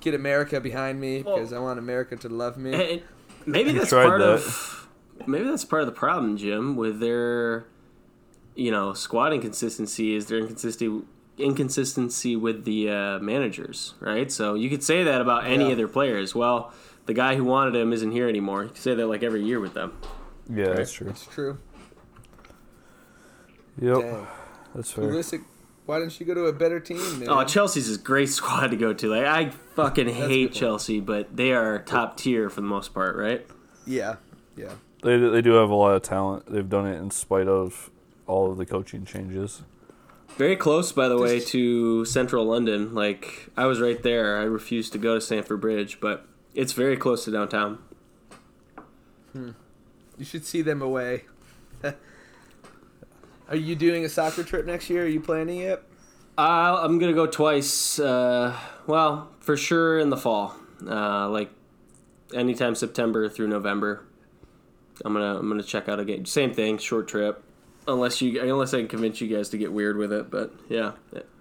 get 0.00 0.14
America 0.14 0.60
behind 0.60 1.00
me 1.00 1.22
Well- 1.22 1.36
because 1.36 1.52
I 1.52 1.58
want 1.58 1.78
America 1.78 2.16
to 2.16 2.28
love 2.28 2.56
me. 2.56 2.72
And 2.74 3.02
maybe 3.46 3.72
that's 3.72 3.90
part 3.90 4.20
that. 4.20 4.28
of 4.28 4.88
maybe 5.26 5.44
that's 5.44 5.64
part 5.64 5.82
of 5.82 5.86
the 5.86 5.92
problem, 5.92 6.36
Jim, 6.36 6.76
with 6.76 7.00
their 7.00 7.66
you 8.54 8.70
know 8.70 8.92
squad 8.94 9.32
inconsistency 9.32 10.14
is 10.14 10.26
their 10.26 10.38
inconsistency 10.38 11.02
inconsistency 11.38 12.34
with 12.34 12.64
the 12.64 12.90
uh, 12.90 13.18
managers, 13.20 13.94
right? 14.00 14.30
So 14.32 14.54
you 14.54 14.68
could 14.68 14.82
say 14.82 15.04
that 15.04 15.20
about 15.20 15.46
any 15.46 15.66
Yeah. 15.66 15.70
of 15.70 15.76
their 15.76 15.86
players. 15.88 16.34
Well, 16.34 16.72
the 17.06 17.14
guy 17.14 17.36
who 17.36 17.44
wanted 17.44 17.76
him 17.76 17.92
isn't 17.92 18.10
here 18.10 18.28
anymore. 18.28 18.64
You 18.64 18.68
could 18.70 18.78
say 18.78 18.94
that 18.96 19.06
like 19.06 19.22
every 19.22 19.44
year 19.44 19.60
with 19.60 19.72
them. 19.74 19.92
yeah, 20.52 20.72
that's 20.74 20.90
true. 20.92 21.06
That's 21.06 21.26
true. 21.26 21.58
Yep, 23.80 24.00
Dang. 24.00 24.26
that's 24.74 24.90
fair. 24.90 25.04
Pulisic, 25.04 25.44
why 25.88 25.98
didn't 25.98 26.12
she 26.12 26.24
go 26.26 26.34
to 26.34 26.44
a 26.44 26.52
better 26.52 26.78
team? 26.80 26.98
Man? 27.18 27.30
Oh, 27.30 27.42
Chelsea's 27.44 27.94
a 27.96 27.98
great 27.98 28.28
squad 28.38 28.68
to 28.68 28.76
go 28.76 28.92
to. 28.92 29.08
Like 29.08 29.24
I 29.26 29.50
fucking 29.74 30.06
hate 30.08 30.28
good 30.28 30.46
point. 30.48 30.54
Chelsea, 30.54 31.00
but 31.00 31.34
they 31.34 31.52
are 31.52 31.78
top 31.78 32.18
tier 32.18 32.50
for 32.50 32.60
the 32.60 32.66
most 32.66 32.92
part, 32.92 33.16
right? 33.16 33.46
yeah, 33.86 34.16
yeah. 34.54 34.72
They 35.02 35.16
they 35.16 35.40
do 35.40 35.52
have 35.52 35.70
a 35.70 35.74
lot 35.74 35.94
of 35.94 36.02
talent. 36.02 36.44
They've 36.52 36.68
done 36.68 36.86
it 36.86 36.98
in 36.98 37.10
spite 37.10 37.48
of 37.48 37.90
all 38.26 38.50
of 38.52 38.58
the 38.58 38.66
coaching 38.66 39.04
changes. 39.06 39.62
Very 40.36 40.56
close, 40.56 40.92
by 40.92 41.08
the 41.08 41.16
way, 41.16 41.38
Just- 41.38 41.52
to 41.52 42.04
central 42.04 42.44
London. 42.44 42.94
Like 42.94 43.48
I 43.56 43.64
was 43.64 43.80
right 43.80 44.02
there. 44.02 44.36
I 44.36 44.42
refused 44.42 44.92
to 44.92 44.98
go 44.98 45.14
to 45.14 45.20
Stamford 45.22 45.60
Bridge, 45.62 46.00
but 46.00 46.26
it's 46.54 46.74
very 46.74 46.96
close 46.98 47.24
to 47.24 47.30
downtown. 47.30 47.78
Hmm. 49.32 49.50
You 50.18 50.24
should 50.24 50.44
see 50.44 50.60
them 50.60 50.82
away. 50.82 51.24
Are 53.48 53.56
you 53.56 53.74
doing 53.74 54.04
a 54.04 54.08
soccer 54.08 54.42
trip 54.44 54.66
next 54.66 54.90
year? 54.90 55.04
Are 55.04 55.08
you 55.08 55.20
planning 55.20 55.60
it? 55.60 55.82
Uh, 56.36 56.80
I'm 56.82 56.98
gonna 56.98 57.12
go 57.14 57.26
twice. 57.26 57.98
Uh, 57.98 58.54
well, 58.86 59.30
for 59.40 59.56
sure 59.56 59.98
in 59.98 60.10
the 60.10 60.16
fall, 60.16 60.54
uh, 60.86 61.28
like 61.28 61.50
anytime 62.34 62.74
September 62.74 63.28
through 63.28 63.48
November. 63.48 64.04
I'm 65.04 65.12
gonna 65.12 65.38
I'm 65.38 65.48
gonna 65.48 65.62
check 65.62 65.88
out 65.88 65.98
a 66.00 66.04
game. 66.04 66.26
Same 66.26 66.52
thing, 66.52 66.78
short 66.78 67.08
trip. 67.08 67.42
Unless 67.86 68.20
you 68.20 68.40
unless 68.42 68.74
I 68.74 68.78
can 68.78 68.88
convince 68.88 69.20
you 69.20 69.34
guys 69.34 69.48
to 69.50 69.58
get 69.58 69.72
weird 69.72 69.96
with 69.96 70.12
it, 70.12 70.30
but 70.30 70.52
yeah, 70.68 70.92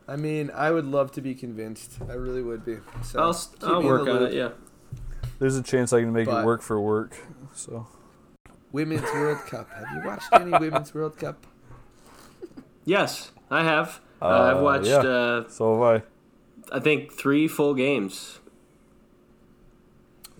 I 0.08 0.16
mean, 0.16 0.50
I 0.54 0.72
would 0.72 0.86
love 0.86 1.12
to 1.14 1.22
be 1.22 1.36
convinced. 1.36 1.98
I 2.10 2.14
really 2.14 2.42
would 2.42 2.64
be. 2.64 2.78
So 3.04 3.20
I'll 3.20 3.38
I'll 3.64 3.84
work 3.84 4.08
on 4.08 4.24
it. 4.24 4.34
Yeah. 4.34 4.50
There's 5.40 5.58
a 5.58 5.64
chance 5.64 5.92
I 5.94 6.00
can 6.00 6.14
make 6.14 6.26
But- 6.28 6.42
it 6.42 6.46
work 6.46 6.62
for 6.62 6.80
work. 6.80 7.16
So 7.54 7.88
Women's 8.72 9.04
World 9.14 9.40
Cup. 9.48 9.70
Have 9.72 9.88
you 9.94 10.08
watched 10.08 10.30
any 10.34 10.52
Women's 10.58 10.94
World 10.94 11.18
Cup? 11.18 11.46
Yes, 12.88 13.32
I 13.52 13.64
have. 13.64 14.00
Uh, 14.22 14.26
Uh, 14.26 14.54
I've 14.56 14.62
watched. 14.64 14.88
yeah. 14.88 14.98
Uh, 15.00 15.50
so 15.50 15.74
have 15.74 16.04
I. 16.72 16.76
I 16.78 16.80
think 16.80 17.12
three 17.14 17.48
full 17.48 17.74
games. 17.76 18.40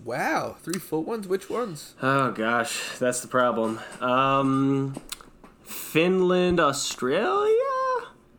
Wow, 0.04 0.56
three 0.62 0.78
full 0.78 1.02
ones. 1.04 1.28
Which 1.28 1.50
ones? 1.50 1.94
Oh 2.02 2.30
gosh, 2.32 2.96
that's 2.98 3.20
the 3.20 3.28
problem. 3.28 3.80
Um, 4.00 4.96
Finland, 5.62 6.58
Australia, 6.58 7.52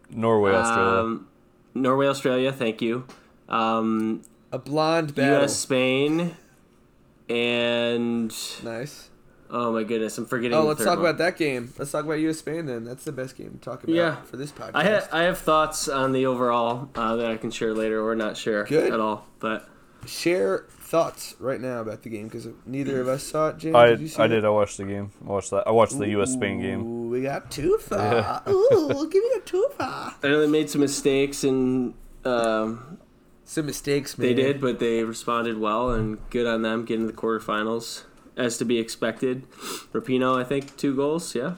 Norway, 0.10 0.54
Australia. 0.54 1.00
Um, 1.02 1.28
Norway, 1.76 2.08
Australia. 2.08 2.52
Thank 2.52 2.82
you. 2.82 3.06
Um, 3.48 4.24
A 4.52 4.58
blonde 4.58 5.14
battle. 5.14 5.42
U.S., 5.42 5.56
Spain, 5.56 6.36
and 7.30 8.34
Nice. 8.64 9.09
Oh 9.50 9.72
my 9.74 9.84
goodness, 9.84 10.18
I'm 10.18 10.26
forgetting. 10.26 10.58
Oh, 10.58 10.64
let's 10.66 10.80
third 10.80 10.86
talk 10.86 10.98
one. 11.00 11.06
about 11.08 11.18
that 11.20 11.38
game. 11.38 11.74
Let's 11.78 11.92
talk 11.92 12.06
about 12.06 12.14
U.S. 12.20 12.40
Spain 12.40 12.66
then. 12.66 12.84
That's 12.84 13.04
the 13.04 13.12
best 13.12 13.36
game 13.38 13.52
to 13.52 13.58
talk 13.58 13.84
about 13.84 13.96
Yeah. 13.96 14.16
for 14.24 14.38
this 14.38 14.52
podcast. 14.52 14.72
I 14.76 14.84
have 14.84 15.10
I 15.12 15.22
have 15.24 15.38
thoughts 15.40 15.88
on 15.88 16.12
the 16.12 16.26
overall 16.26 16.90
uh, 16.96 17.16
that 17.18 17.26
I 17.32 17.38
can 17.38 17.52
share 17.52 17.74
later 17.74 18.06
or 18.06 18.16
not 18.16 18.38
share 18.38 18.64
Good. 18.66 18.94
at 18.94 19.00
all, 19.00 19.26
but 19.40 19.68
share 20.06 20.66
thoughts 20.70 21.36
right 21.40 21.60
now 21.62 21.82
about 21.82 22.02
the 22.04 22.10
game 22.10 22.28
because 22.28 22.48
neither 22.66 23.00
of 23.02 23.08
us 23.08 23.24
saw 23.24 23.50
it. 23.50 23.58
James, 23.58 23.76
I 23.76 23.90
did 23.90 24.00
you 24.02 24.08
see 24.08 24.22
I 24.22 24.26
it? 24.26 24.30
did. 24.30 24.46
I 24.46 24.50
watched 24.50 24.78
the 24.78 24.86
game. 24.86 25.12
I 25.24 25.30
watched 25.30 25.52
that. 25.52 25.68
I 25.68 25.72
watched 25.72 25.98
the 26.00 26.08
U.S. 26.10 26.34
Spain 26.34 26.62
game. 26.62 26.82
Ooh, 26.82 27.10
we 27.10 27.22
got 27.22 27.52
Tufa. 27.52 28.42
Yeah. 28.48 28.52
Ooh, 28.52 29.08
give 29.10 29.24
me 29.24 29.30
a 29.36 29.40
Tufa. 29.42 30.14
I 30.24 30.28
know 30.28 30.40
they 30.42 30.48
made 30.48 30.70
some 30.70 30.82
mistakes 30.82 31.44
and 31.44 31.94
um, 32.26 32.98
Some 33.46 33.66
mistakes, 33.68 34.18
man. 34.18 34.28
they 34.28 34.34
did, 34.34 34.60
but 34.62 34.80
they 34.80 35.04
responded 35.04 35.60
well 35.60 35.92
and 35.92 36.18
good 36.30 36.48
on 36.48 36.62
them 36.64 36.86
getting 36.86 37.06
to 37.08 37.12
the 37.12 37.18
quarterfinals 37.18 38.04
as 38.40 38.58
to 38.58 38.66
be 38.66 38.80
expected. 38.80 39.48
Rapinoe, 39.94 40.40
I 40.40 40.44
think, 40.44 40.76
two 40.78 40.96
goals. 40.96 41.36
Yeah. 41.36 41.56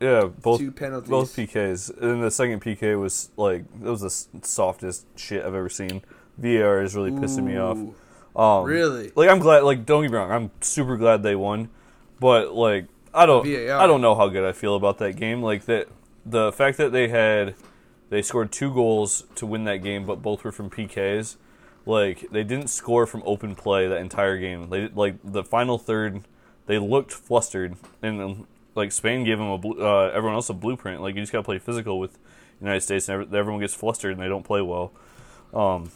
Yeah, 0.00 0.24
both 0.24 0.58
Two 0.58 0.72
penalties. 0.72 1.08
both 1.08 1.36
PKs. 1.36 1.96
And 2.02 2.22
the 2.24 2.30
second 2.30 2.60
PK 2.60 3.00
was 3.00 3.30
like 3.36 3.64
it 3.80 3.88
was 3.88 4.00
the 4.00 4.44
softest 4.44 5.06
shit 5.16 5.44
I've 5.44 5.54
ever 5.54 5.68
seen. 5.68 6.02
VAR 6.38 6.82
is 6.82 6.96
really 6.96 7.12
pissing 7.12 7.44
me 7.44 7.56
off. 7.56 7.78
Ooh, 7.78 7.94
Um, 8.40 8.64
Really? 8.64 9.12
Like 9.14 9.30
I'm 9.30 9.38
glad. 9.38 9.62
Like 9.62 9.86
don't 9.86 10.02
get 10.02 10.10
me 10.10 10.16
wrong. 10.18 10.32
I'm 10.32 10.50
super 10.60 10.96
glad 10.96 11.22
they 11.22 11.36
won, 11.36 11.68
but 12.18 12.52
like 12.52 12.86
I 13.14 13.26
don't. 13.26 13.46
VAR. 13.46 13.78
I 13.80 13.86
don't 13.86 14.00
know 14.00 14.16
how 14.16 14.26
good 14.28 14.44
I 14.44 14.50
feel 14.52 14.74
about 14.74 14.98
that 14.98 15.14
game. 15.16 15.40
Like 15.40 15.66
that. 15.66 15.86
The 16.26 16.50
fact 16.50 16.78
that 16.78 16.90
they 16.90 17.06
had 17.08 17.54
they 18.10 18.22
scored 18.22 18.50
two 18.50 18.74
goals 18.74 19.24
to 19.36 19.46
win 19.46 19.62
that 19.64 19.84
game, 19.84 20.04
but 20.04 20.20
both 20.20 20.42
were 20.42 20.50
from 20.52 20.68
PKs. 20.68 21.36
Like 21.86 22.30
they 22.30 22.44
didn't 22.44 22.68
score 22.68 23.06
from 23.06 23.22
open 23.26 23.54
play 23.54 23.88
that 23.88 23.96
entire 23.98 24.38
game. 24.38 24.68
They 24.70 24.80
did- 24.82 24.96
like 24.96 25.16
the 25.24 25.42
final 25.44 25.78
third. 25.78 26.22
They 26.66 26.78
looked 26.78 27.12
flustered, 27.12 27.76
and 28.02 28.20
um, 28.22 28.46
like 28.76 28.92
Spain 28.92 29.24
gave 29.24 29.38
them 29.38 29.48
a 29.48 29.58
blu- 29.58 29.84
uh, 29.84 30.10
everyone 30.14 30.34
else 30.36 30.48
a 30.48 30.54
blueprint. 30.54 31.00
Like 31.02 31.14
you 31.16 31.20
just 31.22 31.32
gotta 31.32 31.42
play 31.44 31.58
physical 31.58 31.98
with 31.98 32.18
United 32.60 32.82
States, 32.82 33.08
and 33.08 33.22
every- 33.22 33.38
everyone 33.38 33.60
gets 33.60 33.74
flustered 33.74 34.12
and 34.12 34.20
they 34.22 34.28
don't 34.28 34.44
play 34.44 34.62
well. 34.62 34.92
Um, 35.52 35.90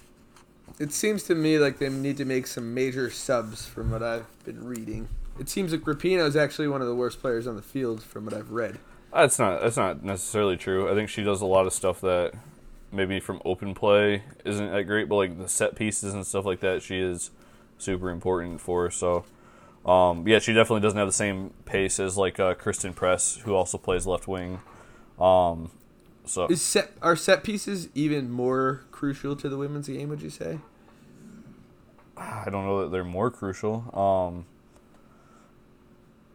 It 0.81 0.93
seems 0.93 1.23
to 1.25 1.35
me 1.35 1.59
like 1.59 1.79
they 1.79 1.89
need 1.89 2.17
to 2.19 2.25
make 2.25 2.47
some 2.49 2.75
major 2.75 3.09
subs 3.11 3.65
from 3.65 3.91
what 3.93 4.03
I've 4.03 4.27
been 4.45 4.65
reading. 4.67 5.09
It 5.39 5.49
seems 5.49 5.71
like 5.73 5.83
Rapinoe 5.83 6.27
is 6.27 6.35
actually 6.37 6.67
one 6.69 6.81
of 6.83 6.87
the 6.89 6.95
worst 6.95 7.21
players 7.21 7.47
on 7.47 7.57
the 7.57 7.63
field 7.63 8.03
from 8.03 8.25
what 8.25 8.35
I've 8.35 8.51
read. 8.51 8.79
That's 9.13 9.39
not 9.39 9.61
that's 9.63 9.77
not 9.77 10.03
necessarily 10.03 10.57
true. 10.57 10.91
I 10.91 10.95
think 10.95 11.09
she 11.09 11.23
does 11.23 11.41
a 11.41 11.47
lot 11.47 11.67
of 11.67 11.73
stuff 11.73 12.01
that 12.01 12.33
maybe 12.97 13.21
from 13.21 13.41
open 13.45 13.75
play 13.75 14.23
isn't 14.45 14.73
that 14.73 14.85
great, 14.85 15.09
but 15.09 15.17
like 15.17 15.39
the 15.39 15.49
set 15.49 15.77
pieces 15.77 16.15
and 16.15 16.27
stuff 16.27 16.45
like 16.45 16.61
that, 16.61 16.83
she 16.83 16.99
is 16.99 17.31
super 17.79 18.11
important 18.11 18.61
for. 18.61 18.91
So, 18.91 19.25
um, 19.85 20.27
yeah, 20.27 20.39
she 20.39 20.53
definitely 20.53 20.81
doesn't 20.81 20.99
have 20.99 21.09
the 21.09 21.13
same 21.13 21.51
pace 21.65 22.01
as 22.01 22.17
like 22.17 22.41
uh, 22.41 22.55
Christen 22.55 22.93
Press, 22.93 23.37
who 23.37 23.55
also 23.55 23.79
plays 23.79 24.07
left 24.07 24.27
wing. 24.27 24.61
Um, 25.21 25.71
so 26.25 26.47
Is 26.49 26.61
set 26.61 26.93
are 27.03 27.15
set 27.15 27.45
pieces 27.45 27.89
even 27.95 28.31
more 28.31 28.85
crucial 28.91 29.37
to 29.37 29.49
the 29.49 29.57
women's 29.57 29.87
game? 29.87 30.09
Would 30.09 30.23
you 30.23 30.31
say? 30.31 30.59
I 32.17 32.49
don't 32.51 32.65
know 32.65 32.83
that 32.83 32.91
they're 32.91 33.05
more 33.05 33.31
crucial. 33.31 33.85
Um, 33.97 34.47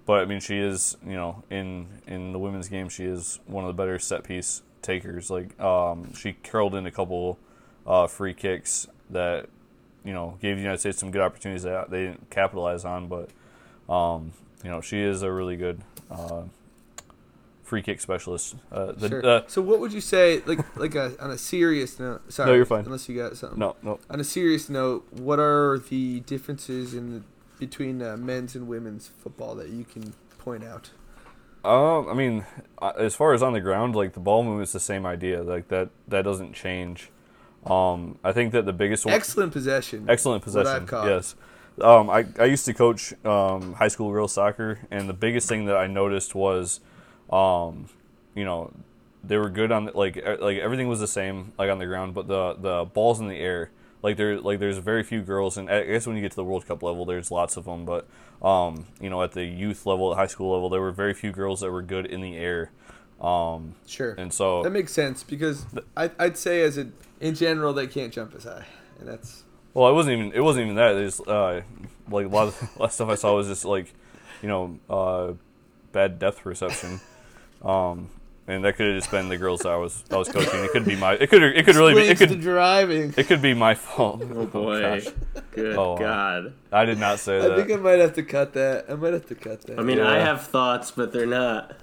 but 0.05 0.21
I 0.21 0.25
mean, 0.25 0.39
she 0.39 0.57
is 0.57 0.95
you 1.05 1.13
know 1.13 1.43
in 1.49 1.87
in 2.07 2.31
the 2.31 2.39
women's 2.39 2.69
game, 2.69 2.87
she 2.87 3.03
is 3.03 3.39
one 3.47 3.65
of 3.65 3.67
the 3.67 3.73
better 3.73 3.99
set 3.99 4.23
piece 4.23 4.61
takers. 4.81 5.29
Like 5.29 5.59
um, 5.59 6.13
she 6.13 6.33
curled 6.33 6.75
in 6.75 6.85
a 6.85 6.91
couple 6.91 7.37
uh, 7.85 8.07
free 8.07 8.33
kicks 8.33 8.87
that 9.09 9.47
you 10.03 10.13
know 10.13 10.37
gave 10.41 10.55
the 10.55 10.61
United 10.61 10.79
States 10.79 10.97
some 10.97 11.11
good 11.11 11.21
opportunities 11.21 11.63
that 11.63 11.89
they 11.89 12.03
didn't 12.05 12.29
capitalize 12.29 12.85
on. 12.85 13.07
But 13.07 13.29
um, 13.91 14.33
you 14.63 14.69
know, 14.69 14.81
she 14.81 14.99
is 14.99 15.21
a 15.21 15.31
really 15.31 15.55
good 15.55 15.81
uh, 16.09 16.43
free 17.63 17.81
kick 17.81 18.01
specialist. 18.01 18.55
Uh, 18.71 18.91
the, 18.91 19.07
sure. 19.09 19.25
uh, 19.25 19.41
so 19.47 19.61
what 19.61 19.79
would 19.79 19.93
you 19.93 20.01
say, 20.01 20.41
like 20.45 20.59
like 20.77 20.95
a, 20.95 21.13
on 21.23 21.31
a 21.31 21.37
serious 21.37 21.99
note? 21.99 22.31
Sorry, 22.31 22.49
No, 22.49 22.55
you're 22.55 22.65
fine. 22.65 22.85
Unless 22.85 23.09
you 23.09 23.17
got 23.17 23.37
something. 23.37 23.59
no, 23.59 23.75
no. 23.81 23.99
On 24.09 24.19
a 24.19 24.23
serious 24.23 24.69
note, 24.69 25.07
what 25.11 25.39
are 25.39 25.79
the 25.79 26.19
differences 26.21 26.93
in 26.93 27.13
the, 27.13 27.23
between 27.59 28.01
uh, 28.01 28.17
men's 28.17 28.55
and 28.55 28.67
women's 28.67 29.07
football 29.07 29.55
that 29.55 29.69
you 29.69 29.85
can 29.85 30.13
point 30.37 30.63
out? 30.63 30.91
Um, 31.63 32.09
I 32.09 32.13
mean, 32.13 32.45
uh, 32.81 32.93
as 32.97 33.15
far 33.15 33.33
as 33.33 33.43
on 33.43 33.53
the 33.53 33.61
ground, 33.61 33.95
like 33.95 34.13
the 34.13 34.19
ball 34.19 34.43
movement's 34.43 34.71
the 34.71 34.79
same 34.79 35.05
idea. 35.05 35.43
Like 35.43 35.67
that, 35.67 35.89
that 36.07 36.23
doesn't 36.23 36.53
change. 36.53 37.09
Um, 37.65 38.17
I 38.23 38.31
think 38.31 38.53
that 38.53 38.65
the 38.65 38.73
biggest 38.73 39.05
one, 39.05 39.13
Excellent 39.13 39.53
possession. 39.53 40.05
excellent 40.09 40.43
possession. 40.43 40.87
Yes. 40.91 41.35
Um, 41.79 42.09
I, 42.09 42.25
I 42.39 42.45
used 42.45 42.65
to 42.65 42.73
coach 42.73 43.13
um, 43.23 43.73
high 43.73 43.87
school 43.87 44.11
girls 44.11 44.33
soccer, 44.33 44.79
and 44.89 45.07
the 45.07 45.13
biggest 45.13 45.47
thing 45.47 45.65
that 45.65 45.77
I 45.77 45.87
noticed 45.87 46.33
was, 46.35 46.79
um, 47.31 47.87
you 48.35 48.43
know, 48.43 48.71
they 49.23 49.37
were 49.37 49.49
good 49.49 49.71
on 49.71 49.91
like 49.93 50.15
like 50.39 50.57
everything 50.57 50.87
was 50.87 50.99
the 50.99 51.07
same 51.07 51.53
like 51.59 51.69
on 51.69 51.77
the 51.77 51.85
ground, 51.85 52.15
but 52.15 52.27
the 52.27 52.55
the 52.55 52.85
balls 52.85 53.19
in 53.19 53.27
the 53.27 53.37
air. 53.37 53.69
Like 54.03 54.17
there, 54.17 54.39
like 54.39 54.59
there's 54.59 54.77
very 54.79 55.03
few 55.03 55.21
girls, 55.21 55.57
and 55.57 55.69
I 55.69 55.83
guess 55.83 56.07
when 56.07 56.15
you 56.15 56.21
get 56.21 56.31
to 56.31 56.35
the 56.37 56.43
World 56.43 56.65
Cup 56.65 56.81
level, 56.81 57.05
there's 57.05 57.29
lots 57.29 57.55
of 57.57 57.65
them. 57.65 57.85
But 57.85 58.07
um, 58.41 58.87
you 58.99 59.09
know, 59.09 59.21
at 59.21 59.33
the 59.33 59.45
youth 59.45 59.85
level, 59.85 60.11
at 60.11 60.17
high 60.17 60.27
school 60.27 60.53
level, 60.53 60.69
there 60.69 60.81
were 60.81 60.91
very 60.91 61.13
few 61.13 61.31
girls 61.31 61.59
that 61.61 61.71
were 61.71 61.81
good 61.83 62.05
in 62.07 62.21
the 62.21 62.35
air. 62.37 62.71
Um, 63.21 63.75
Sure. 63.85 64.15
and 64.17 64.33
so 64.33 64.63
That 64.63 64.71
makes 64.71 64.91
sense 64.91 65.23
because 65.23 65.65
I, 65.95 66.09
I'd 66.17 66.37
say 66.37 66.63
as 66.63 66.79
a 66.79 66.87
in 67.19 67.35
general 67.35 67.71
they 67.71 67.85
can't 67.85 68.11
jump 68.11 68.33
as 68.35 68.45
high, 68.45 68.65
and 68.99 69.07
that's 69.07 69.43
Well, 69.75 69.87
it 69.87 69.93
wasn't 69.93 70.17
even 70.17 70.31
it 70.33 70.41
wasn't 70.41 70.63
even 70.65 70.75
that. 70.77 70.95
It's 70.95 71.19
uh, 71.19 71.61
like 72.09 72.25
a 72.25 72.29
lot 72.29 72.47
of 72.47 72.59
a 72.75 72.79
lot 72.79 72.85
of 72.87 72.91
stuff 72.93 73.09
I 73.09 73.15
saw 73.15 73.35
was 73.35 73.47
just 73.47 73.63
like, 73.65 73.93
you 74.41 74.47
know, 74.47 74.79
uh, 74.89 75.33
bad 75.91 76.17
depth 76.17 76.41
perception. 76.41 76.99
Um, 77.61 78.09
and 78.47 78.63
that 78.65 78.75
could 78.75 78.87
have 78.87 78.95
just 78.95 79.11
been 79.11 79.29
the 79.29 79.37
girls 79.37 79.65
I 79.65 79.75
was 79.75 80.03
I 80.11 80.17
was 80.17 80.27
coaching. 80.29 80.63
It 80.63 80.71
could 80.71 80.85
be 80.85 80.95
my 80.95 81.13
it 81.13 81.29
could 81.29 81.43
it 81.43 81.65
could 81.65 81.75
really 81.75 81.93
be 81.93 82.01
it 82.01 82.11
Explains 82.11 82.19
the 82.31 82.35
could 82.37 82.41
driving. 82.43 83.13
it 83.17 83.27
could 83.27 83.41
be 83.41 83.53
my 83.53 83.75
fault. 83.75 84.21
Oh, 84.23 84.39
oh 84.39 84.45
boy. 84.45 84.81
gosh. 84.81 85.05
Good 85.51 85.75
Oh, 85.77 85.93
wow. 85.93 85.97
God. 85.99 86.53
I 86.71 86.85
did 86.85 86.97
not 86.97 87.19
say 87.19 87.39
that. 87.39 87.51
I 87.51 87.55
think 87.57 87.71
I 87.71 87.75
might 87.81 87.99
have 87.99 88.13
to 88.13 88.23
cut 88.23 88.53
that. 88.53 88.85
I 88.89 88.95
might 88.95 89.13
have 89.13 89.27
to 89.27 89.35
cut 89.35 89.61
that. 89.63 89.79
I 89.79 89.83
mean, 89.83 89.99
I 89.99 90.19
have 90.19 90.47
thoughts, 90.47 90.91
but 90.91 91.11
they're 91.13 91.25
not 91.25 91.75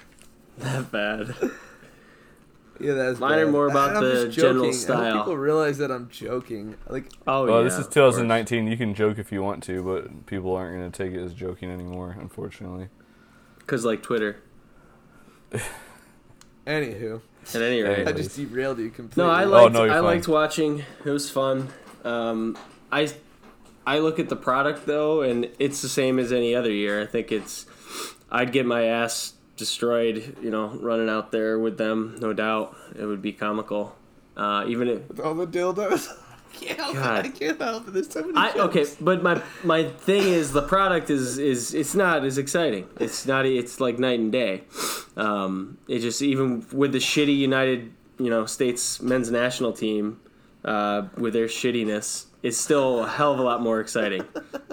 that 0.58 0.90
bad. 0.90 1.34
yeah, 2.80 2.94
that's 2.94 3.18
mine 3.20 3.38
are 3.38 3.44
bad. 3.46 3.52
more 3.52 3.66
about 3.68 3.96
I'm 3.96 4.02
the 4.04 4.24
just 4.26 4.38
general 4.38 4.64
joking. 4.64 4.70
I 4.70 4.72
style. 4.82 5.12
hope 5.12 5.20
people 5.24 5.36
realize 5.36 5.78
that 5.78 5.90
I'm 5.90 6.08
joking. 6.10 6.76
Like, 6.88 7.10
Oh 7.26 7.46
Well, 7.46 7.58
yeah. 7.58 7.64
this 7.64 7.74
is 7.74 7.80
of 7.80 7.84
course. 7.94 8.14
2019. 8.16 8.66
You 8.66 8.76
can 8.76 8.94
joke 8.94 9.18
if 9.18 9.30
you 9.32 9.42
want 9.42 9.62
to, 9.64 9.82
but 9.82 10.26
people 10.26 10.54
aren't 10.56 10.76
going 10.78 10.90
to 10.90 10.96
take 11.04 11.12
it 11.18 11.22
as 11.22 11.34
joking 11.34 11.70
anymore, 11.70 12.16
unfortunately. 12.18 12.88
Cause 13.66 13.84
like 13.84 14.02
Twitter. 14.02 14.42
anywho, 16.66 17.20
At 17.54 17.62
any 17.62 17.82
rate. 17.82 18.06
I 18.06 18.12
just 18.12 18.36
derailed 18.36 18.78
you 18.78 18.90
completely. 18.90 19.24
No, 19.24 19.30
I 19.30 19.44
Oh, 19.44 19.48
liked. 19.48 19.72
no, 19.74 19.84
I 19.84 19.88
fine. 19.88 20.04
liked 20.04 20.28
watching. 20.28 20.84
It 21.04 21.10
was 21.10 21.30
fun. 21.30 21.68
Um, 22.04 22.56
I 22.92 23.08
I 23.86 23.98
look 23.98 24.18
at 24.18 24.28
the 24.28 24.36
product 24.36 24.86
though, 24.86 25.22
and 25.22 25.48
it's 25.58 25.82
the 25.82 25.88
same 25.88 26.18
as 26.18 26.32
any 26.32 26.54
other 26.54 26.70
year. 26.70 27.00
I 27.02 27.06
think 27.06 27.32
it's. 27.32 27.66
I'd 28.30 28.52
get 28.52 28.64
my 28.66 28.84
ass 28.84 29.34
destroyed, 29.56 30.36
you 30.40 30.50
know, 30.50 30.68
running 30.80 31.08
out 31.08 31.32
there 31.32 31.58
with 31.58 31.76
them. 31.78 32.16
No 32.20 32.32
doubt, 32.32 32.76
it 32.96 33.04
would 33.04 33.20
be 33.22 33.32
comical. 33.32 33.96
Uh, 34.36 34.64
even 34.68 34.88
if 34.88 35.08
with 35.08 35.20
all 35.20 35.34
the 35.34 35.46
dildos. 35.46 36.08
I 36.50 36.56
can't 36.56 36.78
help 36.78 36.94
God. 36.94 37.26
it. 37.26 37.28
I 37.28 37.38
can't 37.38 37.60
help 37.60 37.88
it. 37.88 37.94
There's 37.94 38.10
so 38.10 38.22
many. 38.22 38.36
I 38.36 38.52
okay, 38.64 38.86
but 39.00 39.22
my 39.22 39.42
my 39.64 39.84
thing 39.84 40.22
is 40.22 40.52
the 40.52 40.62
product 40.62 41.10
is 41.10 41.38
is 41.38 41.74
it's 41.74 41.94
not 41.94 42.24
as 42.24 42.38
exciting. 42.38 42.88
It's 42.98 43.26
not. 43.26 43.46
It's 43.46 43.80
like 43.80 43.98
night 43.98 44.18
and 44.18 44.32
day. 44.32 44.62
Um, 45.16 45.78
it 45.88 46.00
just 46.00 46.22
even 46.22 46.66
with 46.72 46.92
the 46.92 46.98
shitty 46.98 47.36
United 47.36 47.92
you 48.18 48.30
know 48.30 48.46
States 48.46 49.00
men's 49.00 49.30
national 49.30 49.72
team 49.72 50.20
uh, 50.64 51.02
with 51.16 51.32
their 51.32 51.46
shittiness, 51.46 52.26
it's 52.42 52.58
still 52.58 53.04
a 53.04 53.08
hell 53.08 53.32
of 53.32 53.38
a 53.38 53.42
lot 53.42 53.62
more 53.62 53.80
exciting. 53.80 54.24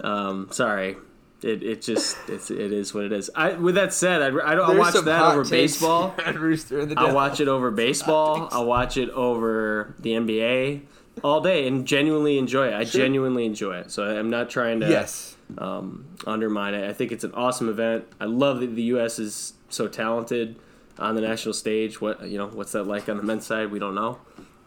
Um, 0.04 0.50
sorry. 0.52 0.98
It, 1.44 1.62
it 1.62 1.82
just 1.84 2.18
it's, 2.28 2.50
it 2.50 2.74
is 2.74 2.96
what 2.96 3.04
it 3.04 3.12
is. 3.12 3.30
I 3.36 3.54
with 3.54 3.76
that 3.76 3.94
said, 3.94 4.24
I'd, 4.24 4.34
I'd, 4.40 4.58
I'll 4.58 4.76
watch 4.76 4.96
that 4.96 5.22
over 5.22 5.46
baseball. 5.46 6.16
Rooster 6.34 6.80
in 6.80 6.90
the 6.90 7.00
I'll 7.00 7.14
watch 7.14 7.40
it 7.40 7.48
over 7.48 7.70
baseball. 7.70 8.50
I'll 8.52 8.66
watch 8.66 8.98
it 8.98 9.12
over 9.12 9.94
the 10.00 10.14
NBA 10.14 10.82
all 11.24 11.42
day 11.42 11.68
and 11.68 11.86
genuinely 11.86 12.38
enjoy 12.38 12.68
it. 12.68 12.74
I 12.74 12.84
Sure. 12.84 13.02
genuinely 13.02 13.46
enjoy 13.46 13.78
it. 13.78 13.92
So 13.92 14.04
I'm 14.04 14.30
not 14.30 14.50
trying 14.50 14.80
to 14.82 14.90
Yes. 14.90 15.36
um, 15.58 16.06
undermine 16.26 16.74
it. 16.74 16.88
I 16.90 16.94
think 16.94 17.12
it's 17.12 17.24
an 17.24 17.32
awesome 17.34 17.70
event. 17.70 18.06
I 18.20 18.26
love 18.26 18.60
that 18.62 18.76
the 18.76 18.84
U.S. 18.84 19.20
is 19.20 19.54
so 19.70 19.88
talented 19.88 20.56
on 21.00 21.16
the 21.16 21.22
national 21.22 21.54
stage. 21.54 22.00
What 22.02 22.28
you 22.28 22.38
know, 22.38 22.48
what's 22.48 22.72
that 22.74 22.84
like 22.84 23.08
on 23.10 23.18
the 23.18 23.24
men's 23.24 23.46
side? 23.46 23.72
We 23.72 23.80
don't 23.80 23.96
know. 23.96 24.20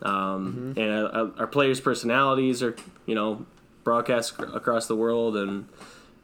Um, 0.03 0.75
And 0.77 0.91
uh, 1.07 1.29
our 1.39 1.47
players' 1.47 1.81
personalities 1.81 2.63
are 2.63 2.75
you 3.07 3.15
know 3.15 3.45
broadcast 3.85 4.35
ac- 4.41 4.51
across 4.55 4.87
the 4.87 4.97
world, 4.97 5.37
and 5.37 5.67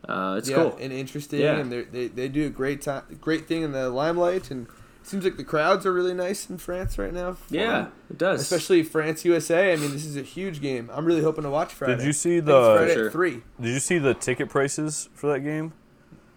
uh, 0.09 0.37
it's 0.39 0.49
yeah, 0.49 0.57
cool. 0.57 0.79
and 0.81 0.93
interesting, 0.93 1.41
Yeah. 1.41 1.57
and 1.59 1.71
they 1.73 2.09
they 2.09 2.29
do 2.29 2.47
a 2.47 2.51
great 2.51 2.81
time, 2.83 3.03
great 3.21 3.47
thing 3.47 3.63
in 3.63 3.73
the 3.73 3.91
limelight, 3.91 4.51
and 4.51 4.67
seems 5.09 5.25
like 5.25 5.37
the 5.37 5.45
crowds 5.45 5.87
are 5.87 5.93
really 5.93 6.15
nice 6.15 6.49
in 6.51 6.59
France 6.59 6.99
right 6.99 7.13
now. 7.13 7.35
for 7.35 7.55
Yeah, 7.55 7.73
them. 7.83 7.93
it 8.11 8.19
does. 8.19 8.41
especially 8.41 8.83
France 8.83 9.25
USA. 9.25 9.73
I 9.73 9.77
mean, 9.77 9.93
this 9.93 10.05
is 10.05 10.17
a 10.17 10.23
huge 10.23 10.61
game. 10.61 10.91
I'm 10.93 11.05
really 11.05 11.23
hoping 11.23 11.45
to 11.45 11.51
watch 11.51 11.73
Friday. 11.73 11.97
Did 11.97 12.05
you 12.07 12.13
see 12.13 12.39
I 12.39 12.41
think 12.41 12.49
it's 12.49 12.67
Friday 12.67 12.87
the 12.89 12.95
Sure. 12.95 13.07
at 13.07 13.13
three? 13.13 13.43
Did 13.61 13.69
you 13.73 13.79
see 13.81 13.99
the 13.99 14.15
ticket 14.15 14.49
prices 14.49 15.09
for 15.15 15.29
that 15.33 15.41
game? 15.41 15.73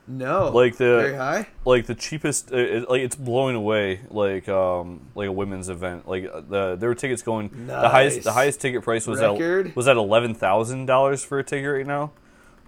No. 0.07 0.49
Like 0.49 0.77
the- 0.77 0.85
very 0.85 1.15
high. 1.15 1.47
like 1.65 1.85
the 1.85 1.93
cheapest 1.93 2.51
uh, 2.51 2.57
it, 2.57 2.89
like 2.89 3.01
it's 3.01 3.15
blowing 3.15 3.55
away 3.55 4.01
like 4.09 4.49
um 4.49 5.07
like 5.13 5.27
a 5.27 5.31
women's 5.31 5.69
event 5.69 6.07
like 6.07 6.25
uh, 6.25 6.41
the 6.41 6.75
there 6.77 6.89
were 6.89 6.95
tickets 6.95 7.21
going 7.21 7.67
the 7.67 7.89
highest 7.89 8.23
the 8.23 8.33
highest 8.33 8.59
ticket 8.59 8.81
price 8.81 9.05
was 9.05 9.19
Record? 9.21 9.67
at 9.67 9.75
was 9.75 9.87
at 9.87 9.97
eleven 9.97 10.33
thousand 10.33 10.87
dollars 10.87 11.23
for 11.23 11.37
a 11.37 11.43
ticket 11.43 11.69
right 11.71 11.85
now 11.85 12.11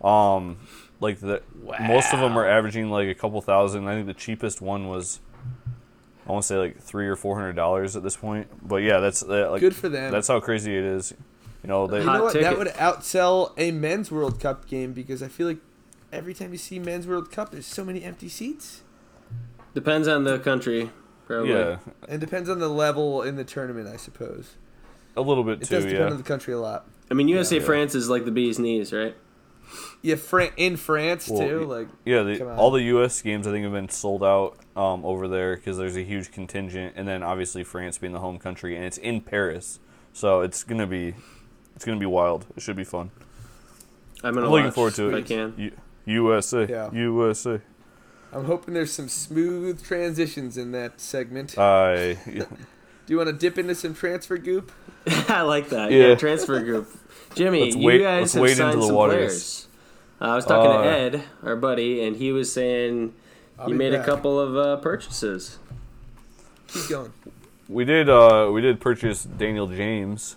um 0.07 0.57
like 0.99 1.19
the 1.19 1.41
most 1.81 2.13
of 2.13 2.19
them 2.19 2.37
are 2.37 2.47
averaging 2.47 2.91
like 2.91 3.07
a 3.07 3.15
couple 3.15 3.41
thousand 3.41 3.87
I 3.87 3.95
think 3.95 4.05
the 4.05 4.13
cheapest 4.13 4.61
one 4.61 4.87
was 4.87 5.19
I 6.31 6.33
want 6.33 6.43
to 6.43 6.47
say 6.47 6.57
like 6.57 6.79
three 6.79 7.07
or 7.07 7.15
four 7.15 7.35
hundred 7.35 7.53
dollars 7.57 7.95
at 7.95 8.03
this 8.03 8.15
point 8.17 8.47
but 8.67 8.77
yeah 8.77 8.99
that's 8.99 9.21
uh, 9.23 9.49
like 9.51 9.59
Good 9.61 9.75
for 9.75 9.89
them. 9.89 10.11
that's 10.11 10.27
how 10.27 10.39
crazy 10.39 10.75
it 10.77 10.83
is 10.83 11.13
you 11.63 11.67
know 11.67 11.85
they 11.87 11.99
You 11.99 12.05
know 12.05 12.23
what? 12.23 12.33
That 12.33 12.57
would 12.57 12.67
outsell 12.69 13.53
a 13.57 13.71
men's 13.71 14.11
World 14.11 14.39
Cup 14.39 14.65
game 14.67 14.93
because 14.93 15.21
I 15.21 15.27
feel 15.27 15.45
like 15.47 15.59
every 16.11 16.33
time 16.33 16.51
you 16.51 16.57
see 16.57 16.79
men's 16.79 17.05
World 17.05 17.31
Cup, 17.31 17.51
there's 17.51 17.67
so 17.67 17.85
many 17.85 18.03
empty 18.03 18.29
seats. 18.29 18.81
Depends 19.75 20.07
on 20.07 20.23
the 20.23 20.39
country, 20.39 20.89
probably. 21.27 21.51
yeah 21.51 21.77
And 22.09 22.19
depends 22.19 22.49
on 22.49 22.59
the 22.59 22.67
level 22.67 23.21
in 23.21 23.35
the 23.35 23.43
tournament, 23.43 23.87
I 23.87 23.97
suppose. 23.97 24.55
a 25.15 25.21
little 25.21 25.43
bit 25.43 25.61
It 25.61 25.67
too 25.67 25.75
does 25.75 25.83
depend 25.85 25.99
yeah 25.99 26.09
on 26.11 26.17
the 26.17 26.23
country 26.23 26.53
a 26.53 26.59
lot. 26.59 26.87
I 27.11 27.13
mean, 27.13 27.27
USA 27.27 27.57
Yeah. 27.57 27.63
France 27.63 27.93
is 27.95 28.09
like 28.09 28.25
the 28.25 28.31
bee's 28.31 28.57
knees, 28.57 28.91
right? 28.91 29.15
Yeah, 30.01 30.15
Fran- 30.15 30.51
in 30.57 30.77
France 30.77 31.27
Well, 31.29 31.47
too. 31.47 31.65
Like 31.65 31.87
Yeah, 32.05 32.23
the, 32.23 32.55
all 32.55 32.71
the 32.71 32.81
U.S. 32.83 33.21
games 33.21 33.45
I 33.47 33.51
think 33.51 33.63
have 33.63 33.73
been 33.73 33.89
sold 33.89 34.23
out 34.23 34.57
um, 34.75 35.05
over 35.05 35.27
there 35.27 35.55
because 35.55 35.77
there's 35.77 35.95
a 35.95 36.03
huge 36.03 36.31
contingent, 36.31 36.93
and 36.95 37.07
then 37.07 37.23
obviously 37.23 37.63
France 37.63 37.97
being 37.97 38.13
the 38.13 38.19
home 38.19 38.39
country, 38.39 38.75
and 38.75 38.83
it's 38.85 38.97
in 38.97 39.21
Paris, 39.21 39.79
so 40.13 40.41
it's 40.41 40.63
gonna 40.63 40.87
be 40.87 41.13
it's 41.75 41.85
gonna 41.85 41.99
be 41.99 42.05
wild. 42.05 42.45
It 42.55 42.61
should 42.61 42.75
be 42.75 42.83
fun. 42.83 43.11
I'm 44.23 44.37
I'm 44.37 44.45
looking 44.49 44.71
forward 44.71 44.93
to 44.95 45.07
if 45.09 45.13
it. 45.13 45.17
I 45.17 45.21
can. 45.21 45.53
U- 45.57 45.71
USA, 46.05 46.67
Yeah. 46.67 46.91
USA. 46.91 47.61
I'm 48.33 48.45
hoping 48.45 48.73
there's 48.73 48.91
some 48.93 49.09
smooth 49.09 49.83
transitions 49.83 50.57
in 50.57 50.71
that 50.71 51.01
segment. 51.01 51.57
I 51.57 52.17
Do 52.25 52.45
you 53.07 53.17
want 53.17 53.27
to 53.27 53.33
dip 53.33 53.57
into 53.57 53.75
some 53.75 53.93
transfer 53.93 54.37
goop? 54.37 54.71
I 55.27 55.41
like 55.41 55.69
that. 55.69 55.91
Yeah. 55.91 56.07
Yeah. 56.09 56.15
transfer 56.15 56.59
group. 56.61 56.89
Jimmy, 57.35 57.63
Let's 57.65 57.75
you 57.75 57.85
wade- 57.87 58.01
guys 58.01 58.21
let's 58.21 58.33
have 58.33 58.41
wade 58.43 58.51
into 58.51 58.61
signed 58.63 58.81
the 58.81 58.85
some 58.87 58.95
waters. 58.95 59.17
players. 59.17 59.67
Uh, 60.21 60.25
I 60.25 60.35
was 60.35 60.45
talking 60.45 60.71
Uh, 60.71 60.83
to 60.83 60.89
Ed, 60.89 61.23
our 61.43 61.55
buddy, 61.55 62.03
and 62.03 62.15
he 62.17 62.31
was 62.31 62.51
saying 62.51 63.13
I'll 63.57 63.67
he 63.67 63.71
be 63.73 63.77
made 63.77 63.93
a 63.93 64.03
couple 64.03 64.39
of 64.39 64.55
uh, 64.55 64.77
purchases. 64.77 65.57
Keep 66.67 66.89
going. 66.89 67.13
we 67.67 67.85
did 67.85 68.09
uh, 68.09 68.49
we 68.53 68.61
did 68.61 68.79
purchase 68.79 69.23
Daniel 69.23 69.67
James 69.67 70.35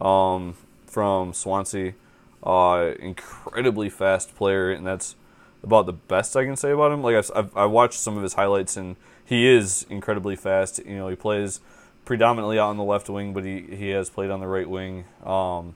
um, 0.00 0.54
from 0.86 1.32
Swansea. 1.32 1.94
Uh, 2.42 2.92
incredibly 3.00 3.88
fast 3.90 4.36
player, 4.36 4.70
and 4.70 4.86
that's 4.86 5.16
about 5.64 5.86
the 5.86 5.92
best 5.92 6.36
I 6.36 6.44
can 6.44 6.54
say 6.54 6.70
about 6.70 6.92
him. 6.92 7.02
Like 7.02 7.16
I've, 7.16 7.30
I've 7.34 7.56
I 7.56 7.64
watched 7.66 7.98
some 7.98 8.16
of 8.16 8.22
his 8.22 8.34
highlights, 8.34 8.76
and 8.76 8.94
he 9.24 9.48
is 9.48 9.84
incredibly 9.90 10.36
fast. 10.36 10.78
You 10.86 10.96
know, 10.96 11.08
he 11.08 11.16
plays 11.16 11.58
predominantly 12.04 12.56
out 12.60 12.68
on 12.68 12.76
the 12.76 12.84
left 12.84 13.08
wing, 13.10 13.32
but 13.32 13.44
he, 13.44 13.62
he 13.62 13.88
has 13.88 14.08
played 14.08 14.30
on 14.30 14.38
the 14.38 14.46
right 14.46 14.70
wing. 14.70 15.06
Um, 15.24 15.74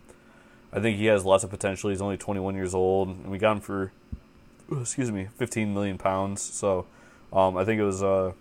I 0.73 0.81
think 0.81 0.99
he 0.99 1.07
has 1.07 1.25
lots 1.25 1.45
of 1.45 1.51
potential. 1.51 1.91
He's 1.91 2.01
only 2.01 2.17
21 2.17 2.55
years 2.55 2.75
old, 2.75 3.09
and 3.09 3.27
we 3.27 3.39
got 3.39 3.53
him 3.53 3.61
for 3.61 3.93
excuse 4.79 5.11
me, 5.11 5.29
15 5.37 5.75
million 5.75 5.99
pounds. 5.99 6.43
So 6.43 6.87
um, 7.33 7.57
I 7.57 7.65
think 7.65 7.81
it 7.81 7.85
was 7.85 8.03
uh, 8.03 8.33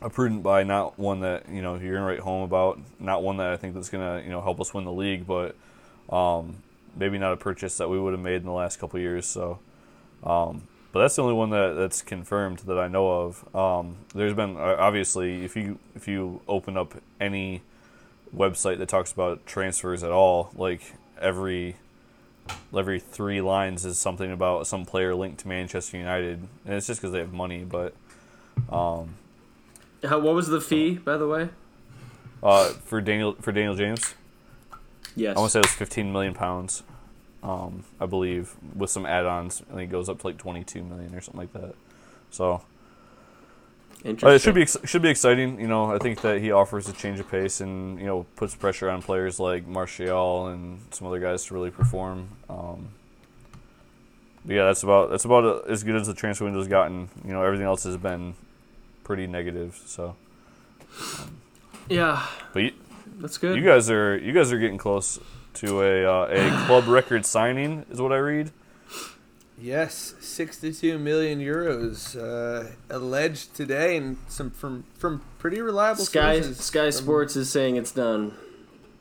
a 0.00 0.10
prudent 0.10 0.42
buy, 0.42 0.62
not 0.64 0.98
one 0.98 1.20
that 1.20 1.48
you 1.48 1.62
know 1.62 1.76
you're 1.76 1.94
gonna 1.94 2.06
write 2.06 2.20
home 2.20 2.42
about, 2.42 2.80
not 2.98 3.22
one 3.22 3.36
that 3.38 3.48
I 3.48 3.56
think 3.56 3.74
that's 3.74 3.90
gonna 3.90 4.22
you 4.22 4.30
know 4.30 4.40
help 4.40 4.60
us 4.60 4.72
win 4.72 4.84
the 4.84 4.92
league, 4.92 5.26
but 5.26 5.56
um, 6.10 6.56
maybe 6.96 7.18
not 7.18 7.32
a 7.32 7.36
purchase 7.36 7.76
that 7.78 7.88
we 7.88 7.98
would 7.98 8.12
have 8.12 8.22
made 8.22 8.36
in 8.36 8.44
the 8.44 8.52
last 8.52 8.78
couple 8.78 8.98
years. 9.00 9.26
So, 9.26 9.58
um, 10.22 10.62
but 10.92 11.00
that's 11.00 11.16
the 11.16 11.22
only 11.22 11.34
one 11.34 11.50
that 11.50 11.74
that's 11.74 12.02
confirmed 12.02 12.60
that 12.60 12.78
I 12.78 12.88
know 12.88 13.08
of. 13.08 13.54
Um, 13.54 13.96
there's 14.14 14.34
been 14.34 14.56
uh, 14.56 14.76
obviously 14.78 15.44
if 15.44 15.56
you 15.56 15.78
if 15.94 16.08
you 16.08 16.40
open 16.48 16.76
up 16.76 16.94
any 17.20 17.62
website 18.34 18.78
that 18.78 18.88
talks 18.88 19.12
about 19.12 19.46
transfers 19.46 20.02
at 20.02 20.10
all, 20.10 20.50
like 20.56 20.94
every 21.20 21.76
every 22.76 23.00
three 23.00 23.40
lines 23.40 23.84
is 23.84 23.98
something 23.98 24.30
about 24.30 24.66
some 24.66 24.84
player 24.84 25.14
linked 25.14 25.40
to 25.40 25.48
Manchester 25.48 25.96
United, 25.96 26.46
and 26.66 26.74
it's 26.74 26.86
just 26.86 27.00
because 27.00 27.12
they 27.12 27.18
have 27.20 27.32
money. 27.32 27.64
But 27.64 27.94
um, 28.70 29.14
How, 30.02 30.18
what 30.18 30.34
was 30.34 30.48
the 30.48 30.60
fee, 30.60 30.94
by 30.94 31.16
the 31.16 31.26
way? 31.26 31.48
uh, 32.42 32.68
for 32.84 33.00
Daniel 33.00 33.34
for 33.40 33.52
Daniel 33.52 33.74
James, 33.74 34.14
Yes. 35.16 35.36
I 35.36 35.40
want 35.40 35.52
to 35.52 35.52
say 35.52 35.60
it 35.60 35.66
was 35.66 35.72
15 35.74 36.12
million 36.12 36.34
pounds, 36.34 36.82
um, 37.42 37.84
I 38.00 38.06
believe, 38.06 38.54
with 38.74 38.90
some 38.90 39.06
add-ons. 39.06 39.62
I 39.70 39.76
think 39.76 39.88
it 39.90 39.92
goes 39.92 40.08
up 40.08 40.20
to 40.20 40.26
like 40.26 40.38
22 40.38 40.82
million 40.82 41.14
or 41.14 41.20
something 41.20 41.40
like 41.40 41.52
that. 41.52 41.74
So 42.30 42.62
Interesting. 44.04 44.28
uh, 44.28 44.32
it 44.34 44.42
should 44.42 44.54
be 44.54 44.62
ex- 44.62 44.76
should 44.84 45.02
be 45.02 45.08
exciting. 45.08 45.58
You 45.58 45.66
know, 45.66 45.94
I 45.94 45.98
think 45.98 46.20
that 46.20 46.40
he 46.40 46.52
offers 46.52 46.88
a 46.88 46.92
change 46.92 47.20
of 47.20 47.30
pace 47.30 47.60
and 47.60 47.98
you 47.98 48.04
know 48.06 48.26
puts 48.36 48.54
pressure 48.54 48.90
on 48.90 49.00
players 49.00 49.40
like 49.40 49.66
Martial 49.66 50.48
and 50.48 50.80
some 50.90 51.06
other 51.06 51.20
guys 51.20 51.44
to 51.46 51.54
really 51.54 51.70
perform. 51.70 52.28
Um, 52.50 52.88
but 54.44 54.56
yeah, 54.56 54.64
that's 54.66 54.82
about 54.82 55.10
that's 55.10 55.24
about 55.24 55.44
uh, 55.44 55.58
as 55.70 55.82
good 55.84 55.96
as 55.96 56.06
the 56.06 56.12
transfer 56.14 56.44
window's 56.44 56.68
gotten. 56.68 57.08
You 57.24 57.32
know, 57.32 57.42
everything 57.42 57.66
else 57.66 57.84
has 57.84 57.96
been 57.96 58.34
pretty 59.04 59.26
negative. 59.26 59.80
So, 59.86 60.16
Yeah, 61.88 62.26
but 62.52 62.62
you, 62.62 62.72
that's 63.20 63.38
good. 63.38 63.56
you 63.56 63.62
guys 63.64 63.88
are 63.90 64.18
you 64.18 64.32
guys 64.32 64.52
are 64.52 64.58
getting 64.58 64.78
close 64.78 65.18
to 65.54 65.82
a 65.82 66.04
uh, 66.04 66.26
a 66.30 66.50
club 66.66 66.88
record 66.88 67.24
signing, 67.24 67.86
is 67.90 68.00
what 68.02 68.12
I 68.12 68.18
read. 68.18 68.50
Yes, 69.68 70.14
62 70.20 70.98
million 70.98 71.40
euros 71.40 72.14
uh, 72.20 72.68
alleged 72.90 73.54
today, 73.54 73.96
and 73.96 74.18
some 74.28 74.50
from 74.50 74.84
from 74.98 75.22
pretty 75.38 75.58
reliable 75.62 76.04
Sky 76.04 76.42
sources. 76.42 76.62
Sky 76.62 76.90
from- 76.90 76.92
Sports 76.92 77.34
is 77.34 77.50
saying 77.50 77.76
it's 77.76 77.90
done 77.92 78.34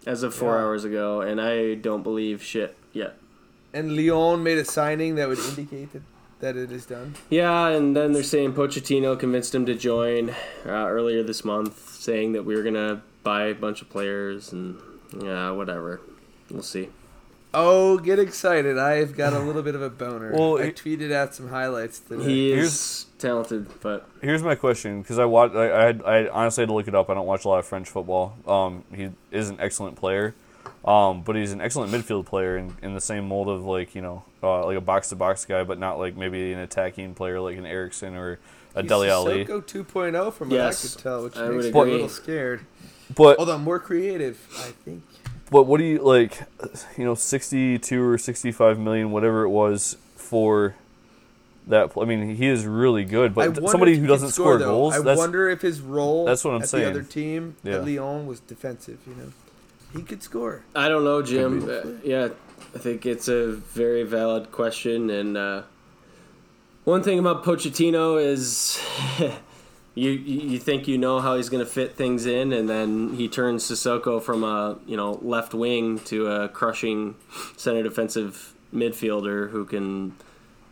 as 0.06 0.23
of 0.23 0.34
four 0.34 0.56
Yeah. 0.56 0.63
hours 0.63 0.86
ago, 0.86 1.19
and 1.19 1.41
I 1.41 1.73
don't 1.76 2.02
believe 2.02 2.41
shit 2.41 2.78
yet. 2.93 3.17
and 3.73 3.97
Lyon 3.97 4.41
made 4.41 4.58
a 4.58 4.63
signing 4.63 5.15
that 5.15 5.28
would 5.28 5.39
indicate 5.39 5.91
that, 5.91 6.02
that 6.39 6.56
it 6.56 6.71
is 6.71 6.86
done. 6.86 7.15
Yeah, 7.30 7.67
and 7.67 7.93
then 7.93 8.13
they're 8.13 8.23
saying 8.23 8.54
Pochettino 8.54 9.19
convinced 9.19 9.54
him 9.54 9.65
to 9.65 9.73
join 9.76 10.30
uh, 10.65 10.88
earlier 10.88 11.23
this 11.23 11.43
month, 11.43 11.89
saying 11.95 12.32
that 12.34 12.45
we 12.45 12.56
were 12.56 12.63
gonna 12.63 13.02
buy 13.23 13.47
a 13.47 13.56
bunch 13.56 13.82
of 13.82 13.89
players 13.89 14.54
and 14.54 14.78
yeah, 15.21 15.49
whatever. 15.52 15.99
We'll 16.49 16.62
see. 16.63 16.88
Oh, 17.56 17.98
get 18.00 18.18
excited! 18.18 18.78
I've 18.80 19.16
got 19.16 19.34
a 19.34 19.39
little 19.39 19.62
bit 19.62 19.76
of 19.76 19.82
a 19.82 19.89
boner. 19.89 20.32
Well, 20.34 20.58
I 20.58 20.63
it- 20.66 20.76
tweeted 20.78 21.12
out 21.12 21.36
some 21.36 21.50
highlights 21.50 22.00
today. 22.00 22.24
He 22.24 22.52
is 22.52 22.58
Here's- 22.58 23.06
talented, 23.20 23.68
but 23.82 24.08
Here's 24.22 24.42
my 24.42 24.56
question, 24.56 25.02
because 25.02 25.20
I 25.20 25.26
watch. 25.26 25.54
I, 25.54 25.72
I, 25.72 25.84
had, 25.86 26.02
I 26.04 26.28
honestly 26.30 26.63
had 26.63 26.70
to 26.70 26.74
look 26.74 26.88
it 26.88 26.96
up. 26.96 27.10
I 27.10 27.13
don't 27.13 27.28
watch 27.28 27.46
a 27.46 27.50
lot 27.50 27.60
of 27.60 27.66
French 27.66 27.89
football. 27.89 28.36
Um, 28.48 28.84
he 28.94 29.10
is 29.32 29.50
an 29.50 29.58
excellent 29.60 29.98
player, 29.98 30.34
um, 30.84 31.22
but 31.22 31.36
he's 31.36 31.52
an 31.52 31.62
excellent 31.62 31.92
midfield 31.92 32.26
player 32.26 32.58
in, 32.58 32.76
in 32.82 32.96
the 32.96 33.02
same 33.02 33.28
mold 33.28 33.48
of 33.50 33.63
like 33.66 33.94
you 33.94 34.02
know, 34.02 34.24
uh, 34.42 34.66
like 34.66 34.78
a 34.78 34.82
box 34.82 35.10
to 35.10 35.16
box 35.16 35.46
guy, 35.46 35.63
but 35.63 35.78
not 35.78 36.00
like 36.00 36.18
maybe 36.18 36.54
an 36.54 36.60
attacking 36.60 37.13
player 37.13 37.39
like 37.39 37.58
an 37.58 37.66
Eriksen 37.68 38.16
or 38.16 38.39
a 38.76 38.82
He's 38.82 38.89
Dele 38.89 39.10
Alli. 39.10 39.46
Sissoko 39.46 39.62
2.0 39.86 40.34
from 40.34 40.50
what 40.50 40.60
I 40.60 40.74
could 40.74 40.98
tell, 40.98 41.24
which 41.24 41.38
I 41.38 41.50
makes 41.50 41.66
me 41.66 41.70
a 41.72 41.84
little 41.84 42.10
scared. 42.10 42.62
But 43.16 43.38
Although 43.38 43.60
more 43.60 43.78
creative, 43.80 44.39
I 44.58 44.72
think. 44.84 45.04
But 45.54 45.63
what 45.63 45.78
do 45.78 45.86
you 45.86 46.00
like? 46.00 46.42
You 46.98 47.06
know, 47.06 47.16
sixty 47.16 47.78
two 47.80 48.04
or 48.04 48.18
sixty 48.18 48.52
five 48.52 48.78
million, 48.80 49.12
whatever 49.12 49.44
it 49.44 49.50
was 49.50 49.96
for 50.18 50.76
that. 51.68 51.92
I 51.96 52.06
mean, 52.06 52.36
he 52.36 52.48
is 52.48 52.66
really 52.66 53.06
good, 53.06 53.34
but 53.36 53.56
somebody 53.70 53.96
who 53.98 54.08
doesn't 54.08 54.30
score, 54.32 54.58
though. 54.58 54.66
goals. 54.66 54.96
I 54.96 55.16
wonder 55.16 55.50
if 55.50 55.62
his 55.62 55.80
role 55.80 56.26
that's 56.26 56.44
what 56.44 56.56
I'm 56.56 56.63
at 56.63 56.70
saying. 56.70 56.84
the 56.86 56.89
other 56.89 57.04
team 57.04 57.56
Yeah. 57.63 57.76
at 57.76 57.86
Lyon 57.86 58.26
was 58.26 58.39
defensive. 58.42 59.00
You 59.08 59.13
know, 59.16 59.32
he 59.96 60.02
could 60.02 60.24
score. 60.24 60.63
I 60.76 60.89
don't 60.89 61.04
know, 61.06 61.22
Jim. 61.22 61.70
Uh, 61.70 61.82
yeah, 62.04 62.30
I 62.76 62.78
think 62.80 63.06
it's 63.06 63.28
a 63.28 63.52
very 63.54 64.04
valid 64.04 64.52
question, 64.52 65.10
and 65.12 65.38
uh, 65.38 65.62
one 66.84 67.04
thing 67.04 67.20
about 67.20 67.46
Pochettino 67.46 68.22
is. 68.22 68.82
You, 69.96 70.10
you 70.10 70.58
think 70.60 70.88
you 70.88 70.98
know 70.98 71.20
how 71.20 71.36
he's 71.36 71.50
going 71.50 71.64
to 71.64 71.70
fit 71.70 71.96
things 71.96 72.26
in, 72.26 72.52
and 72.52 72.68
then 72.68 73.14
he 73.14 73.28
turns 73.28 73.64
Sissoko 73.64 74.22
from 74.22 74.44
a 74.44 74.80
you 74.88 74.98
know 74.98 75.20
left 75.22 75.54
wing 75.54 76.00
to 76.06 76.28
a 76.28 76.50
crushing 76.50 77.16
center 77.58 77.84
defensive 77.84 78.54
midfielder 78.74 79.52
who 79.52 79.66
can 79.66 80.16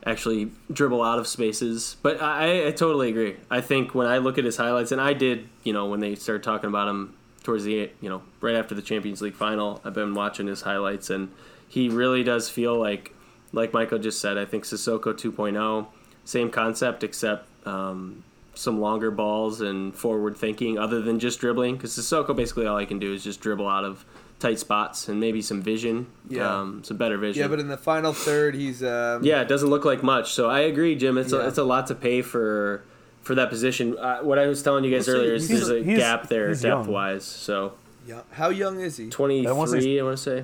actually 0.05 0.51
dribble 0.71 1.01
out 1.03 1.19
of 1.19 1.27
spaces. 1.27 1.97
But 2.01 2.21
I, 2.21 2.67
I 2.67 2.71
totally 2.71 3.09
agree. 3.09 3.37
I 3.49 3.61
think 3.61 3.93
when 3.93 4.07
I 4.07 4.17
look 4.17 4.37
at 4.37 4.43
his 4.43 4.57
highlights, 4.57 4.91
and 4.91 4.99
I 4.99 5.13
did, 5.13 5.47
you 5.63 5.73
know, 5.73 5.85
when 5.87 5.99
they 5.99 6.15
started 6.15 6.43
talking 6.43 6.67
about 6.67 6.87
him 6.87 7.13
towards 7.43 7.63
the, 7.63 7.91
you 8.01 8.09
know, 8.09 8.21
right 8.39 8.55
after 8.55 8.75
the 8.75 8.81
Champions 8.81 9.21
League 9.21 9.35
final, 9.35 9.81
I've 9.83 9.93
been 9.93 10.13
watching 10.13 10.47
his 10.47 10.61
highlights, 10.61 11.09
and 11.09 11.31
he 11.67 11.89
really 11.89 12.23
does 12.23 12.49
feel 12.49 12.77
like, 12.77 13.13
like 13.53 13.73
Michael 13.73 13.99
just 13.99 14.19
said, 14.19 14.37
I 14.37 14.45
think 14.45 14.63
Sissoko 14.63 15.13
2.0, 15.13 15.87
same 16.25 16.49
concept, 16.49 17.03
except 17.03 17.47
um, 17.67 18.23
some 18.61 18.79
longer 18.79 19.11
balls 19.11 19.59
and 19.61 19.95
forward 19.95 20.37
thinking 20.37 20.77
other 20.77 21.01
than 21.01 21.19
just 21.19 21.39
dribbling. 21.39 21.75
Because 21.75 21.91
Sissoko, 21.97 22.35
basically, 22.35 22.65
all 22.67 22.77
he 22.77 22.85
can 22.85 22.99
do 22.99 23.13
is 23.13 23.23
just 23.23 23.41
dribble 23.41 23.67
out 23.67 23.83
of 23.83 24.05
tight 24.39 24.59
spots 24.59 25.07
and 25.07 25.19
maybe 25.19 25.41
some 25.41 25.61
vision, 25.61 26.07
Yeah. 26.29 26.59
um, 26.61 26.83
some 26.83 26.97
better 26.97 27.17
vision. 27.17 27.41
Yeah, 27.41 27.47
but 27.47 27.59
in 27.59 27.67
the 27.67 27.77
final 27.77 28.11
third, 28.13 28.55
he's 28.55 28.81
um, 28.83 29.23
Yeah, 29.23 29.41
it 29.41 29.47
doesn't 29.47 29.69
look 29.69 29.85
like 29.85 30.01
much. 30.03 30.33
So 30.33 30.49
I 30.49 30.61
agree, 30.61 30.95
Jim. 30.95 31.17
It's 31.17 31.31
Yeah. 31.33 31.39
a, 31.39 31.47
it's 31.47 31.57
a 31.57 31.63
lot 31.63 31.87
to 31.87 31.95
pay 31.95 32.21
for 32.21 32.83
for 33.21 33.35
that 33.35 33.49
position. 33.49 33.95
Uh, 33.99 34.19
what 34.21 34.39
I 34.39 34.47
was 34.47 34.63
telling 34.63 34.83
you 34.83 34.89
guys 34.91 35.05
We'll 35.07 35.17
see. 35.17 35.21
earlier 35.21 35.33
is 35.35 35.47
there's 35.47 35.69
a 35.69 35.81
gap 35.81 36.27
there 36.27 36.47
depth 36.49 36.63
young. 36.63 36.87
wise. 36.87 37.23
So 37.23 37.73
yeah. 38.07 38.21
How 38.31 38.49
young 38.49 38.79
is 38.79 38.97
he? 38.97 39.09
twenty 39.09 39.45
I 39.47 39.51
wanna 39.51 39.71
say- 39.71 39.79
three, 39.81 39.99
I 39.99 40.03
want 40.03 40.17
to 40.17 40.23
say. 40.23 40.43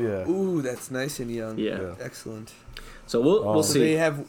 Yeah. 0.00 0.28
Ooh, 0.28 0.62
that's 0.62 0.90
nice 0.90 1.20
and 1.20 1.30
young. 1.30 1.58
Yeah. 1.58 1.80
Yeah. 1.80 1.94
Excellent. 2.00 2.54
So 3.06 3.20
we'll 3.20 3.46
Um, 3.48 3.54
we'll 3.54 3.62
So 3.62 3.78
they 3.78 3.92
see. 3.92 3.98
have. 3.98 4.24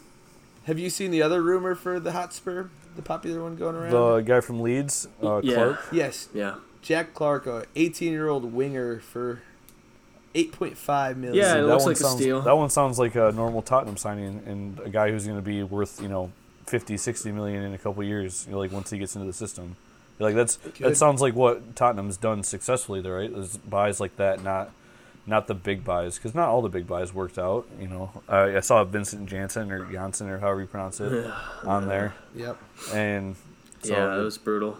Have 0.65 0.77
you 0.77 0.89
seen 0.91 1.09
the 1.11 1.21
other 1.23 1.41
rumor 1.41 1.73
for 1.75 1.97
the 1.99 2.11
Hotspur, 2.11 2.65
the 2.97 3.01
popular 3.01 3.41
one 3.41 3.55
going 3.55 3.75
around? 3.75 3.91
The 3.91 4.19
guy 4.21 4.41
from 4.41 4.59
Leeds, 4.61 5.07
uh, 5.23 5.39
Yeah. 5.43 5.55
Clarke. 5.55 5.79
yes, 5.93 6.27
Yeah, 6.33 6.55
Jack 6.81 7.13
Clarke, 7.13 7.47
a 7.47 7.65
18-year-old 7.75 8.51
winger 8.53 8.99
for 8.99 9.41
8.5 10.35 11.15
million. 11.17 11.35
Yeah, 11.35 11.53
it 11.55 11.61
that 11.61 11.67
looks 11.67 11.83
one 11.83 11.93
like 11.93 11.97
a 11.97 12.03
sounds, 12.03 12.21
steal. 12.21 12.41
That 12.41 12.57
one 12.57 12.69
sounds 12.69 12.99
like 12.99 13.15
a 13.15 13.31
normal 13.31 13.61
Tottenham 13.61 13.97
signing 13.97 14.43
and 14.45 14.79
a 14.81 14.89
guy 14.89 15.09
who's 15.11 15.25
going 15.25 15.37
to 15.37 15.41
be 15.45 15.63
worth, 15.63 16.01
you 16.01 16.07
know, 16.09 16.31
50, 16.67 16.97
60 16.97 17.31
million 17.31 17.63
in 17.63 17.73
a 17.73 17.77
couple 17.77 18.03
years, 18.03 18.45
you 18.45 18.51
know, 18.53 18.59
like 18.59 18.71
once 18.71 18.89
he 18.89 18.97
gets 18.99 19.15
into 19.15 19.25
the 19.25 19.33
system. 19.33 19.77
Like 20.19 20.35
that's 20.35 20.57
Good. 20.57 20.73
that 20.79 20.97
sounds 20.97 21.21
like 21.21 21.35
what 21.35 21.75
Tottenham's 21.75 22.17
done 22.17 22.43
successfully 22.43 23.01
there, 23.01 23.15
right? 23.17 23.31
Is 23.31 23.57
buys 23.57 23.99
like 23.99 24.15
that, 24.17 24.43
not 24.43 24.71
not 25.27 25.47
the 25.47 25.53
big 25.53 25.83
buys, 25.83 26.15
because 26.17 26.33
not 26.33 26.47
all 26.49 26.61
the 26.61 26.69
big 26.69 26.87
buys 26.87 27.13
worked 27.13 27.37
out. 27.37 27.67
You 27.79 27.87
know, 27.89 28.11
I, 28.29 28.57
I 28.57 28.59
saw 28.61 28.83
Vincent 28.85 29.27
Janssen 29.29 29.71
or 29.71 29.85
Janssen 29.91 30.29
or 30.29 30.39
however 30.39 30.61
you 30.61 30.67
pronounce 30.67 30.99
it 31.01 31.29
on 31.63 31.87
there, 31.87 32.15
Yep. 32.35 32.57
and 32.93 33.35
so 33.83 33.93
yeah, 33.93 34.15
it 34.17 34.23
was 34.23 34.37
brutal. 34.37 34.77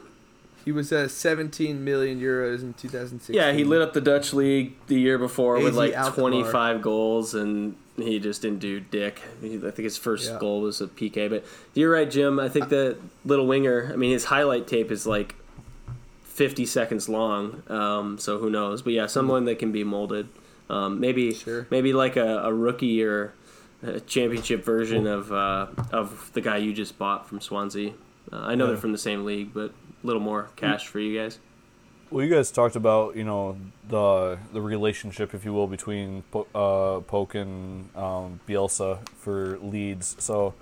He 0.66 0.72
was 0.74 0.92
uh, 0.92 1.08
17 1.08 1.82
million 1.86 2.20
euros 2.20 2.62
in 2.62 2.74
2016. 2.74 3.34
Yeah, 3.34 3.54
he 3.54 3.64
lit 3.64 3.82
up 3.82 3.94
the 3.94 4.02
Dutch 4.02 4.34
league 4.34 4.74
the 4.88 5.00
year 5.00 5.18
before 5.18 5.60
with 5.62 5.76
like 5.76 5.94
Alkmaar. 5.94 6.30
25 6.30 6.82
goals, 6.82 7.34
and 7.34 7.76
he 7.96 8.20
just 8.20 8.42
didn't 8.42 8.60
do 8.60 8.82
dick. 8.82 9.22
I 9.42 9.48
think 9.48 9.78
his 9.78 9.98
first 9.98 10.30
Yeah. 10.32 10.40
goal 10.40 10.60
was 10.62 10.82
a 10.82 10.88
PK. 10.88 11.30
But 11.30 11.46
you're 11.74 11.90
right, 11.92 12.10
Jim. 12.12 12.38
I 12.38 12.50
think 12.50 12.68
that 12.70 12.98
little 13.24 13.48
winger. 13.48 13.90
I 13.94 13.96
mean, 13.96 14.12
his 14.12 14.26
highlight 14.26 14.68
tape 14.68 14.92
is 14.92 15.08
like 15.08 15.36
50 16.38 16.68
seconds 16.68 17.10
long. 17.10 17.64
Um, 17.68 18.20
so 18.20 18.38
who 18.38 18.50
knows? 18.52 18.84
But 18.84 18.94
yeah, 18.94 19.08
someone 19.08 19.46
that 19.46 19.58
can 19.58 19.72
be 19.72 19.84
molded. 19.84 20.30
Um, 20.70 21.00
maybe 21.00 21.34
Sure. 21.34 21.66
maybe 21.72 21.94
like 21.94 22.16
a, 22.16 22.44
a 22.44 22.54
rookie 22.54 23.02
or 23.04 23.34
a 23.82 24.00
championship 24.02 24.64
version 24.64 25.08
of 25.08 25.32
uh, 25.32 25.68
of 25.92 26.30
the 26.34 26.42
guy 26.42 26.58
you 26.58 26.74
just 26.74 26.98
bought 27.00 27.28
from 27.28 27.42
Swansea. 27.42 27.94
Uh, 28.32 28.36
I 28.38 28.56
know 28.56 28.66
Yeah. 28.66 28.72
they're 28.72 28.78
from 28.82 28.92
the 28.92 28.98
same 29.00 29.26
league, 29.26 29.52
but 29.54 29.72
a 30.04 30.08
little 30.08 30.22
more 30.22 30.50
cash 30.56 30.88
for 30.88 31.00
you 31.00 31.20
guys. 31.20 31.40
Well, 32.12 32.24
you 32.24 32.34
guys 32.34 32.52
talked 32.52 32.76
about 32.76 33.16
you 33.16 33.24
know 33.24 33.58
the 33.88 34.38
the 34.54 34.62
relationship, 34.62 35.34
if 35.34 35.44
you 35.44 35.54
will, 35.54 35.68
between 35.68 36.24
uh, 36.36 37.00
Poke 37.08 37.34
and 37.36 37.90
um, 37.96 38.40
Bielsa 38.48 39.00
for 39.18 39.58
Leeds. 39.60 40.16
So 40.20 40.54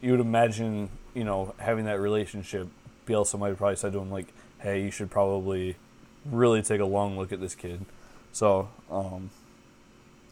you 0.00 0.10
would 0.12 0.20
imagine 0.20 0.90
you 1.14 1.24
know 1.24 1.54
having 1.58 1.86
that 1.86 1.98
relationship. 2.00 2.68
Bielsa 3.06 3.38
might 3.38 3.48
have 3.48 3.58
probably 3.58 3.76
said 3.76 3.92
to 3.94 3.98
him 3.98 4.10
like, 4.10 4.28
"Hey, 4.64 4.82
you 4.82 4.90
should 4.90 5.10
probably 5.10 5.76
really 6.24 6.62
take 6.62 6.80
a 6.80 6.84
long 6.84 7.16
look 7.16 7.30
at 7.30 7.40
this 7.40 7.54
kid." 7.54 7.84
So 8.32 8.68
um, 8.90 9.30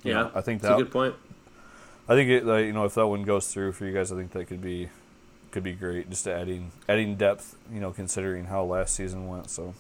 Yeah, 0.03 0.15
know, 0.15 0.31
I 0.35 0.41
think 0.41 0.61
That's 0.61 0.75
a 0.75 0.83
good 0.83 0.91
point. 0.93 1.15
I 2.09 2.15
think 2.17 2.31
it, 2.31 2.45
uh, 2.49 2.57
you 2.57 2.73
know 2.73 2.85
if 2.85 2.95
that 2.95 3.07
one 3.07 3.23
goes 3.23 3.47
through 3.47 3.73
for 3.73 3.85
you 3.87 3.93
guys, 3.93 4.11
I 4.11 4.17
think 4.17 4.33
that 4.33 4.47
could 4.47 4.61
be 4.61 4.89
could 5.53 5.63
be 5.63 5.73
great. 5.73 6.11
Just 6.11 6.27
adding 6.27 6.73
adding 6.89 7.15
depth, 7.15 7.57
you 7.73 7.79
know, 7.79 7.93
considering 7.93 8.47
how 8.47 8.65
last 8.65 8.97
season 8.97 9.29
went. 9.29 9.51
So. 9.51 9.75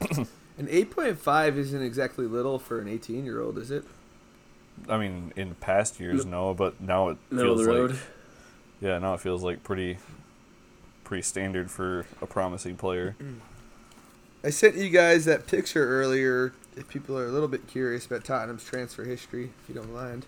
an 0.00 0.66
8.5 0.68 1.56
isn't 1.56 1.82
exactly 1.82 2.26
little 2.26 2.58
for 2.58 2.80
an 2.80 2.86
18-year-old, 2.86 3.58
is 3.58 3.70
it? 3.70 3.84
I 4.88 4.98
mean, 4.98 5.32
in 5.36 5.54
past 5.56 5.98
years, 6.00 6.24
no, 6.26 6.52
but 6.54 6.80
now 6.80 7.08
it 7.10 7.18
Middle 7.30 7.52
of 7.52 7.58
feels 7.58 7.66
the 7.66 7.72
like 7.72 7.90
road. 7.90 7.98
yeah, 8.80 8.98
now 8.98 9.14
it 9.14 9.20
feels 9.20 9.42
like 9.42 9.62
pretty 9.64 9.98
pretty 11.04 11.22
standard 11.22 11.70
for 11.70 12.06
a 12.20 12.26
promising 12.26 12.76
player. 12.76 13.16
I 14.44 14.50
sent 14.50 14.76
you 14.76 14.90
guys 14.90 15.24
that 15.24 15.46
picture 15.46 15.86
earlier. 15.88 16.52
If 16.76 16.88
people 16.88 17.18
are 17.18 17.26
a 17.26 17.30
little 17.30 17.48
bit 17.48 17.66
curious 17.66 18.04
about 18.06 18.24
Tottenham's 18.24 18.64
transfer 18.64 19.04
history, 19.04 19.50
if 19.62 19.68
you 19.68 19.74
don't 19.74 19.92
mind. 19.94 20.26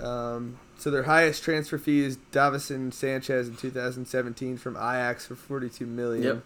Um, 0.00 0.58
so 0.78 0.90
their 0.90 1.02
highest 1.04 1.42
transfer 1.42 1.76
fee 1.76 2.04
is 2.04 2.18
Davinson 2.32 2.92
Sanchez 2.92 3.48
in 3.48 3.56
2017 3.56 4.56
from 4.56 4.76
Ajax 4.76 5.26
for 5.26 5.34
42 5.34 5.86
million. 5.86 6.42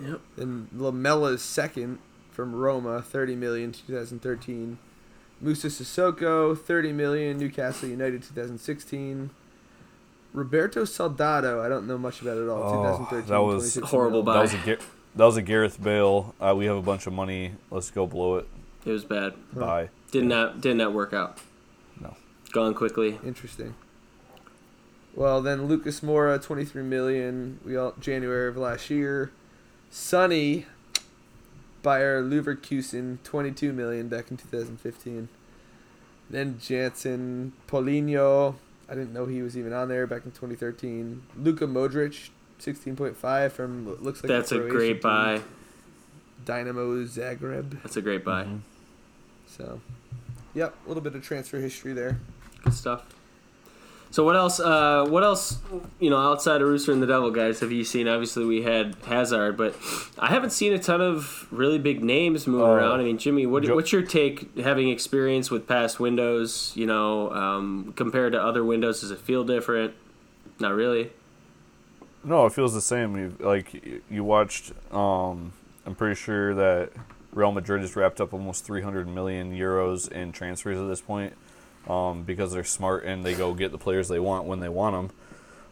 Yep. 0.00 0.08
Yep. 0.08 0.20
Then 0.36 0.68
Lamela's 0.76 1.42
second 1.42 1.98
from 2.30 2.54
Roma, 2.54 3.00
30 3.00 3.36
million 3.36 3.72
2013. 3.72 4.78
Moussa 5.40 5.68
Sissoko, 5.68 6.58
30 6.58 6.92
million 6.92 7.38
Newcastle 7.38 7.88
United 7.88 8.22
2016. 8.22 9.30
Roberto 10.32 10.84
Soldado, 10.84 11.62
I 11.62 11.68
don't 11.68 11.86
know 11.86 11.96
much 11.98 12.20
about 12.20 12.36
it 12.36 12.42
at 12.44 12.48
all. 12.48 12.62
Oh, 12.62 12.98
2013. 13.08 13.28
that 13.30 13.40
was 13.40 13.76
horrible 13.90 14.22
mil. 14.24 14.34
That 14.34 14.42
was 14.42 14.54
a 14.54 14.58
Gar- 14.58 14.78
that 15.16 15.24
was 15.24 15.36
a 15.36 15.42
Gareth 15.42 15.82
Bale. 15.82 16.34
Uh, 16.40 16.54
we 16.56 16.66
have 16.66 16.76
a 16.76 16.82
bunch 16.82 17.06
of 17.06 17.12
money. 17.12 17.52
Let's 17.70 17.90
go 17.90 18.06
blow 18.06 18.36
it. 18.36 18.48
It 18.84 18.90
was 18.90 19.04
bad. 19.04 19.34
Bye. 19.52 19.90
Did 20.10 20.24
not 20.24 20.54
that 20.54 20.60
did 20.60 20.76
not 20.76 20.84
that 20.84 20.90
work 20.92 21.12
out. 21.12 21.38
No. 22.00 22.16
Gone 22.52 22.74
quickly. 22.74 23.18
Interesting. 23.24 23.74
Well, 25.14 25.40
then 25.40 25.66
Lucas 25.66 26.00
Moura, 26.00 26.42
23 26.42 26.82
million. 26.82 27.60
We 27.64 27.76
all 27.76 27.94
January 28.00 28.48
of 28.48 28.56
last 28.56 28.90
year. 28.90 29.30
Sonny, 29.88 30.66
Bayer 31.82 32.20
Leverkusen, 32.20 33.18
22 33.22 33.72
million 33.72 34.08
back 34.08 34.30
in 34.30 34.36
2015. 34.36 35.28
Then 36.28 36.58
Janssen, 36.58 37.52
Paulinho. 37.68 38.56
I 38.88 38.94
didn't 38.94 39.12
know 39.12 39.26
he 39.26 39.40
was 39.40 39.56
even 39.56 39.72
on 39.72 39.88
there 39.88 40.06
back 40.06 40.24
in 40.24 40.32
2013. 40.32 41.22
Luka 41.36 41.66
Modric, 41.66 42.30
16.5 42.60 43.52
from 43.52 44.02
looks 44.02 44.22
like 44.22 44.28
That's 44.28 44.52
a 44.52 44.56
Croatian 44.56 44.76
great 44.76 44.92
team, 44.94 45.00
buy. 45.02 45.40
Dynamo 46.44 47.04
Zagreb. 47.04 47.82
That's 47.82 47.96
a 47.96 48.02
great 48.02 48.24
buy. 48.24 48.44
Mhm. 48.44 48.58
So, 49.46 49.80
yep, 50.54 50.74
a 50.84 50.88
little 50.88 51.02
bit 51.02 51.14
of 51.14 51.22
transfer 51.22 51.58
history 51.58 51.92
there. 51.92 52.18
Good 52.64 52.74
stuff. 52.74 53.04
So 54.10 54.22
what 54.22 54.36
else? 54.36 54.60
Uh, 54.60 55.04
what 55.08 55.24
else? 55.24 55.58
You 55.98 56.08
know, 56.08 56.18
outside 56.18 56.62
of 56.62 56.68
Rooster 56.68 56.92
and 56.92 57.02
the 57.02 57.06
Devil, 57.06 57.32
guys, 57.32 57.58
have 57.60 57.72
you 57.72 57.82
seen? 57.82 58.06
Obviously, 58.06 58.44
we 58.44 58.62
had 58.62 58.94
Hazard, 59.06 59.56
but 59.56 59.74
I 60.18 60.28
haven't 60.28 60.50
seen 60.50 60.72
a 60.72 60.78
ton 60.78 61.00
of 61.00 61.48
really 61.50 61.78
big 61.80 62.04
names 62.04 62.46
moving 62.46 62.64
Uh, 62.66 62.70
around. 62.70 63.00
I 63.00 63.02
mean, 63.04 63.18
Jimmy, 63.18 63.44
what, 63.46 63.64
Jo- 63.64 63.74
what's 63.74 63.90
your 63.92 64.02
take? 64.02 64.56
Having 64.56 64.90
experience 64.90 65.50
with 65.50 65.66
past 65.66 65.98
windows, 65.98 66.70
you 66.76 66.86
know, 66.86 67.32
um, 67.32 67.92
compared 67.96 68.32
to 68.34 68.40
other 68.40 68.62
windows, 68.62 69.00
does 69.00 69.10
it 69.10 69.18
feel 69.18 69.42
different? 69.42 69.94
Not 70.60 70.74
really. 70.76 71.10
No, 72.24 72.46
it 72.46 72.52
feels 72.54 72.72
the 72.72 72.80
same. 72.80 73.16
You 73.16 73.36
like 73.38 74.02
you 74.10 74.24
watched. 74.24 74.72
Um, 74.92 75.52
I'm 75.84 75.94
pretty 75.94 76.14
sure 76.14 76.54
that 76.54 76.90
Real 77.32 77.52
Madrid 77.52 77.82
just 77.82 77.96
wrapped 77.96 78.20
up 78.20 78.32
almost 78.32 78.64
300 78.64 79.06
million 79.06 79.52
euros 79.52 80.10
in 80.10 80.32
transfers 80.32 80.78
at 80.78 80.88
this 80.88 81.02
point, 81.02 81.34
um, 81.86 82.22
because 82.22 82.52
they're 82.52 82.64
smart 82.64 83.04
and 83.04 83.24
they 83.24 83.34
go 83.34 83.52
get 83.52 83.72
the 83.72 83.78
players 83.78 84.08
they 84.08 84.18
want 84.18 84.46
when 84.46 84.60
they 84.60 84.70
want 84.70 85.10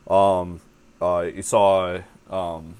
them. 0.06 0.14
Um, 0.14 0.60
uh, 1.00 1.30
you 1.34 1.42
saw 1.42 2.00
um, 2.30 2.74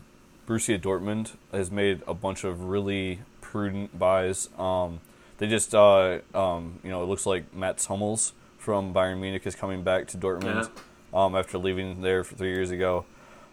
Borussia 0.47 0.79
Dortmund 0.79 1.33
has 1.51 1.71
made 1.71 2.03
a 2.07 2.15
bunch 2.15 2.45
of 2.45 2.65
really 2.65 3.21
prudent 3.41 3.99
buys. 3.99 4.49
Um, 4.59 5.01
they 5.39 5.49
just, 5.49 5.75
uh, 5.75 6.19
um, 6.35 6.79
you 6.85 6.91
know, 6.91 7.03
it 7.03 7.07
looks 7.07 7.25
like 7.25 7.55
Mats 7.55 7.87
Hummels 7.87 8.33
from 8.59 8.93
Bayern 8.93 9.19
Munich 9.19 9.47
is 9.47 9.55
coming 9.55 9.83
back 9.83 10.07
to 10.09 10.19
Dortmund 10.19 10.69
um, 11.15 11.35
after 11.35 11.59
leaving 11.59 12.03
there 12.03 12.23
for 12.23 12.35
three 12.37 12.53
years 12.53 12.71
ago. 12.71 13.05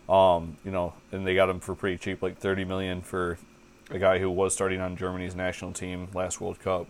Um, 0.09 0.57
you 0.65 0.71
know, 0.71 0.93
and 1.11 1.25
they 1.25 1.35
got 1.35 1.49
him 1.49 1.59
for 1.59 1.75
pretty 1.75 1.97
cheap, 1.97 2.21
like 2.21 2.37
30 2.37 2.65
million 2.65 3.01
for 3.01 3.37
a 3.91 3.99
guy 3.99 4.19
who 4.19 4.29
was 4.29 4.53
starting 4.53 4.81
on 4.81 4.97
Germany's 4.97 5.35
national 5.35 5.71
team 5.73 6.07
last 6.13 6.41
World 6.41 6.59
Cup. 6.59 6.87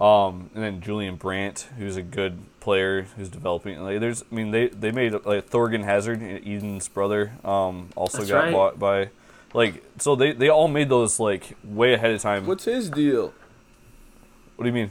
Um, 0.00 0.50
and 0.54 0.64
then 0.64 0.80
Julian 0.80 1.16
Brandt, 1.16 1.68
who's 1.76 1.96
a 1.96 2.02
good 2.02 2.38
player 2.58 3.02
who's 3.16 3.28
developing. 3.28 3.80
Like, 3.82 4.00
there's, 4.00 4.22
I 4.22 4.34
mean, 4.34 4.50
they 4.50 4.68
they 4.68 4.90
made 4.92 5.12
like 5.24 5.50
Thorgan 5.50 5.84
Hazard, 5.84 6.22
Eden's 6.22 6.88
brother, 6.88 7.32
um, 7.44 7.90
also 7.96 8.18
That's 8.18 8.30
got 8.30 8.44
right. 8.44 8.52
bought 8.52 8.78
by, 8.78 9.10
like, 9.52 9.84
so 9.98 10.16
they 10.16 10.32
they 10.32 10.48
all 10.48 10.68
made 10.68 10.88
those 10.88 11.20
like 11.20 11.56
way 11.62 11.92
ahead 11.92 12.12
of 12.12 12.20
time. 12.22 12.46
What's 12.46 12.64
his 12.64 12.88
deal? 12.88 13.34
what 14.56 14.64
do 14.64 14.68
you 14.68 14.74
mean? 14.74 14.90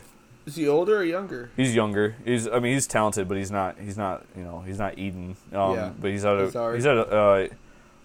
Is 0.50 0.56
he 0.56 0.68
older 0.68 0.97
or 0.97 1.04
younger? 1.04 1.52
He's 1.56 1.76
younger. 1.76 2.16
He's 2.26 2.47
I 2.47 2.60
mean 2.60 2.74
he's 2.74 2.88
talented, 2.88 3.28
but 3.28 3.38
he's 3.38 3.52
not 3.52 3.78
he's 3.80 3.97
not 3.97 4.26
you 4.36 4.43
know 4.43 4.62
he's 4.66 4.80
not 4.80 4.97
Eden. 4.97 5.36
Um, 5.54 5.76
Yeah. 5.76 5.91
But 6.02 6.10
he's 6.12 6.26
out 6.26 6.39
of 6.39 6.54
Hazard. 6.54 6.76
he's 6.76 6.88
out 6.88 6.97
of 6.97 7.50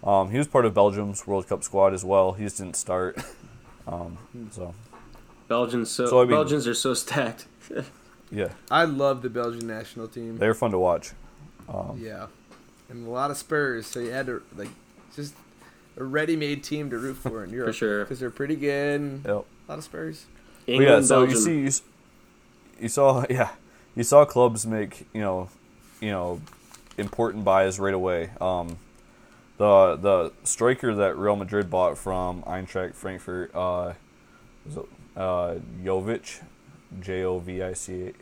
uh, 0.05 0.07
um, 0.09 0.29
he 0.29 0.37
was 0.37 0.47
part 0.47 0.65
of 0.65 0.73
Belgium's 0.75 1.25
World 1.25 1.47
Cup 1.47 1.63
squad 1.63 1.93
as 1.95 2.05
well. 2.05 2.33
He 2.33 2.43
just 2.43 2.57
didn't 2.57 2.75
start. 2.77 3.17
Um, 3.87 4.17
so 4.49 4.73
Belgians 5.47 5.91
so, 5.91 6.07
So, 6.07 6.17
I 6.19 6.23
mean- 6.23 6.31
Belgians 6.31 6.65
are 6.67 6.73
so 6.73 6.95
stacked. 6.95 7.45
yeah, 8.31 8.47
I 8.71 8.85
love 8.85 9.21
the 9.21 9.29
Belgian 9.29 9.67
national 9.67 10.07
team. 10.07 10.37
they're 10.39 10.55
fun 10.55 10.71
to 10.71 10.79
watch. 10.79 11.11
Um, 11.69 11.99
Yeah, 12.03 12.25
and 12.89 13.05
a 13.05 13.09
lot 13.11 13.29
of 13.29 13.37
Spurs. 13.37 13.85
So 13.85 13.99
you 13.99 14.09
had 14.09 14.25
to 14.25 14.41
like 14.57 14.69
just 15.15 15.35
a 15.97 16.03
ready-made 16.03 16.63
team 16.63 16.89
to 16.89 16.97
root 16.97 17.17
for 17.17 17.43
in 17.43 17.49
Europe 17.59 17.75
sure. 17.75 18.03
because 18.03 18.19
they're 18.19 18.31
pretty 18.31 18.55
good. 18.55 19.21
Yep. 19.23 19.45
A 19.67 19.71
lot 19.71 19.77
of 19.77 19.83
Spurs. 19.83 20.25
But 20.65 20.71
England, 20.73 21.03
yeah, 21.03 21.07
so 21.07 21.15
Belgium. 21.27 21.35
you 21.37 21.41
see, 21.45 21.59
you, 21.59 21.67
s- 21.67 21.81
you 22.79 22.89
saw, 22.89 23.25
yeah, 23.29 23.51
you 23.95 24.03
saw 24.03 24.25
clubs 24.25 24.65
make 24.65 25.07
you 25.13 25.21
know, 25.21 25.49
you 26.01 26.11
know, 26.11 26.41
important 26.97 27.43
buys 27.43 27.79
right 27.79 27.93
away. 27.93 28.31
Um, 28.39 28.77
the 29.57 29.95
the 29.95 30.33
striker 30.43 30.93
that 30.95 31.17
Real 31.17 31.35
Madrid 31.35 31.69
bought 31.69 31.97
from 31.97 32.43
Eintracht 32.43 32.93
Frankfurt, 32.95 33.51
uh, 33.55 33.93
was 34.65 34.77
it, 34.77 34.85
uh, 35.15 35.55
Jovic, 35.83 36.41
J 36.99 37.23
O 37.23 37.39
V 37.39 37.63
I 37.63 37.73
C, 37.73 38.13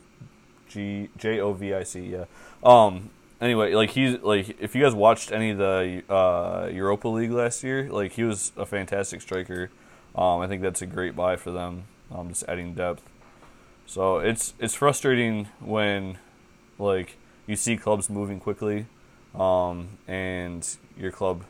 G 0.68 1.08
J 1.16 1.40
O 1.40 1.52
V 1.52 1.74
I 1.74 1.82
C, 1.82 2.06
yeah. 2.06 2.24
Um, 2.62 3.10
anyway, 3.40 3.74
like 3.74 3.90
he's 3.90 4.20
like 4.22 4.60
if 4.60 4.74
you 4.74 4.82
guys 4.82 4.94
watched 4.94 5.32
any 5.32 5.50
of 5.50 5.58
the 5.58 6.02
uh, 6.08 6.68
Europa 6.72 7.08
League 7.08 7.32
last 7.32 7.62
year, 7.62 7.90
like 7.90 8.12
he 8.12 8.22
was 8.24 8.52
a 8.56 8.66
fantastic 8.66 9.20
striker. 9.20 9.70
Um, 10.14 10.40
I 10.40 10.46
think 10.46 10.62
that's 10.62 10.82
a 10.82 10.86
great 10.86 11.16
buy 11.16 11.36
for 11.36 11.50
them. 11.50 11.84
Um, 12.12 12.28
just 12.28 12.44
adding 12.46 12.74
depth. 12.74 13.02
So 13.86 14.18
it's 14.18 14.54
it's 14.58 14.74
frustrating 14.74 15.48
when 15.60 16.18
like 16.78 17.16
you 17.46 17.56
see 17.56 17.76
clubs 17.76 18.08
moving 18.10 18.40
quickly, 18.40 18.86
um, 19.34 19.98
and 20.08 20.66
your 20.98 21.10
club 21.12 21.44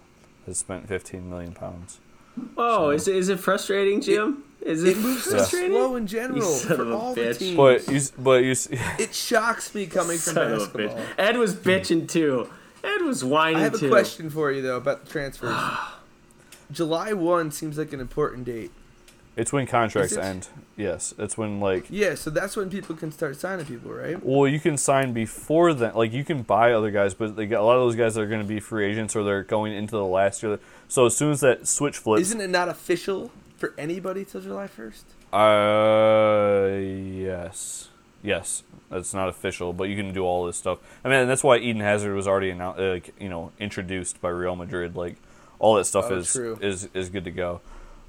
has 0.47 0.59
spent 0.59 0.89
15 0.89 1.29
million 1.31 1.53
pounds. 1.53 2.01
Oh, 2.57 2.91
is 2.91 3.07
it, 3.09 3.15
is 3.17 3.29
it 3.29 3.39
frustrating, 3.39 4.01
Jim? 4.01 4.43
is 4.61 4.83
it, 4.83 4.97
It 4.97 5.01
moves 5.01 5.25
so 5.25 5.31
frustrating? 5.37 5.71
slow 5.73 5.95
in 5.97 6.07
general 6.07 6.43
son 6.43 6.77
for 6.77 6.83
of 6.83 6.91
a 6.91 6.95
all 6.97 7.15
bitch. 7.15 7.39
the 7.39 7.45
teams. 7.45 7.57
But 7.57 7.89
you 7.89 8.01
but 8.19 8.43
you 8.45 8.51
it 8.99 9.15
shocks 9.15 9.75
me 9.75 9.87
coming 9.87 10.19
from 10.19 10.35
Son 10.35 10.53
of 10.53 10.53
a 10.53 10.59
basketball. 10.79 10.97
bitch. 10.99 11.15
Ed 11.19 11.37
was 11.37 11.55
bitching 11.55 12.09
too. 12.09 12.51
Ed 12.83 13.03
was 13.03 13.25
whining 13.25 13.57
I 13.59 13.61
have 13.61 13.81
a 13.83 13.89
question 13.89 14.29
for 14.31 14.51
you 14.51 14.61
though 14.63 14.77
about 14.77 15.05
the 15.05 15.11
transfers. 15.11 15.57
July 16.73 17.13
one 17.13 17.51
seems 17.51 17.79
like 17.79 17.93
an 17.93 18.01
important 18.01 18.45
date. 18.47 18.73
It's 19.37 19.53
when 19.53 19.67
contracts 19.67 20.13
it? 20.13 20.21
end. 20.21 20.49
Yes, 20.77 21.15
it's 21.19 21.37
when 21.39 21.61
like 21.61 21.87
Yeah, 21.91 22.15
so 22.15 22.31
that's 22.31 22.57
when 22.57 22.71
people 22.71 22.95
can 22.97 23.13
start 23.13 23.37
signing 23.37 23.67
people, 23.67 23.93
right? 23.93 24.19
Well, 24.25 24.49
you 24.49 24.59
can 24.61 24.77
sign 24.77 25.13
before 25.13 25.73
then. 25.75 25.95
Like 25.95 26.13
you 26.13 26.25
can 26.25 26.43
buy 26.43 26.73
other 26.73 26.91
guys, 26.91 27.15
but 27.15 27.37
they 27.37 27.47
got, 27.47 27.61
a 27.61 27.65
lot 27.65 27.77
of 27.77 27.83
those 27.83 27.97
guys 27.97 28.17
are 28.19 28.27
going 28.27 28.41
to 28.43 28.47
be 28.49 28.61
free 28.61 28.87
agents 28.91 29.15
or 29.17 29.23
they're 29.25 29.43
going 29.43 29.73
into 29.73 29.93
the 29.93 30.05
last 30.05 30.43
year. 30.43 30.59
So 30.89 31.07
as 31.07 31.17
soon 31.17 31.31
as 31.33 31.41
that 31.41 31.67
switch 31.69 31.99
flips, 31.99 32.23
Isn't 32.23 32.41
it 32.41 32.51
not 32.51 32.69
official 32.69 33.31
for 33.57 33.73
anybody 33.79 34.25
till 34.25 34.41
July 34.41 34.67
first? 34.67 35.07
uh, 35.33 36.69
yes, 36.79 37.89
yes, 38.23 38.63
that's 38.91 39.15
not 39.15 39.29
official, 39.29 39.73
but 39.73 39.85
you 39.89 39.97
can 39.97 40.13
do 40.13 40.23
all 40.25 40.47
this 40.47 40.57
stuff. 40.57 40.79
I 41.05 41.09
mean, 41.09 41.19
and 41.21 41.31
that's 41.31 41.43
why 41.45 41.59
Eden 41.59 41.81
Hazard 41.83 42.15
was 42.15 42.27
already 42.29 42.51
announced, 42.51 42.81
uh, 42.81 42.91
like, 42.91 43.15
you 43.21 43.29
know, 43.29 43.53
introduced 43.59 44.21
by 44.21 44.29
Real 44.31 44.57
Madrid. 44.57 44.95
Like 44.97 45.17
all 45.59 45.75
that 45.77 45.85
stuff 45.85 46.07
Oh, 46.11 46.19
is 46.19 46.33
true. 46.33 46.59
is 46.61 46.89
is 46.95 47.09
good 47.11 47.25
to 47.25 47.31
go. 47.31 47.61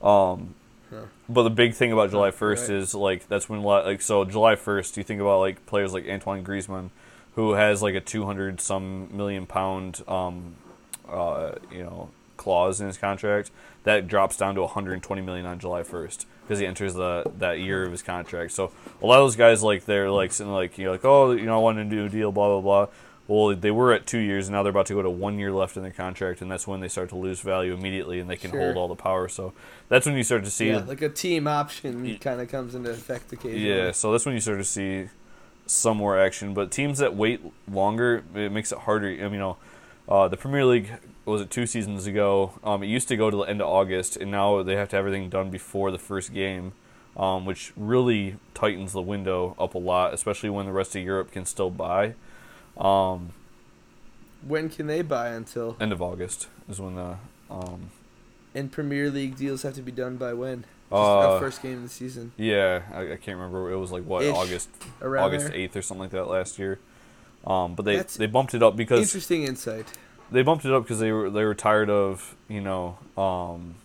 Um, 0.02 0.56
Huh. 0.90 1.06
But 1.28 1.44
the 1.44 1.50
big 1.50 1.74
thing 1.74 1.92
about 1.92 2.12
July 2.12 2.32
first 2.32 2.70
right. 2.70 2.78
is 2.78 2.94
like 2.94 3.28
that's 3.28 3.50
when 3.50 3.60
a 3.60 3.64
lot- 3.64 3.86
like 3.86 4.02
so 4.02 4.24
July 4.26 4.56
first 4.56 4.98
you 4.98 5.04
think 5.04 5.22
about 5.22 5.40
like 5.40 5.66
players 5.66 5.94
like 5.94 6.08
Antoine 6.08 6.44
Griezmann, 6.44 6.90
who 7.36 7.54
has 7.54 7.82
like 7.82 7.96
a 7.96 8.02
two 8.02 8.26
hundred 8.26 8.62
some 8.62 9.16
million 9.16 9.46
pound 9.46 10.04
um, 10.08 10.56
uh, 11.10 11.54
you 11.72 11.84
know 11.84 12.10
clause 12.38 12.82
in 12.82 12.88
his 12.88 12.98
contract 12.98 13.52
that 13.84 14.08
drops 14.08 14.36
down 14.38 14.56
to 14.56 14.62
120 14.62 15.22
million 15.22 15.46
on 15.46 15.60
July 15.60 15.82
1st 15.82 16.26
because 16.44 16.60
he 16.60 16.66
enters 16.66 16.94
the 16.94 17.24
that 17.40 17.60
year 17.60 17.86
of 17.86 17.92
his 17.92 18.04
contract. 18.04 18.52
So 18.52 18.72
a 19.02 19.06
lot 19.06 19.20
of 19.20 19.26
those 19.26 19.36
guys 19.36 19.64
like 19.64 19.86
they're 19.86 20.12
like 20.12 20.32
sitting 20.32 20.52
like 20.52 20.78
you 20.78 20.86
know 20.86 20.92
like 20.92 21.06
oh 21.06 21.32
you 21.32 21.46
know 21.46 21.56
I 21.56 21.62
want 21.62 21.78
to 21.78 21.86
do 21.86 22.06
a 22.06 22.10
deal 22.10 22.32
blah 22.32 22.60
blah 22.60 22.62
blah. 22.62 22.94
Well, 23.28 23.56
they 23.56 23.72
were 23.72 23.92
at 23.92 24.06
two 24.06 24.20
years, 24.20 24.48
and 24.48 24.54
now 24.56 24.62
they're 24.62 24.70
about 24.70 24.86
to 24.88 24.94
go 24.94 25.02
to 25.02 25.10
one 25.10 25.40
year 25.40 25.52
left 25.52 25.78
in 25.78 25.84
their 25.84 25.92
contract, 25.92 26.42
and 26.42 26.52
that's 26.52 26.68
when 26.68 26.80
they 26.80 26.88
start 26.88 27.10
to 27.10 27.16
lose 27.16 27.40
value 27.42 27.74
immediately, 27.74 28.20
and 28.20 28.30
they 28.30 28.36
can 28.38 28.52
Sure. 28.52 28.60
hold 28.62 28.78
all 28.78 28.88
the 28.88 28.96
power. 28.96 29.28
So 29.28 29.54
that's 29.90 30.06
when 30.06 30.16
you 30.16 30.22
start 30.24 30.44
to 30.44 30.52
see 30.52 30.70
Yeah, 30.70 30.84
like 30.86 31.02
a 31.02 31.10
team 31.10 31.48
option 31.48 32.18
kind 32.20 32.40
of 32.40 32.50
comes 32.50 32.76
into 32.76 32.92
effect 32.92 33.34
occasionally. 33.34 33.68
yeah, 33.68 33.92
so 33.92 34.12
that's 34.12 34.26
when 34.28 34.36
you 34.36 34.42
start 34.42 34.60
to 34.60 34.64
see 34.64 35.10
some 35.66 35.98
more 35.98 36.20
action. 36.20 36.54
But 36.54 36.70
teams 36.70 37.00
that 37.00 37.16
wait 37.16 37.42
longer, 37.72 38.24
it 38.36 38.52
makes 38.52 38.72
it 38.72 38.80
harder. 38.80 39.08
I 39.08 39.24
mean, 39.24 39.34
you 39.34 39.40
know, 39.40 39.58
uh, 40.08 40.28
the 40.28 40.38
Premier 40.38 40.64
League 40.66 40.92
was 41.26 41.42
it 41.42 41.50
two 41.50 41.66
seasons 41.66 42.06
ago? 42.06 42.52
Um, 42.64 42.84
it 42.84 42.88
used 42.88 43.08
to 43.08 43.18
go 43.18 43.32
to 43.32 43.38
the 43.38 43.44
end 43.44 43.60
of 43.60 43.68
August, 43.68 44.16
and 44.18 44.30
now 44.30 44.62
they 44.62 44.76
have 44.76 44.90
to 44.90 44.96
have 44.98 45.08
everything 45.08 45.30
done 45.30 45.50
before 45.50 45.90
the 45.90 45.98
first 45.98 46.32
game, 46.32 46.74
um, 47.18 47.46
which 47.48 47.74
really 47.76 48.36
tightens 48.54 48.94
the 48.94 49.02
window 49.02 49.56
up 49.58 49.74
a 49.74 49.80
lot, 49.80 50.14
especially 50.14 50.52
when 50.52 50.68
the 50.68 50.72
rest 50.72 50.96
of 50.96 51.02
Europe 51.02 51.32
can 51.32 51.44
still 51.48 51.72
buy. 51.72 52.14
Um, 52.78 53.30
When 54.46 54.70
can 54.70 54.88
they 54.88 55.02
buy 55.02 55.30
until? 55.30 55.76
end 55.80 55.92
of 55.92 56.02
August 56.02 56.48
is 56.70 56.80
when 56.80 56.96
the 56.96 57.18
um, 57.50 57.90
And 58.54 58.72
Premier 58.72 59.10
League 59.10 59.36
deals 59.38 59.62
have 59.64 59.74
to 59.76 59.82
be 59.82 59.92
done 59.92 60.18
by 60.18 60.34
when? 60.34 60.66
Uh, 60.92 61.40
first 61.40 61.62
game 61.64 61.78
of 61.78 61.84
the 61.84 61.90
season. 61.90 62.32
yeah, 62.38 62.84
I, 62.94 63.14
I 63.14 63.16
can't 63.18 63.38
remember. 63.38 63.72
It 63.72 63.78
was 63.78 63.92
like 63.92 64.04
what 64.04 64.24
Ish, 64.24 64.34
August 64.36 64.70
August 65.04 65.52
eighth 65.52 65.76
or 65.76 65.82
something 65.82 66.04
like 66.04 66.12
that 66.12 66.28
last 66.28 66.60
year. 66.60 66.80
Um, 67.46 67.74
but 67.76 67.86
they 67.86 67.96
That's 67.98 68.16
they 68.18 68.28
bumped 68.28 68.54
it 68.54 68.62
up 68.62 68.76
because 68.76 69.00
Interesting 69.02 69.44
insight. 69.44 69.88
they 70.32 70.44
bumped 70.44 70.64
it 70.64 70.72
up 70.72 70.84
because 70.84 71.00
they 71.00 71.12
were 71.12 71.30
they 71.30 71.44
were 71.44 71.56
tired 71.56 71.90
of 71.90 72.36
you 72.48 72.62
know 72.62 72.98
um, 73.18 73.76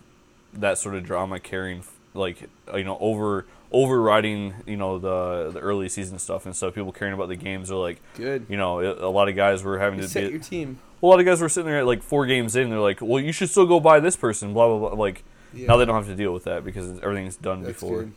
that 0.53 0.77
sort 0.77 0.93
of 0.95 1.03
drama 1.03 1.39
carrying 1.39 1.83
like 2.13 2.47
you 2.75 2.83
know 2.83 2.97
over 2.99 3.45
overriding 3.71 4.53
you 4.65 4.75
know 4.77 4.99
the 4.99 5.51
the 5.51 5.59
early 5.59 5.89
season 5.89 6.19
stuff 6.19 6.45
and 6.45 6.55
stuff. 6.55 6.75
People 6.75 6.91
caring 6.91 7.13
about 7.13 7.29
the 7.29 7.35
games 7.35 7.71
are 7.71 7.75
like 7.77 8.01
Good. 8.15 8.45
you 8.49 8.57
know 8.57 8.81
a 8.81 9.09
lot 9.09 9.29
of 9.29 9.35
guys 9.35 9.63
were 9.63 9.79
having 9.79 9.99
You 9.99 10.03
to 10.05 10.09
set 10.11 10.25
be 10.25 10.29
your 10.31 10.39
team. 10.39 10.79
a 11.01 11.05
lot 11.05 11.19
of 11.19 11.25
guys 11.25 11.41
were 11.41 11.49
sitting 11.49 11.67
there 11.69 11.79
at 11.79 11.85
like 11.85 12.03
four 12.03 12.25
games 12.25 12.55
in. 12.55 12.69
They're 12.69 12.79
like, 12.79 12.99
well, 13.01 13.21
you 13.23 13.31
should 13.31 13.49
still 13.49 13.65
go 13.65 13.79
buy 13.79 13.99
this 13.99 14.15
person. 14.15 14.53
Blah 14.53 14.67
blah 14.77 14.89
blah. 14.89 14.99
Like 14.99 15.23
Yeah. 15.53 15.67
now 15.67 15.77
they 15.77 15.85
don't 15.85 15.95
have 15.95 16.07
to 16.07 16.15
deal 16.15 16.33
with 16.33 16.43
that 16.45 16.63
because 16.63 16.99
everything's 17.01 17.35
done 17.37 17.61
That's 17.63 17.79
before. 17.79 17.99
good. 18.03 18.11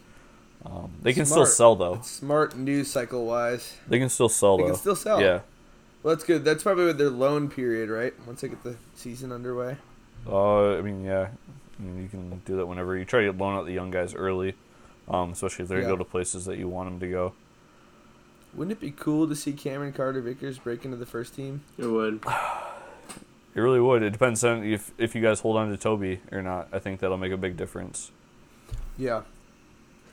Um, 0.67 0.93
they 1.03 1.13
can 1.13 1.27
still 1.27 1.45
sell 1.47 1.77
though. 1.77 1.95
It's 1.97 2.11
smart 2.11 2.57
news 2.57 2.91
cycle 2.91 3.27
wise. 3.27 3.75
They 3.87 3.99
can 3.99 4.09
still 4.09 4.29
sell 4.31 4.57
though. 4.57 4.63
They 4.65 4.69
though. 4.69 4.75
can 4.75 4.81
still 4.81 4.97
sell. 4.97 5.21
Yeah. 5.21 5.41
Well, 6.03 6.15
that's 6.15 6.25
good. 6.25 6.45
That's 6.45 6.63
probably 6.63 6.85
with 6.87 6.99
their 6.99 7.11
loan 7.11 7.49
period, 7.51 7.89
right? 7.91 8.13
Once 8.27 8.41
they 8.43 8.49
get 8.49 8.63
the 8.63 8.77
season 8.95 9.31
underway. 9.33 9.77
Uh, 10.27 10.77
I 10.77 10.81
mean, 10.83 11.05
yeah, 11.05 11.29
I 11.79 11.83
mean, 11.83 12.03
you 12.03 12.09
can 12.09 12.41
do 12.47 12.57
that 12.57 12.67
whenever 12.67 12.97
you 12.97 13.05
try 13.05 13.23
to 13.25 13.33
loan 13.33 13.57
out 13.57 13.67
the 13.67 13.73
young 13.73 13.91
guys 13.91 14.15
early, 14.15 14.55
um, 15.09 15.33
especially 15.33 15.65
if 15.65 15.69
they 15.69 15.81
Yeah. 15.81 15.89
go 15.89 15.97
to 15.97 16.05
places 16.05 16.45
that 16.47 16.59
you 16.59 16.69
want 16.69 16.89
them 16.91 17.01
to 17.01 17.09
go. 17.09 17.33
Wouldn't 18.55 18.73
it 18.73 18.81
be 18.81 18.93
cool 18.93 19.29
to 19.29 19.35
see 19.35 19.53
Cameron 19.53 19.93
Carter 19.93 20.21
Vickers 20.21 20.59
break 20.59 20.85
into 20.85 20.97
the 20.97 21.07
first 21.07 21.35
team? 21.35 21.63
It 21.79 21.87
would. 21.87 22.25
It 23.57 23.61
really 23.61 23.79
would. 23.79 24.03
It 24.03 24.11
depends 24.11 24.43
on 24.43 24.65
if 24.65 24.91
if 24.99 25.15
you 25.15 25.23
guys 25.23 25.39
hold 25.39 25.57
on 25.57 25.71
to 25.71 25.77
Toby 25.77 26.19
or 26.33 26.43
not. 26.43 26.67
I 26.73 26.81
think 26.81 26.99
that'll 26.99 27.17
make 27.19 27.31
a 27.31 27.37
big 27.37 27.57
difference. 27.57 28.11
Yeah, 28.99 29.23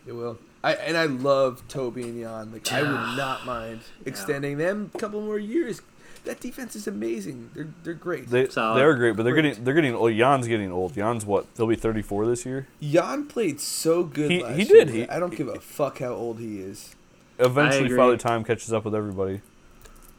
it 0.05 0.11
will. 0.11 0.37
I 0.63 0.73
and 0.75 0.95
I 0.95 1.05
love 1.05 1.63
Toby 1.67 2.03
and 2.03 2.21
Jan. 2.21 2.51
Like 2.53 2.71
I 2.71 2.83
would 2.83 3.17
not 3.17 3.43
mind 3.47 3.79
extending 4.05 4.59
them 4.59 4.91
a 4.93 4.97
couple 4.99 5.21
more 5.21 5.39
years. 5.39 5.81
That 6.23 6.39
defense 6.39 6.75
is 6.75 6.85
amazing. 6.87 7.49
They're 7.55 7.67
they're 7.83 7.93
great. 7.95 8.29
They 8.29 8.47
Solid. 8.47 8.77
they're 8.79 8.93
great, 8.95 9.15
but 9.15 9.23
they're 9.23 9.33
Great. 9.33 9.43
getting 9.49 9.63
they're 9.63 9.73
getting 9.73 9.95
old. 9.95 10.13
Jan's 10.15 10.47
getting 10.47 10.71
old. 10.71 10.93
Jan's 10.93 11.25
what? 11.25 11.47
He'll 11.57 11.65
be 11.67 11.75
thirty 11.75 12.01
four 12.03 12.25
this 12.27 12.45
year. 12.45 12.67
Jan 12.81 13.25
played 13.25 13.59
so 13.59 14.03
good 14.03 14.29
He- 14.31 14.43
last 14.43 14.57
he 14.57 14.63
did. 14.65 14.89
year. 14.89 15.05
He- 15.05 15.09
I 15.09 15.19
don't 15.19 15.35
give 15.35 15.47
a 15.47 15.59
fuck 15.59 15.97
how 15.99 16.09
old 16.13 16.39
he 16.39 16.59
is. 16.59 16.95
Eventually. 17.39 17.95
Father 17.95 18.17
Time 18.17 18.43
catches 18.43 18.71
up 18.71 18.85
with 18.85 18.93
everybody. 18.93 19.41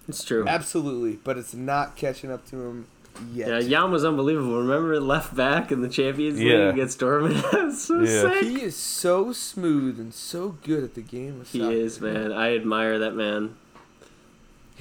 It's 0.09 0.25
true. 0.25 0.45
Absolutely, 0.49 1.21
but 1.23 1.39
it's 1.39 1.55
not 1.55 1.95
catching 1.95 2.33
up 2.33 2.45
to 2.47 2.57
him 2.57 2.87
yet. 3.33 3.49
Yeah, 3.49 3.61
Jan 3.69 3.93
was 3.93 4.05
unbelievable. 4.05 4.59
Remember 4.59 4.99
left 4.99 5.37
back 5.37 5.71
in 5.71 5.83
the 5.83 5.89
Champions 5.89 6.41
League 6.41 6.49
Yeah. 6.49 6.71
against 6.71 6.99
Dortmund? 6.99 7.49
That's 7.53 7.83
so 7.85 8.01
Yeah. 8.01 8.23
sick. 8.23 8.43
He 8.43 8.63
is 8.63 8.75
so 8.75 9.33
smooth 9.33 10.01
and 10.01 10.13
so 10.13 10.57
good 10.65 10.83
at 10.83 10.95
the 10.95 11.01
game. 11.01 11.43
Of 11.43 11.51
He 11.53 11.63
is, 11.63 12.01
man. 12.01 12.33
I 12.33 12.57
admire 12.57 12.99
that 12.99 13.15
man. 13.15 13.55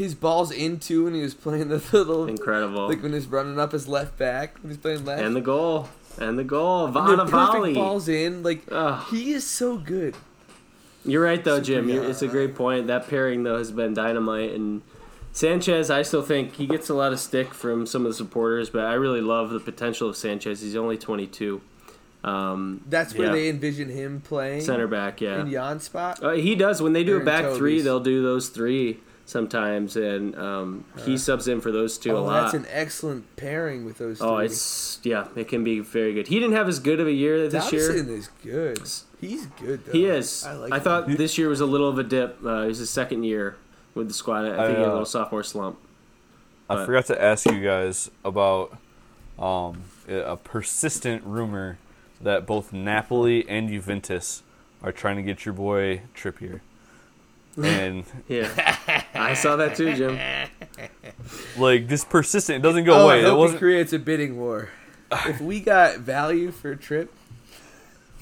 His 0.01 0.15
balls 0.15 0.51
into 0.51 1.03
when 1.05 1.13
he 1.13 1.21
was 1.21 1.33
playing 1.33 1.67
the 1.69 1.77
little 1.91 2.27
Incredible. 2.27 2.87
like 2.87 3.03
when 3.03 3.13
he's 3.13 3.27
running 3.27 3.59
up 3.59 3.71
his 3.71 3.87
left 3.87 4.17
back 4.17 4.57
when 4.61 4.71
he's 4.71 4.77
playing 4.79 5.05
left. 5.05 5.21
and 5.21 5.35
the 5.35 5.41
goal. 5.41 5.89
And 6.19 6.37
the 6.37 6.43
goal. 6.43 6.87
Vanna 6.87 7.23
volley. 7.25 7.73
balls 7.73 8.07
in. 8.09 8.43
Like 8.43 8.63
Ugh. 8.71 9.05
he 9.11 9.31
is 9.33 9.45
so 9.47 9.77
good. 9.77 10.15
You're 11.05 11.23
right, 11.23 11.43
though, 11.43 11.59
Jim. 11.61 11.87
You're, 11.89 12.03
it's 12.03 12.21
a 12.21 12.27
great 12.27 12.55
point. 12.55 12.87
That 12.87 13.09
pairing, 13.09 13.43
though, 13.43 13.57
has 13.57 13.71
been 13.71 13.93
dynamite. 13.93 14.51
And 14.53 14.81
Sanchez, 15.31 15.89
I 15.89 16.01
still 16.01 16.21
think 16.21 16.55
he 16.55 16.67
gets 16.67 16.89
a 16.89 16.93
lot 16.93 17.13
of 17.13 17.19
stick 17.19 17.53
from 17.53 17.85
some 17.87 18.05
of 18.05 18.11
the 18.11 18.15
supporters, 18.15 18.69
but 18.69 18.85
I 18.85 18.93
really 18.93 19.21
love 19.21 19.49
the 19.51 19.59
potential 19.59 20.09
of 20.09 20.15
Sanchez. 20.17 20.61
He's 20.61 20.75
only 20.75 20.97
22. 20.97 21.61
Um, 22.23 22.81
That's 22.87 23.15
where 23.15 23.27
Yeah. 23.27 23.33
they 23.33 23.49
envision 23.49 23.89
him 23.89 24.21
playing 24.21 24.61
center 24.61 24.87
back, 24.87 25.21
yeah. 25.21 25.41
in 25.41 25.49
Jan's 25.51 25.85
spot. 25.85 26.21
Uh, 26.23 26.31
he 26.31 26.55
does. 26.55 26.81
When 26.81 26.93
they 26.93 27.03
do 27.03 27.17
a 27.17 27.23
back 27.23 27.53
three, 27.55 27.81
they'll 27.81 27.99
do 27.99 28.21
those 28.21 28.49
three 28.49 28.99
sometimes, 29.31 29.95
and 29.95 30.35
um, 30.37 30.85
he 31.05 31.17
subs 31.17 31.47
in 31.47 31.61
for 31.61 31.71
those 31.71 31.97
two 31.97 32.15
a 32.15 32.19
oh, 32.19 32.23
lot. 32.23 32.41
that's 32.41 32.53
an 32.53 32.65
excellent 32.69 33.35
pairing 33.37 33.85
with 33.85 33.97
those. 33.97 34.21
oh, 34.21 34.37
three. 34.37 34.45
it's 34.45 34.99
yeah, 35.03 35.27
it 35.35 35.47
can 35.47 35.63
be 35.63 35.79
very 35.79 36.13
good. 36.13 36.27
He 36.27 36.39
didn't 36.39 36.55
have 36.55 36.67
as 36.67 36.79
good 36.79 36.99
of 36.99 37.07
a 37.07 37.11
year 37.11 37.47
this 37.47 37.71
year. 37.71 37.89
Davinson 37.89 38.09
is 38.09 38.29
good. 38.43 38.79
He's 39.19 39.45
good. 39.45 39.85
Though. 39.85 39.91
He 39.91 40.05
is. 40.05 40.43
I 40.45 40.51
I, 40.51 40.53
like. 40.53 40.73
him. 40.73 40.79
thought 40.81 41.07
this 41.07 41.37
year 41.37 41.47
was 41.49 41.61
a 41.61 41.65
little 41.65 41.87
of 41.87 41.97
a 41.97 42.03
dip. 42.03 42.37
Uh, 42.43 42.63
it 42.63 42.67
was 42.67 42.79
his 42.79 42.89
second 42.89 43.23
year 43.23 43.57
with 43.95 44.07
the 44.07 44.13
squad. 44.13 44.45
I, 44.45 44.53
I, 44.53 44.67
think 44.67 44.77
he 44.77 44.83
had 44.83 44.83
a 44.83 44.89
uh, 44.89 44.91
little 44.91 45.05
sophomore 45.05 45.43
slump. 45.43 45.79
I 46.69 46.75
But- 46.75 46.85
forgot 46.85 47.05
to 47.07 47.21
ask 47.21 47.45
you 47.45 47.61
guys 47.63 48.11
about 48.23 48.77
um, 49.39 49.83
a 50.07 50.37
persistent 50.37 51.23
rumor 51.23 51.77
that 52.19 52.45
both 52.45 52.71
Napoli 52.71 53.47
and 53.49 53.69
Juventus 53.69 54.43
are 54.83 54.91
trying 54.91 55.15
to 55.15 55.21
get 55.21 55.45
your 55.45 55.53
boy 55.53 56.01
Trippier, 56.15 56.61
and 57.63 58.05
Yeah, 58.27 59.00
I 59.13 59.33
saw 59.33 59.55
that 59.57 59.75
too, 59.75 59.93
Jim. 59.93 60.19
like 61.57 61.87
this 61.87 62.03
persistent, 62.03 62.57
it 62.57 62.67
doesn't 62.67 62.85
go 62.85 62.93
oh, 62.93 63.05
away. 63.05 63.25
I 63.25 63.31
It 63.31 63.35
wasn't 63.35 63.59
creates 63.59 63.93
a 63.93 63.99
bidding 63.99 64.37
war. 64.37 64.69
if 65.11 65.41
we 65.41 65.59
got 65.59 65.99
value 65.99 66.51
for 66.51 66.71
a 66.71 66.77
trip, 66.77 67.13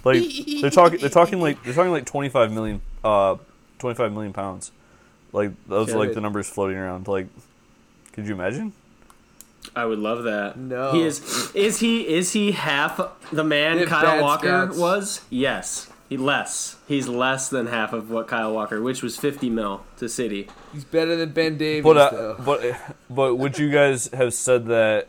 like 0.04 0.24
they're 0.62 0.70
talking. 0.70 1.00
They're 1.00 1.10
talking 1.10 1.42
like 1.42 1.62
they're 1.64 1.74
talking 1.74 1.92
like 1.92 2.06
twenty 2.06 2.30
five 2.30 2.52
million, 2.52 2.82
uh, 3.04 3.36
twenty 3.78 3.96
five 3.96 4.12
million 4.14 4.34
pounds. 4.34 4.72
Like 5.32 5.52
those 5.68 5.94
are 5.94 5.98
like 5.98 6.10
Good. 6.10 6.18
the 6.18 6.22
numbers 6.22 6.50
floating 6.50 6.78
around. 6.78 7.08
Like, 7.08 7.28
could 8.14 8.26
you 8.28 8.34
imagine? 8.34 8.74
I 9.76 9.86
would 9.86 10.00
love 10.00 10.24
that. 10.24 10.58
No. 10.58 10.92
he 10.92 11.04
is. 11.04 11.52
Is 11.54 11.80
he? 11.80 12.08
Is 12.08 12.32
he 12.32 12.54
half 12.54 13.00
the 13.32 13.44
man 13.44 13.78
They 13.78 13.86
Kyle 13.86 14.22
Walker 14.22 14.48
stats. 14.48 14.80
was? 14.80 15.22
Yes. 15.30 15.89
He 16.10 16.18
less. 16.18 16.76
He's 16.88 17.08
less 17.08 17.50
than 17.50 17.68
half 17.68 17.94
of 17.94 18.10
what 18.10 18.28
Kyle 18.28 18.52
Walker, 18.54 18.82
which 18.82 19.04
was 19.04 19.16
fifty 19.16 19.50
mil 19.50 19.84
to 19.98 20.10
City. 20.10 20.48
he's 20.74 20.84
better 20.84 21.16
than 21.16 21.30
Ben 21.32 21.58
Davies. 21.58 21.84
But 21.84 21.98
uh, 21.98 22.10
though. 22.12 22.36
but 22.44 22.62
but 23.10 23.36
would 23.36 23.58
you 23.60 23.70
guys 23.72 24.08
have 24.08 24.34
said 24.34 24.66
that 24.68 25.08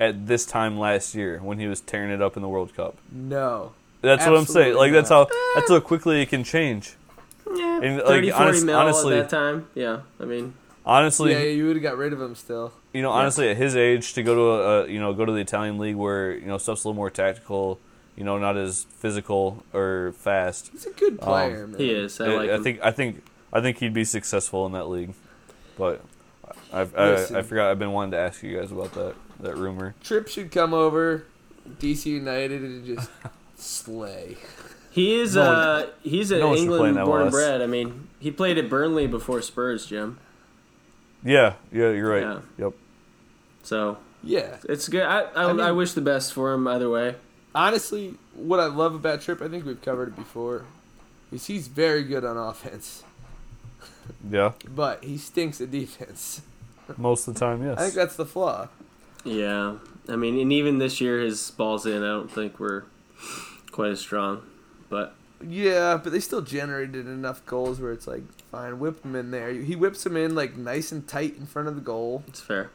at 0.00 0.26
this 0.26 0.44
time 0.46 0.76
last 0.78 1.14
year 1.14 1.38
when 1.38 1.58
he 1.60 1.66
was 1.68 1.80
tearing 1.80 2.10
it 2.10 2.20
up 2.20 2.36
in 2.36 2.42
the 2.42 2.48
World 2.48 2.74
Cup? 2.74 2.96
no. 3.12 3.72
That's 4.02 4.24
what 4.26 4.34
I'm 4.34 4.46
saying. 4.46 4.68
Absolutely 4.68 4.80
Like 4.80 4.92
that's 4.92 5.10
how 5.10 5.28
that's 5.54 5.68
how 5.70 5.78
quickly 5.80 6.22
it 6.22 6.30
can 6.30 6.42
change. 6.42 6.94
Yeah, 7.54 7.80
And, 7.82 7.96
like, 7.98 8.06
30, 8.06 8.30
40 8.30 8.32
honest- 8.32 8.64
mil 8.66 8.76
honestly- 8.78 9.18
at 9.18 9.28
that 9.28 9.36
time. 9.36 9.66
Yeah, 9.74 10.00
I 10.18 10.24
mean, 10.24 10.54
Honestly, 10.86 11.32
Yeah, 11.32 11.40
you 11.40 11.66
would 11.66 11.76
have 11.76 11.82
got 11.82 11.98
rid 11.98 12.12
of 12.14 12.20
him 12.20 12.34
still. 12.34 12.72
you 12.94 13.02
know, 13.02 13.10
honestly, 13.10 13.50
at 13.50 13.58
his 13.58 13.76
age, 13.76 14.14
to 14.14 14.22
go 14.22 14.34
to 14.34 14.40
a, 14.40 14.84
a 14.84 14.88
you 14.88 14.98
know 14.98 15.12
go 15.12 15.26
to 15.26 15.32
the 15.32 15.38
Italian 15.40 15.78
league 15.78 15.96
where 15.96 16.32
you 16.32 16.46
know 16.46 16.56
stuff's 16.56 16.82
a 16.84 16.88
little 16.88 16.96
more 16.96 17.10
tactical, 17.10 17.78
you 18.20 18.24
know, 18.26 18.36
not 18.36 18.58
as 18.58 18.84
physical 18.98 19.64
or 19.72 20.12
fast. 20.18 20.68
He's 20.72 20.84
a 20.84 20.90
good 20.90 21.18
player, 21.18 21.64
Um, 21.64 21.70
man. 21.72 21.80
he 21.80 21.90
is. 21.90 22.20
I 22.20 22.26
I, 22.26 22.34
like 22.36 22.50
I 22.50 22.54
him. 22.56 22.62
think 22.62 22.80
I 22.82 22.90
think 22.90 23.22
I 23.50 23.60
think 23.62 23.78
he'd 23.78 23.94
be 23.94 24.04
successful 24.04 24.66
in 24.66 24.72
that 24.72 24.90
league, 24.90 25.14
but 25.78 26.02
I've, 26.70 26.92
Listen. 26.94 27.36
I 27.36 27.38
I 27.38 27.42
forgot 27.42 27.70
I've 27.70 27.78
been 27.78 27.92
wanting 27.92 28.10
to 28.12 28.18
ask 28.18 28.42
you 28.42 28.58
guys 28.60 28.70
about 28.70 28.92
that 28.92 29.14
that 29.40 29.56
rumor. 29.56 29.94
Trip 30.02 30.28
should 30.28 30.52
come 30.52 30.74
over, 30.74 31.24
DC 31.80 32.04
United, 32.06 32.60
and 32.62 32.84
just 32.84 33.08
slay. 33.56 34.36
He 34.90 35.14
is. 35.18 35.34
No 35.34 35.46
one- 35.46 35.54
uh, 35.54 35.86
he's 36.02 36.30
an 36.30 36.40
no 36.40 36.48
one 36.48 36.58
should 36.58 36.66
play 36.68 36.78
in 36.80 36.86
England 36.88 37.06
born 37.06 37.22
and 37.22 37.30
bred. 37.30 37.62
I 37.62 37.66
mean, 37.66 38.08
he 38.18 38.30
played 38.30 38.58
at 38.58 38.68
Burnley 38.68 39.06
before 39.06 39.40
Spurs, 39.40 39.86
Jim. 39.86 40.18
Yeah, 41.24 41.54
yeah, 41.72 41.90
you're 41.90 42.10
right. 42.10 42.22
Yeah. 42.22 42.40
Yep. 42.66 42.72
So 43.62 43.98
Yeah. 44.22 44.56
it's 44.68 44.88
good. 44.88 45.02
I 45.02 45.20
I, 45.22 45.44
I 45.44 45.52
mean- 45.52 45.60
I 45.60 45.72
wish 45.72 45.92
the 45.94 46.00
best 46.02 46.32
for 46.34 46.52
him 46.52 46.66
either 46.68 46.90
way. 46.90 47.16
Honestly, 47.54 48.14
what 48.34 48.60
I 48.60 48.66
love 48.66 48.94
about 48.94 49.20
Trip, 49.22 49.42
I 49.42 49.48
think 49.48 49.64
we've 49.64 49.80
covered 49.82 50.08
it 50.08 50.16
before, 50.16 50.64
is 51.32 51.46
he's 51.46 51.68
very 51.68 52.04
good 52.04 52.24
on 52.24 52.36
offense, 52.36 53.02
Yeah. 54.30 54.52
but 54.68 55.02
he 55.04 55.16
stinks 55.18 55.60
at 55.60 55.70
defense. 55.70 56.42
Most 56.96 57.26
of 57.28 57.34
the 57.34 57.40
time, 57.40 57.62
yes. 57.64 57.78
I 57.78 57.82
think 57.82 57.94
that's 57.94 58.16
the 58.16 58.26
flaw. 58.26 58.68
Yeah, 59.24 59.76
I 60.08 60.16
mean, 60.16 60.38
and 60.38 60.52
even 60.52 60.78
this 60.78 61.00
year, 61.00 61.20
his 61.20 61.50
balls 61.50 61.86
in. 61.86 62.02
I 62.02 62.06
don't 62.06 62.30
think 62.30 62.58
we're 62.58 62.84
quite 63.70 63.90
as 63.90 64.00
strong, 64.00 64.42
but 64.88 65.14
Yeah, 65.46 66.00
but 66.02 66.12
they 66.12 66.20
still 66.20 66.40
generated 66.42 67.06
enough 67.06 67.44
goals 67.46 67.80
where 67.80 67.92
it's 67.92 68.06
like, 68.06 68.22
fine, 68.50 68.78
whip 68.78 69.04
him 69.04 69.14
in 69.14 69.30
there. 69.30 69.52
He 69.52 69.76
whips 69.76 70.06
him 70.06 70.16
in 70.16 70.34
like 70.34 70.56
nice 70.56 70.90
and 70.92 71.06
tight 71.06 71.36
in 71.36 71.46
front 71.46 71.68
of 71.68 71.74
the 71.74 71.80
goal, 71.80 72.22
it's 72.28 72.40
fair. 72.40 72.70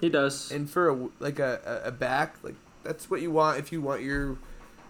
He 0.00 0.08
does. 0.08 0.50
and 0.50 0.68
for 0.68 0.88
a 0.88 1.08
like 1.20 1.38
a, 1.38 1.80
a 1.84 1.88
a 1.88 1.90
back, 1.92 2.34
like 2.42 2.56
that's 2.84 3.10
what 3.10 3.20
you 3.20 3.30
want 3.30 3.58
if 3.58 3.72
you 3.72 3.80
want 3.80 4.02
your 4.02 4.36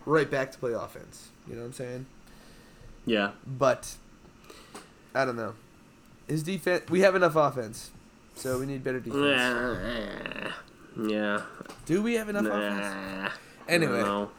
right 0.07 0.31
back 0.31 0.53
to 0.53 0.59
play 0.59 0.73
offense. 0.73 1.29
You 1.49 1.55
know 1.55 1.61
what 1.63 1.67
I'm 1.69 1.73
saying? 1.73 2.07
yeah, 3.05 3.33
But 3.47 3.95
I 5.15 5.25
don't 5.25 5.37
know. 5.37 5.55
His 6.29 6.43
defense, 6.43 6.85
we 6.89 7.01
have 7.01 7.15
enough 7.15 7.35
offense, 7.37 7.91
so 8.35 8.59
we 8.59 8.67
need 8.67 8.85
better 8.85 9.01
defense. 9.01 9.17
yeah. 10.97 11.43
Do 11.87 12.03
we 12.03 12.15
have 12.15 12.29
enough 12.29 12.47
offense? 12.47 13.35
Anyway, 13.69 14.01
I 14.01 14.05
don't 14.05 14.07
know. 14.07 14.31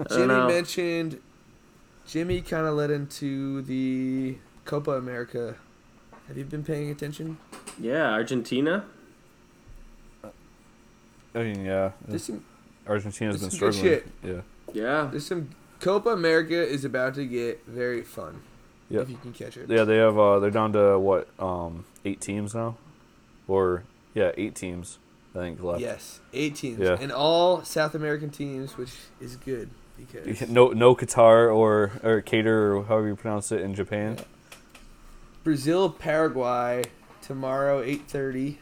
I 0.00 0.04
don't 0.04 0.18
Jimmy 0.28 0.46
mentioned. 0.52 1.20
Jimmy 2.06 2.40
kind 2.40 2.66
of 2.66 2.74
led 2.74 2.90
into 2.90 3.62
the 3.62 4.36
Copa 4.64 4.92
America. 4.92 5.56
Have 6.26 6.36
you 6.36 6.44
been 6.44 6.64
paying 6.64 6.90
attention? 6.90 7.38
Yeah, 7.78 8.10
Argentina. 8.10 8.84
I 11.38 11.42
mean, 11.44 11.64
yeah. 11.64 11.92
There's 12.06 12.24
some, 12.24 12.44
Argentina's 12.86 13.40
there's 13.40 13.52
been 13.52 13.58
some 13.58 13.68
good 13.68 13.74
struggling. 13.74 14.00
shit. 14.00 14.08
Yeah. 14.24 14.40
Yeah, 14.72 15.08
there's 15.10 15.26
some. 15.26 15.50
Copa 15.80 16.10
America 16.10 16.54
is 16.54 16.84
about 16.84 17.14
to 17.14 17.24
get 17.24 17.64
very 17.66 18.02
fun. 18.02 18.42
Yeah. 18.90 19.00
If 19.00 19.10
you 19.10 19.16
can 19.18 19.32
catch 19.32 19.56
it. 19.56 19.68
Yeah, 19.70 19.84
they 19.84 19.96
have. 19.98 20.18
Uh, 20.18 20.38
they're 20.40 20.50
down 20.50 20.72
to 20.72 20.98
what? 20.98 21.28
Um, 21.38 21.84
eight 22.04 22.20
teams 22.20 22.54
now, 22.54 22.76
or 23.46 23.84
yeah, 24.14 24.32
eight 24.36 24.54
teams. 24.54 24.98
I 25.34 25.38
think 25.40 25.62
left. 25.62 25.80
Yes, 25.80 26.20
eight 26.32 26.56
teams, 26.56 26.80
Yeah. 26.80 26.96
and 26.98 27.12
all 27.12 27.62
South 27.62 27.94
American 27.94 28.30
teams, 28.30 28.76
which 28.78 28.92
is 29.20 29.36
good 29.36 29.68
because 29.96 30.48
No, 30.48 30.68
no 30.68 30.94
Qatar 30.96 31.54
or 31.54 31.92
or 32.02 32.20
Cater 32.22 32.74
or 32.76 32.84
however 32.84 33.08
you 33.08 33.16
pronounce 33.16 33.52
it 33.52 33.60
in 33.60 33.74
Japan. 33.74 34.16
Yeah. 34.18 34.24
Brazil, 35.44 35.90
Paraguay 35.90 36.84
tomorrow, 37.22 37.82
eight 37.82 38.08
thirty. 38.08 38.58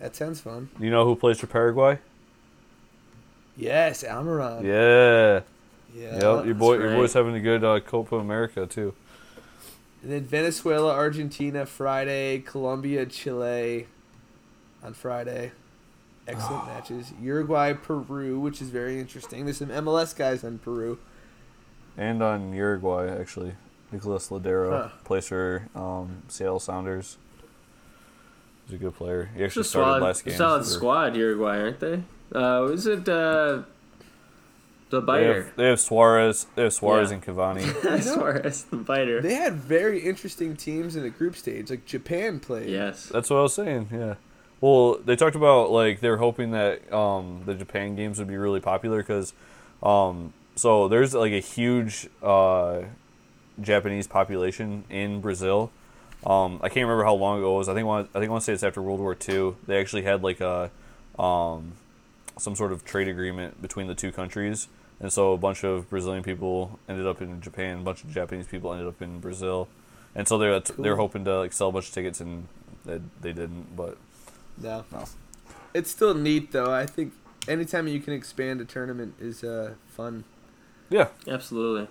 That 0.00 0.16
sounds 0.16 0.40
fun. 0.40 0.70
You 0.78 0.90
know 0.90 1.04
who 1.04 1.14
plays 1.14 1.38
for 1.38 1.46
Paraguay? 1.46 1.98
Yes, 3.58 4.04
Almiron. 4.04 4.62
Yeah. 4.64 5.40
Yeah. 5.94 6.14
Yep. 6.36 6.46
Your 6.46 6.54
boy, 6.54 6.78
that's 6.78 6.88
your 6.88 6.96
boy's 6.96 7.12
having 7.12 7.34
a 7.34 7.40
good 7.40 7.64
uh, 7.64 7.80
Copa 7.80 8.16
America 8.16 8.66
too. 8.66 8.94
And 10.02 10.12
then 10.12 10.24
Venezuela, 10.24 10.94
Argentina 10.94 11.66
Friday, 11.66 12.38
Colombia, 12.38 13.04
Chile 13.04 13.88
on 14.82 14.94
Friday. 14.94 15.50
Excellent 16.28 16.66
matches. 16.68 17.12
Uruguay, 17.20 17.72
Peru, 17.72 18.38
which 18.38 18.62
is 18.62 18.68
very 18.70 19.00
interesting. 19.00 19.44
There's 19.44 19.58
some 19.58 19.68
MLS 19.70 20.14
guys 20.16 20.44
on 20.44 20.58
Peru. 20.58 20.98
And 21.96 22.22
on 22.22 22.52
Uruguay, 22.52 23.08
actually, 23.10 23.54
Nicolas 23.90 24.28
Lodeiro 24.28 24.70
Huh. 24.70 24.88
plays 25.04 25.26
for 25.26 25.66
um, 25.74 26.22
Seattle 26.28 26.60
Sounders. 26.60 27.16
He's 28.66 28.74
a 28.76 28.78
good 28.78 28.94
player. 28.94 29.30
He 29.34 29.42
it's 29.42 29.50
actually 29.52 29.60
a 29.62 29.64
started 29.64 29.88
solid, 29.90 30.02
last 30.02 30.24
game. 30.24 30.34
solid 30.36 30.62
for- 30.64 30.68
squad. 30.70 31.16
Uruguay, 31.16 31.58
aren't 31.58 31.80
they? 31.80 32.02
Uh, 32.34 32.68
is 32.72 32.86
it 32.86 33.08
uh, 33.08 33.62
the 34.90 35.00
They 35.00 35.06
biter? 35.06 35.42
have, 35.44 35.56
they 35.56 35.68
have 35.68 35.80
Suarez. 35.80 36.46
They 36.54 36.62
have 36.64 36.72
Suarez 36.74 37.10
Yeah. 37.10 37.14
and 37.16 37.24
Cavani. 37.24 38.02
Suarez, 38.02 38.64
the 38.64 38.76
biter. 38.76 39.20
They 39.20 39.34
had 39.34 39.54
very 39.54 40.00
interesting 40.00 40.56
teams 40.56 40.96
in 40.96 41.02
the 41.02 41.10
group 41.10 41.36
stage. 41.36 41.70
Like 41.70 41.84
Japan 41.86 42.40
played. 42.40 42.68
yes. 42.68 43.06
That's 43.06 43.30
what 43.30 43.38
I 43.38 43.42
was 43.42 43.54
saying. 43.54 43.88
Yeah. 43.92 44.14
Well, 44.60 44.98
they 45.04 45.14
talked 45.16 45.36
about 45.36 45.70
like 45.70 46.00
they're 46.00 46.16
hoping 46.16 46.50
that 46.50 46.92
um, 46.92 47.42
the 47.46 47.54
Japan 47.54 47.94
games 47.96 48.18
would 48.18 48.26
be 48.28 48.36
really 48.36 48.60
popular 48.60 48.98
because, 48.98 49.32
um, 49.82 50.32
so 50.56 50.88
there's 50.88 51.14
like 51.14 51.32
a 51.32 51.38
huge 51.40 52.08
uh, 52.22 52.80
Japanese 53.60 54.06
population 54.08 54.84
in 54.90 55.20
Brazil. 55.20 55.70
Um, 56.26 56.58
I 56.60 56.68
can't 56.68 56.86
remember 56.88 57.04
how 57.04 57.14
long 57.14 57.38
ago 57.38 57.54
it 57.54 57.58
was. 57.58 57.68
I 57.68 57.74
think 57.74 57.86
I 57.88 58.02
think 58.02 58.24
I 58.24 58.28
want 58.28 58.40
to 58.42 58.46
say 58.46 58.52
it's 58.52 58.64
after 58.64 58.82
World 58.82 58.98
War 58.98 59.16
II. 59.28 59.54
They 59.68 59.78
actually 59.80 60.02
had 60.02 60.24
like 60.24 60.40
a 60.40 60.72
um, 61.16 61.74
some 62.38 62.54
sort 62.54 62.72
of 62.72 62.84
trade 62.84 63.08
agreement 63.08 63.60
between 63.60 63.86
the 63.86 63.94
two 63.94 64.12
countries, 64.12 64.68
and 65.00 65.12
so 65.12 65.32
a 65.32 65.38
bunch 65.38 65.64
of 65.64 65.88
Brazilian 65.90 66.22
people 66.22 66.78
ended 66.88 67.06
up 67.06 67.20
in 67.22 67.40
Japan. 67.40 67.78
A 67.78 67.82
bunch 67.82 68.04
of 68.04 68.10
Japanese 68.10 68.46
people 68.46 68.72
ended 68.72 68.88
up 68.88 69.00
in 69.02 69.20
Brazil, 69.20 69.68
and 70.14 70.26
so 70.26 70.38
they're 70.38 70.60
they're 70.78 70.96
hoping 70.96 71.24
to 71.24 71.38
like 71.38 71.52
sell 71.52 71.68
a 71.68 71.72
bunch 71.72 71.88
of 71.88 71.94
tickets, 71.94 72.20
and 72.20 72.48
they, 72.84 73.00
they 73.20 73.32
didn't. 73.32 73.76
But 73.76 73.96
No. 74.56 74.84
No. 74.90 75.04
It's 75.74 75.90
still 75.90 76.14
neat 76.14 76.52
though. 76.52 76.72
I 76.72 76.86
think 76.86 77.12
anytime 77.46 77.86
you 77.88 78.00
can 78.00 78.12
expand 78.14 78.60
a 78.60 78.64
tournament 78.64 79.14
is 79.20 79.44
uh, 79.44 79.74
fun. 79.86 80.24
yeah, 80.90 81.08
Absolutely. 81.26 81.88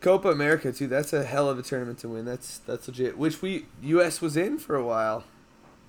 Copa 0.00 0.30
America 0.30 0.72
too. 0.72 0.86
That's 0.86 1.12
a 1.12 1.24
hell 1.24 1.48
of 1.48 1.58
a 1.58 1.62
tournament 1.62 1.98
to 2.00 2.08
win. 2.08 2.24
That's 2.24 2.58
that's 2.58 2.88
legit. 2.88 3.18
Which 3.18 3.42
we 3.42 3.66
U.S. 3.82 4.20
was 4.20 4.36
in 4.36 4.58
for 4.58 4.76
a 4.76 4.84
while. 4.84 5.24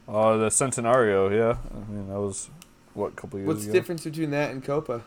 uh, 0.07 0.37
the 0.37 0.47
Centenario. 0.47 1.29
Yeah, 1.31 1.57
I 1.73 1.91
mean 1.91 2.07
that 2.09 2.19
was 2.19 2.49
what 2.97 3.15
couple 3.15 3.39
years 3.39 3.47
What's 3.47 3.65
the 3.65 3.71
difference 3.71 4.03
between 4.03 4.31
that 4.31 4.51
and 4.51 4.63
Copa? 4.63 5.03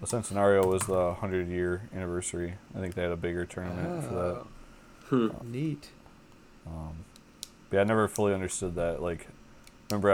The 0.00 0.06
Centenario 0.06 0.66
was 0.66 0.82
the 0.82 1.14
hundred 1.14 1.48
year 1.48 1.88
anniversary. 1.94 2.54
I 2.76 2.80
think 2.80 2.94
they 2.94 3.02
had 3.02 3.12
a 3.12 3.16
bigger 3.16 3.44
tournament 3.44 4.04
for 4.04 4.14
that. 4.14 4.42
Hmm. 5.08 5.28
Oh, 5.30 5.44
neat. 5.44 5.88
Um, 6.66 7.04
but 7.70 7.76
yeah, 7.76 7.80
I 7.82 7.84
never 7.84 8.08
fully 8.08 8.34
understood 8.34 8.74
that. 8.74 9.02
Like, 9.02 9.28
remember 9.90 10.10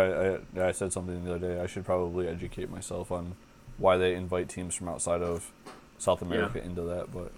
I, 0.56 0.60
I 0.60 0.68
I 0.68 0.72
said 0.72 0.92
something 0.92 1.24
the 1.24 1.34
other 1.34 1.54
day. 1.54 1.60
I 1.60 1.66
should 1.66 1.84
probably 1.84 2.28
educate 2.28 2.70
myself 2.70 3.10
on 3.10 3.36
why 3.78 3.96
they 3.96 4.14
invite 4.14 4.48
teams 4.48 4.74
from 4.74 4.88
outside 4.88 5.22
of 5.22 5.50
South 5.98 6.22
America 6.22 6.62
into 6.62 6.82
that, 6.82 7.12
but 7.12 7.32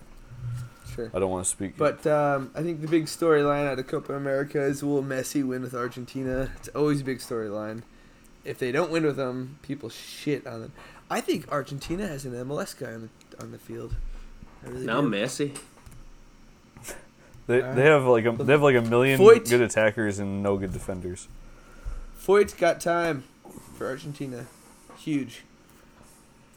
Sure. 0.95 1.11
I 1.15 1.19
don't 1.19 1.31
want 1.31 1.45
to 1.45 1.51
speak. 1.51 1.77
But 1.77 2.07
um, 2.07 2.51
I 2.55 2.63
think 2.63 2.81
the 2.81 2.89
big 2.89 3.07
storyline 3.07 3.67
out 3.67 3.79
of 3.79 3.87
Copa 3.87 4.15
America 4.15 4.61
is 4.63 4.83
will 4.83 5.03
Messi 5.03 5.43
win 5.47 5.63
with 5.63 5.75
Argentina? 5.75 6.51
It's 6.57 6.69
always 6.69 7.01
a 7.01 7.05
big 7.05 7.19
storyline. 7.19 7.83
If 8.45 8.59
they 8.59 8.73
don't 8.73 8.91
win 8.91 9.05
with 9.05 9.17
them, 9.17 9.59
people 9.63 9.89
shit 9.89 10.47
on 10.47 10.61
them. 10.63 10.73
I 11.11 11.21
think 11.21 11.51
Argentina 11.53 12.07
has 12.07 12.25
an 12.25 12.33
MLS 12.33 12.77
guy 12.79 12.93
on 12.95 13.11
the 13.31 13.43
on 13.43 13.53
the 13.53 13.59
field. 13.59 13.95
I 14.65 14.71
really 14.71 14.87
Now 14.87 15.01
do. 15.01 15.09
Messi. 15.11 15.57
They, 17.49 17.61
Alright. 17.61 17.77
they 17.77 17.85
have 17.85 18.05
like 18.05 18.25
a 18.25 18.33
they 18.33 18.53
have 18.53 18.63
like 18.63 18.77
a 18.77 18.83
million 18.83 19.19
Foyth. 19.21 19.49
good 19.51 19.61
attackers 19.61 20.19
and 20.19 20.43
no 20.43 20.57
good 20.57 20.73
defenders. 20.73 21.27
Foyth's 22.17 22.55
got 22.55 22.81
time 22.81 23.25
for 23.77 23.89
Argentina. 23.89 24.47
Huge. 24.99 25.43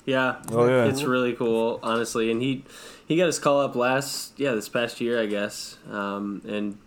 Yeah. 0.06 0.42
Oh 0.52 0.68
yeah, 0.68 0.86
It's 0.86 1.02
really 1.04 1.34
cool, 1.34 1.80
honestly. 1.82 2.30
And 2.30 2.40
he 2.42 2.64
he 3.08 3.18
got 3.18 3.26
his 3.26 3.40
call 3.40 3.62
up 3.62 3.76
last 3.76 4.34
yeah 4.40 4.52
this 4.54 4.70
past 4.70 5.02
year, 5.02 5.20
I 5.20 5.26
guess. 5.26 5.78
Um, 5.92 6.42
and 6.48 6.78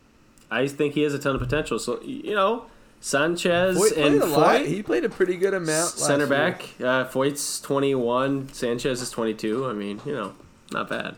I 0.50 0.68
think 0.68 0.94
he 0.94 1.02
has 1.02 1.12
a 1.12 1.18
ton 1.18 1.34
of 1.34 1.40
potential. 1.40 1.80
So 1.80 2.00
you 2.02 2.34
know, 2.34 2.66
Sanchez 3.00 3.76
Foyth 3.78 3.96
and. 3.96 4.20
Foyth, 4.22 4.66
He 4.66 4.82
played 4.82 5.04
a 5.04 5.08
pretty 5.08 5.36
good 5.36 5.54
amount. 5.54 5.68
last 5.68 5.98
center 5.98 6.24
year. 6.26 6.26
back. 6.28 6.62
Uh, 6.80 7.04
Foyth's 7.08 7.60
twenty 7.60 7.94
one. 7.94 8.52
Sanchez 8.52 9.00
is 9.02 9.10
twenty 9.10 9.34
two. 9.34 9.66
I 9.66 9.72
mean, 9.72 10.00
you 10.04 10.12
know, 10.12 10.34
not 10.72 10.88
bad. 10.88 11.14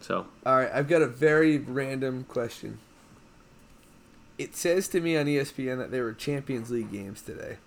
So 0.00 0.26
All 0.44 0.56
right, 0.56 0.70
I've 0.72 0.88
got 0.88 1.00
a 1.02 1.06
very 1.06 1.58
random 1.58 2.24
question. 2.24 2.78
It 4.38 4.56
says 4.56 4.88
to 4.88 5.00
me 5.00 5.16
on 5.16 5.26
ESPN 5.26 5.78
that 5.78 5.90
there 5.90 6.02
were 6.04 6.12
Champions 6.12 6.70
League 6.70 6.90
games 6.90 7.22
today. 7.22 7.58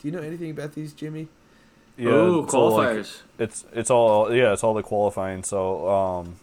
Do 0.00 0.08
you 0.08 0.12
know 0.12 0.20
anything 0.22 0.50
about 0.50 0.74
these, 0.74 0.92
Jimmy? 0.92 1.28
yeah. 1.96 2.08
ooh, 2.08 2.42
it's 2.44 2.54
all, 2.54 2.76
like- 2.76 2.88
qualifiers. 2.88 3.20
it's 3.38 3.64
it's 3.72 3.90
all 3.90 4.34
yeah, 4.34 4.52
it's 4.52 4.64
all 4.64 4.74
the 4.74 4.82
qualifying. 4.82 5.44
So 5.44 5.88
um, 5.88 6.36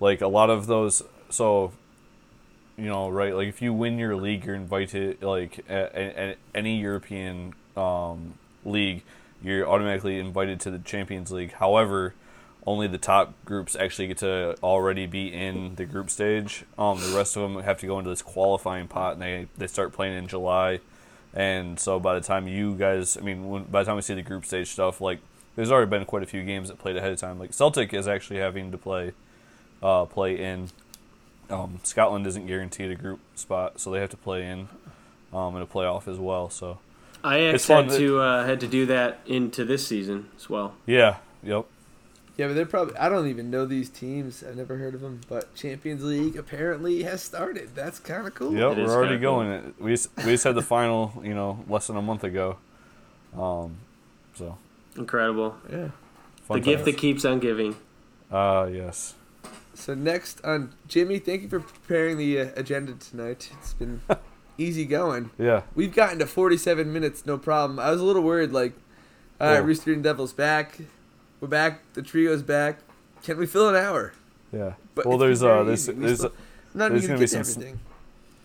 like 0.00 0.20
a 0.20 0.28
lot 0.28 0.48
of 0.50 0.66
those. 0.66 1.02
So 1.30 1.72
you 2.82 2.88
know, 2.88 3.08
right? 3.08 3.32
Like 3.34 3.46
if 3.46 3.62
you 3.62 3.72
win 3.72 3.96
your 3.96 4.16
league, 4.16 4.44
you're 4.44 4.56
invited. 4.56 5.22
Like 5.22 5.64
at, 5.68 5.94
at 5.94 6.38
any 6.52 6.80
European 6.80 7.54
um, 7.76 8.34
league, 8.64 9.04
you're 9.40 9.68
automatically 9.68 10.18
invited 10.18 10.58
to 10.60 10.70
the 10.72 10.80
Champions 10.80 11.30
League. 11.30 11.52
However, 11.52 12.14
only 12.66 12.88
the 12.88 12.98
top 12.98 13.34
groups 13.44 13.76
actually 13.76 14.08
get 14.08 14.18
to 14.18 14.56
already 14.64 15.06
be 15.06 15.32
in 15.32 15.76
the 15.76 15.84
group 15.84 16.10
stage. 16.10 16.64
Um, 16.76 16.98
the 16.98 17.16
rest 17.16 17.36
of 17.36 17.42
them 17.42 17.62
have 17.62 17.78
to 17.78 17.86
go 17.86 17.98
into 17.98 18.10
this 18.10 18.22
qualifying 18.22 18.88
pot, 18.88 19.12
and 19.12 19.22
they 19.22 19.46
they 19.56 19.68
start 19.68 19.92
playing 19.92 20.18
in 20.18 20.26
July. 20.26 20.80
And 21.34 21.78
so 21.78 22.00
by 22.00 22.14
the 22.14 22.20
time 22.20 22.48
you 22.48 22.74
guys, 22.74 23.16
I 23.16 23.20
mean, 23.20 23.48
when, 23.48 23.64
by 23.64 23.82
the 23.82 23.86
time 23.86 23.96
we 23.96 24.02
see 24.02 24.14
the 24.14 24.22
group 24.22 24.44
stage 24.44 24.70
stuff, 24.70 25.00
like 25.00 25.20
there's 25.54 25.70
already 25.70 25.88
been 25.88 26.04
quite 26.04 26.24
a 26.24 26.26
few 26.26 26.42
games 26.42 26.68
that 26.68 26.78
played 26.78 26.96
ahead 26.96 27.12
of 27.12 27.18
time. 27.18 27.38
Like 27.38 27.52
Celtic 27.52 27.94
is 27.94 28.08
actually 28.08 28.40
having 28.40 28.72
to 28.72 28.78
play, 28.78 29.12
uh, 29.82 30.04
play 30.06 30.36
in. 30.36 30.68
Um, 31.52 31.80
Scotland 31.82 32.26
isn't 32.26 32.46
guaranteed 32.46 32.90
a 32.90 32.94
group 32.94 33.20
spot, 33.34 33.78
so 33.80 33.90
they 33.90 34.00
have 34.00 34.10
to 34.10 34.16
play 34.16 34.46
in, 34.46 34.68
um, 35.32 35.54
in 35.56 35.62
a 35.62 35.66
playoff 35.66 36.08
as 36.08 36.18
well. 36.18 36.48
So 36.50 36.78
I 37.22 37.38
It's 37.38 37.68
had 37.68 37.90
that- 37.90 37.98
to 37.98 38.20
uh, 38.20 38.44
had 38.46 38.60
to 38.60 38.66
do 38.66 38.86
that 38.86 39.20
into 39.26 39.64
this 39.64 39.86
season 39.86 40.28
as 40.36 40.48
well. 40.48 40.74
yeah, 40.86 41.16
yep, 41.42 41.66
Yeah, 42.38 42.46
but 42.48 42.54
they're 42.54 42.64
probably. 42.66 42.96
I 42.96 43.08
don't 43.10 43.26
even 43.28 43.50
know 43.50 43.66
these 43.66 43.90
teams. 43.90 44.42
I've 44.42 44.56
never 44.56 44.76
heard 44.78 44.94
of 44.94 45.02
them. 45.02 45.20
But 45.28 45.54
Champions 45.54 46.02
League 46.02 46.36
apparently 46.36 47.02
has 47.02 47.22
started. 47.22 47.74
That's 47.74 47.98
kind 47.98 48.26
of 48.26 48.34
cool. 48.34 48.54
yep. 48.54 48.78
It 48.78 48.86
We're 48.86 48.94
already 48.94 49.14
kinda 49.16 49.26
cool. 49.26 49.36
going. 49.36 49.50
It 49.50 49.74
we 49.78 49.90
just, 49.92 50.08
we 50.16 50.24
just 50.32 50.44
had 50.44 50.54
the 50.54 50.62
final, 50.62 51.12
you 51.22 51.34
know, 51.34 51.62
less 51.68 51.86
than 51.88 51.96
a 51.98 52.02
month 52.02 52.24
ago. 52.24 52.56
Um, 53.38 53.76
so 54.34 54.56
Incredible. 54.96 55.56
Yeah. 55.70 55.88
fun 56.48 56.58
the 56.58 56.64
gift 56.64 56.84
that 56.86 56.96
keeps 56.96 57.24
on 57.26 57.38
giving. 57.38 57.76
Ah, 58.30 58.64
yes. 58.64 59.14
So 59.74 59.94
next 59.94 60.44
on 60.44 60.74
Jimmy, 60.86 61.18
thank 61.18 61.42
you 61.42 61.48
for 61.48 61.60
preparing 61.60 62.16
the 62.18 62.40
uh, 62.40 62.48
agenda 62.56 62.92
tonight. 62.94 63.50
It's 63.58 63.74
been 63.74 64.00
easy 64.58 64.84
going. 64.84 65.30
Yeah. 65.38 65.62
We've 65.74 65.94
gotten 65.94 66.18
to 66.18 66.26
47 66.26 66.92
minutes, 66.92 67.24
no 67.26 67.38
problem. 67.38 67.78
I 67.78 67.90
was 67.90 68.00
a 68.00 68.04
little 68.04 68.22
worried, 68.22 68.52
like, 68.52 68.74
all 69.40 69.48
right, 69.48 69.54
Yeah. 69.54 69.58
Rooster 69.60 69.92
and 69.92 70.02
Devil's 70.02 70.32
back. 70.32 70.78
We're 71.40 71.48
back. 71.48 71.80
The 71.94 72.02
trio's 72.02 72.42
back. 72.42 72.78
Can 73.22 73.38
we 73.38 73.46
fill 73.46 73.68
an 73.68 73.76
hour? 73.76 74.12
Yeah. 74.52 74.74
But 74.94 75.06
well, 75.06 75.18
there's 75.18 75.42
uh, 75.42 75.64
there's. 75.64 75.88
We 75.88 75.94
there's 75.94 76.18
still- 76.18 76.32
there's 76.74 77.04
even 77.04 77.08
gonna 77.08 77.18
be 77.18 77.24
to 77.26 77.28
some- 77.28 77.40
everything. 77.40 77.80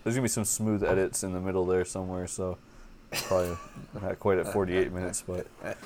there's 0.04 0.16
gonna 0.16 0.24
be 0.24 0.30
some 0.30 0.46
smooth 0.46 0.84
edits 0.84 1.24
in 1.24 1.34
the 1.34 1.40
middle 1.40 1.66
there 1.66 1.84
somewhere. 1.86 2.28
So 2.28 2.58
probably 3.12 3.56
not 4.02 4.20
quite 4.20 4.38
at 4.40 4.52
48 4.54 4.92
minutes, 4.94 5.24
but 5.28 5.46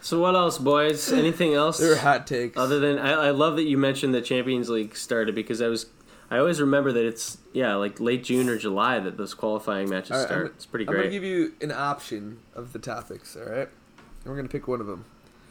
So 0.00 0.20
what 0.20 0.34
else, 0.34 0.58
boys? 0.58 1.12
Anything 1.12 1.54
else? 1.54 1.78
There 1.78 1.90
were 1.90 1.96
hot 1.96 2.26
takes. 2.26 2.56
Other 2.56 2.78
than 2.80 2.98
I, 2.98 3.28
I 3.28 3.30
love 3.30 3.56
that 3.56 3.64
you 3.64 3.76
mentioned 3.78 4.14
the 4.14 4.20
Champions 4.22 4.68
League 4.68 4.96
started 4.96 5.34
because 5.34 5.60
I 5.62 5.68
was 5.68 5.86
I 6.30 6.38
always 6.38 6.60
remember 6.60 6.92
that 6.92 7.04
it's 7.04 7.38
yeah 7.52 7.74
like 7.76 8.00
late 8.00 8.24
June 8.24 8.48
or 8.48 8.58
July 8.58 8.98
that 9.00 9.16
those 9.16 9.34
qualifying 9.34 9.88
matches 9.88 10.10
All 10.12 10.18
right, 10.18 10.26
start. 10.26 10.42
I'm- 10.46 10.52
it's 10.56 10.66
pretty 10.66 10.84
great. 10.84 10.96
I'm 10.96 11.02
gonna 11.04 11.12
give 11.12 11.24
you 11.24 11.52
an 11.60 11.72
option 11.72 12.38
of 12.54 12.72
the 12.72 12.78
topics. 12.78 13.36
All 13.36 13.44
right, 13.44 13.68
and 13.68 14.24
we're 14.26 14.36
gonna 14.36 14.48
pick 14.48 14.66
one 14.68 14.80
of 14.80 14.86
them. 14.86 15.04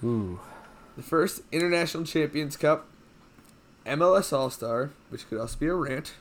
ooh, 0.03 0.39
The 0.97 1.03
first 1.03 1.41
International 1.51 2.03
Champions 2.03 2.57
Cup, 2.57 2.87
MLS 3.85 4.31
All 4.33 4.49
Star, 4.49 4.91
which 5.09 5.27
could 5.29 5.39
also 5.39 5.57
be 5.57 5.67
a 5.67 5.73
rant. 5.73 6.13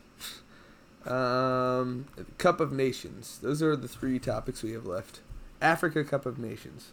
Um, 1.06 2.06
Cup 2.38 2.60
of 2.60 2.72
Nations. 2.72 3.38
Those 3.42 3.62
are 3.62 3.76
the 3.76 3.88
three 3.88 4.18
topics 4.18 4.62
we 4.62 4.72
have 4.72 4.86
left. 4.86 5.20
Africa 5.60 6.02
Cup 6.04 6.24
of 6.26 6.38
Nations. 6.38 6.92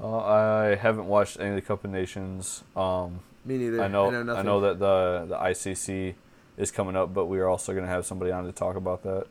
Uh, 0.00 0.18
I 0.18 0.74
haven't 0.74 1.06
watched 1.06 1.38
any 1.40 1.50
of 1.50 1.54
the 1.56 1.62
Cup 1.62 1.84
of 1.84 1.90
Nations. 1.90 2.62
Um, 2.74 3.20
Me 3.44 3.56
neither. 3.58 3.82
I 3.82 3.88
know 3.88 4.06
I 4.14 4.22
know, 4.22 4.36
I 4.36 4.42
know 4.42 4.60
that 4.60 4.78
the 4.78 5.26
the 5.28 5.36
ICC 5.36 6.14
is 6.56 6.70
coming 6.70 6.96
up, 6.96 7.12
but 7.14 7.26
we 7.26 7.38
are 7.38 7.48
also 7.48 7.74
gonna 7.74 7.86
have 7.86 8.04
somebody 8.06 8.30
on 8.32 8.44
to 8.44 8.52
talk 8.52 8.76
about 8.76 9.02
that. 9.04 9.26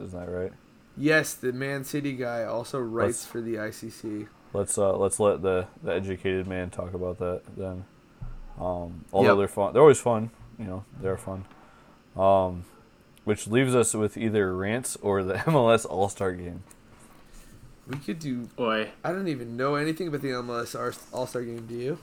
Isn't 0.00 0.18
that 0.18 0.30
right? 0.30 0.52
Yes, 0.96 1.34
the 1.34 1.52
Man 1.52 1.84
City 1.84 2.12
guy 2.14 2.44
also 2.44 2.78
writes 2.78 3.18
Let's- 3.22 3.26
for 3.26 3.40
the 3.40 3.54
ICC. 3.56 4.28
Let's 4.52 4.78
uh, 4.78 4.96
let's 4.96 5.20
let 5.20 5.42
the, 5.42 5.66
the 5.82 5.92
educated 5.92 6.46
man 6.46 6.70
talk 6.70 6.94
about 6.94 7.18
that 7.18 7.42
then. 7.56 7.84
Um, 8.58 9.04
although 9.12 9.30
Yep. 9.32 9.38
they're 9.38 9.48
fun, 9.48 9.72
they're 9.74 9.82
always 9.82 10.00
fun. 10.00 10.30
You 10.58 10.64
know, 10.64 10.84
they're 11.02 11.18
fun. 11.18 11.44
Um, 12.16 12.64
which 13.24 13.46
leaves 13.48 13.74
us 13.74 13.92
with 13.92 14.16
either 14.16 14.54
rants 14.56 14.96
or 15.02 15.22
the 15.22 15.34
MLS 15.46 15.84
All 15.84 16.08
Star 16.08 16.32
Game. 16.32 16.62
We 17.88 17.96
could 17.98 18.18
do. 18.18 18.42
Boy, 18.56 18.90
I 19.04 19.12
don't 19.12 19.28
even 19.28 19.56
know 19.56 19.76
anything 19.76 20.08
about 20.08 20.22
the 20.22 20.28
MLS 20.30 20.74
All 21.12 21.26
Star 21.26 21.42
game. 21.42 21.66
Do 21.66 21.74
you? 21.74 21.98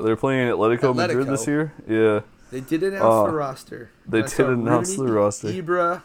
They're 0.00 0.16
playing 0.16 0.48
Atletico, 0.48 0.94
Madrid 0.94 1.26
this 1.26 1.46
year. 1.46 1.72
Yeah, 1.88 2.20
They 2.50 2.60
did 2.60 2.82
announce 2.82 3.02
Uh, 3.04 3.24
the 3.26 3.32
roster. 3.32 3.90
they 4.08 4.22
did 4.22 4.30
saw 4.30 4.50
announce 4.50 4.96
Rooney, 4.96 5.10
the 5.10 5.16
roster. 5.16 5.48
Ibra, 5.48 6.02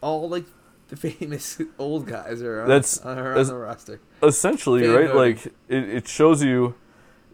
all 0.00 0.28
like 0.28 0.44
the 0.88 0.96
famous 0.96 1.60
old 1.78 2.06
guys 2.06 2.40
are 2.42 2.62
on, 2.62 2.68
That's- 2.68 2.98
are 3.04 3.10
on 3.10 3.24
that's- 3.28 3.48
the 3.48 3.56
roster. 3.56 4.00
essentially 4.22 4.82
Fan 4.82 4.94
right 4.94 5.10
voting. 5.10 5.36
like 5.36 5.46
it, 5.68 5.88
it 5.90 6.08
shows 6.08 6.42
you 6.42 6.74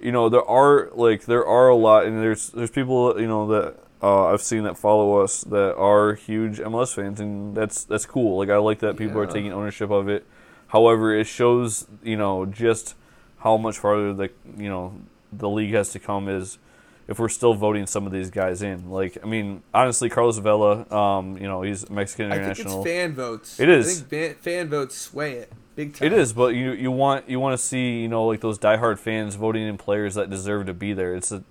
you 0.00 0.10
know 0.12 0.28
there 0.28 0.44
are 0.44 0.90
like 0.94 1.24
there 1.26 1.46
are 1.46 1.68
a 1.68 1.76
lot 1.76 2.04
and 2.04 2.20
there's 2.20 2.50
there's 2.50 2.70
people 2.70 3.18
you 3.20 3.26
know 3.28 3.46
that 3.48 3.76
uh, 4.02 4.26
I've 4.32 4.42
seen 4.42 4.64
that 4.64 4.76
follow 4.76 5.18
us 5.22 5.42
that 5.44 5.74
are 5.76 6.14
huge 6.14 6.58
MLS 6.58 6.94
fans 6.94 7.20
and 7.20 7.56
that's 7.56 7.84
that's 7.84 8.04
cool 8.06 8.38
like 8.38 8.48
I 8.50 8.56
like 8.58 8.80
that 8.80 8.96
people 8.96 9.18
are 9.20 9.26
taking 9.26 9.52
ownership 9.52 9.90
of 9.90 10.08
it 10.08 10.26
however 10.74 11.14
it 11.14 11.26
shows 11.26 11.86
you 12.02 12.16
know 12.16 12.44
just 12.44 12.94
how 13.38 13.56
much 13.56 13.78
farther 13.78 14.12
the 14.12 14.30
you 14.56 14.68
know 14.68 14.92
the 15.32 15.48
league 15.48 15.72
has 15.72 15.90
to 15.90 15.98
come 15.98 16.28
is 16.28 16.58
if 17.06 17.18
we're 17.18 17.28
still 17.28 17.54
voting 17.54 17.86
some 17.86 18.06
of 18.06 18.12
these 18.12 18.30
guys 18.30 18.60
in 18.60 18.90
like 18.90 19.16
I 19.22 19.26
mean 19.26 19.62
honestly 19.72 20.10
Carlos 20.10 20.38
Vela 20.38 20.92
um 20.92 21.36
you 21.38 21.46
know 21.46 21.62
he's 21.62 21.88
Mexican 21.88 22.26
international. 22.26 22.80
I 22.80 22.84
think 22.84 22.86
it's 22.86 22.96
fan 22.96 23.14
votes. 23.14 23.60
It 23.60 23.68
is. 23.68 23.86
I 23.86 24.04
think 24.04 24.08
fan, 24.10 24.34
fan 24.42 24.68
votes 24.68 24.96
sway 24.96 25.34
it 25.34 25.52
big 25.76 25.94
time. 25.94 26.06
It 26.06 26.12
is, 26.12 26.32
but 26.32 26.54
you 26.54 26.72
you 26.72 26.90
want 26.90 27.28
you 27.28 27.38
want 27.38 27.58
to 27.58 27.64
see 27.64 28.00
you 28.00 28.08
know 28.08 28.26
like 28.26 28.40
those 28.40 28.58
diehard 28.58 28.98
fans 28.98 29.36
voting 29.36 29.66
in 29.66 29.76
players 29.76 30.14
that 30.16 30.28
deserve 30.28 30.66
to 30.66 30.74
be 30.74 30.92
there. 30.92 31.14
It's 31.14 31.30
a, 31.30 31.44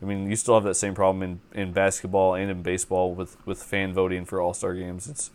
I 0.00 0.04
mean 0.04 0.30
you 0.30 0.36
still 0.36 0.54
have 0.54 0.64
that 0.64 0.76
same 0.76 0.94
problem 0.94 1.22
in, 1.22 1.60
in 1.60 1.72
basketball 1.72 2.34
and 2.34 2.50
in 2.50 2.62
baseball 2.62 3.14
with, 3.14 3.36
with 3.46 3.62
fan 3.62 3.92
voting 3.92 4.24
for 4.24 4.40
All 4.40 4.54
Star 4.54 4.74
games. 4.74 5.08
It's 5.08 5.30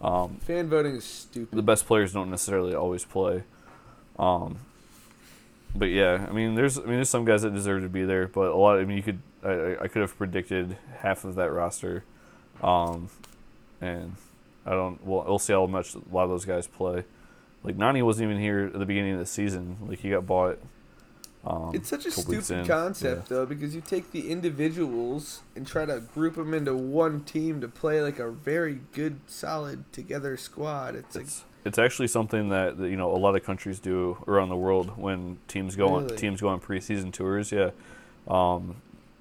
um, 0.00 0.36
Fan 0.40 0.68
voting 0.68 0.96
is 0.96 1.04
stupid. 1.04 1.56
the 1.56 1.62
best 1.62 1.86
players 1.86 2.12
don't 2.12 2.30
necessarily 2.30 2.74
always 2.74 3.04
play. 3.04 3.42
Um, 4.18 4.58
but 5.74 5.86
yeah, 5.86 6.26
I 6.28 6.32
mean 6.32 6.54
there's 6.54 6.78
I 6.78 6.82
mean 6.82 6.94
there's 6.96 7.10
some 7.10 7.24
guys 7.24 7.42
that 7.42 7.52
deserve 7.54 7.82
to 7.82 7.88
be 7.88 8.04
there, 8.04 8.28
but 8.28 8.50
a 8.52 8.56
lot. 8.56 8.78
I 8.78 8.84
mean 8.84 8.96
you 8.96 9.02
could 9.02 9.18
I, 9.42 9.76
I- 9.84 9.88
could 9.88 10.02
have 10.02 10.16
predicted 10.16 10.76
half 10.98 11.24
of 11.24 11.34
that 11.36 11.52
roster, 11.52 12.04
um, 12.62 13.08
and 13.80 14.14
I 14.64 14.70
don't. 14.70 15.04
Well, 15.06 15.24
we'll 15.26 15.38
see 15.38 15.52
how 15.52 15.66
much 15.66 15.94
a 15.94 16.00
lot 16.10 16.24
of 16.24 16.30
those 16.30 16.44
guys 16.44 16.66
play. 16.66 17.04
Like 17.62 17.76
Nani 17.76 18.02
wasn't 18.02 18.30
even 18.30 18.40
here 18.42 18.66
at 18.72 18.78
the 18.78 18.86
beginning 18.86 19.12
of 19.14 19.18
the 19.18 19.26
season. 19.26 19.76
Like 19.86 20.00
he 20.00 20.10
got 20.10 20.26
bought. 20.26 20.58
Um, 21.46 21.70
It's 21.74 21.88
such 21.88 22.06
a 22.06 22.10
stupid 22.10 22.66
concept 22.66 23.28
though 23.28 23.46
because 23.46 23.74
you 23.74 23.80
take 23.80 24.10
the 24.10 24.30
individuals 24.30 25.42
and 25.54 25.66
try 25.66 25.84
to 25.86 26.00
group 26.00 26.34
them 26.34 26.52
into 26.52 26.74
one 26.74 27.20
team 27.20 27.60
to 27.60 27.68
play 27.68 28.00
like 28.02 28.18
a 28.18 28.30
very 28.30 28.80
good, 28.92 29.20
solid 29.26 29.84
together 29.92 30.36
squad. 30.36 30.94
It's, 30.96 31.14
like 31.14 31.24
It's 31.24 31.44
it's 31.64 31.78
actually 31.78 32.08
something 32.08 32.48
that, 32.50 32.78
that 32.78 32.88
you 32.88 32.96
know 32.96 33.10
a 33.14 33.18
lot 33.18 33.36
of 33.36 33.44
countries 33.44 33.78
do 33.78 34.18
around 34.26 34.48
the 34.48 34.56
world 34.56 34.96
when 34.98 35.38
teams 35.48 35.76
go 35.76 35.88
on 35.88 36.08
teams 36.16 36.40
go 36.40 36.48
on 36.48 36.60
preseason 36.60 37.12
tours. 37.12 37.52
Yeah, 37.52 37.70
um, 38.28 38.76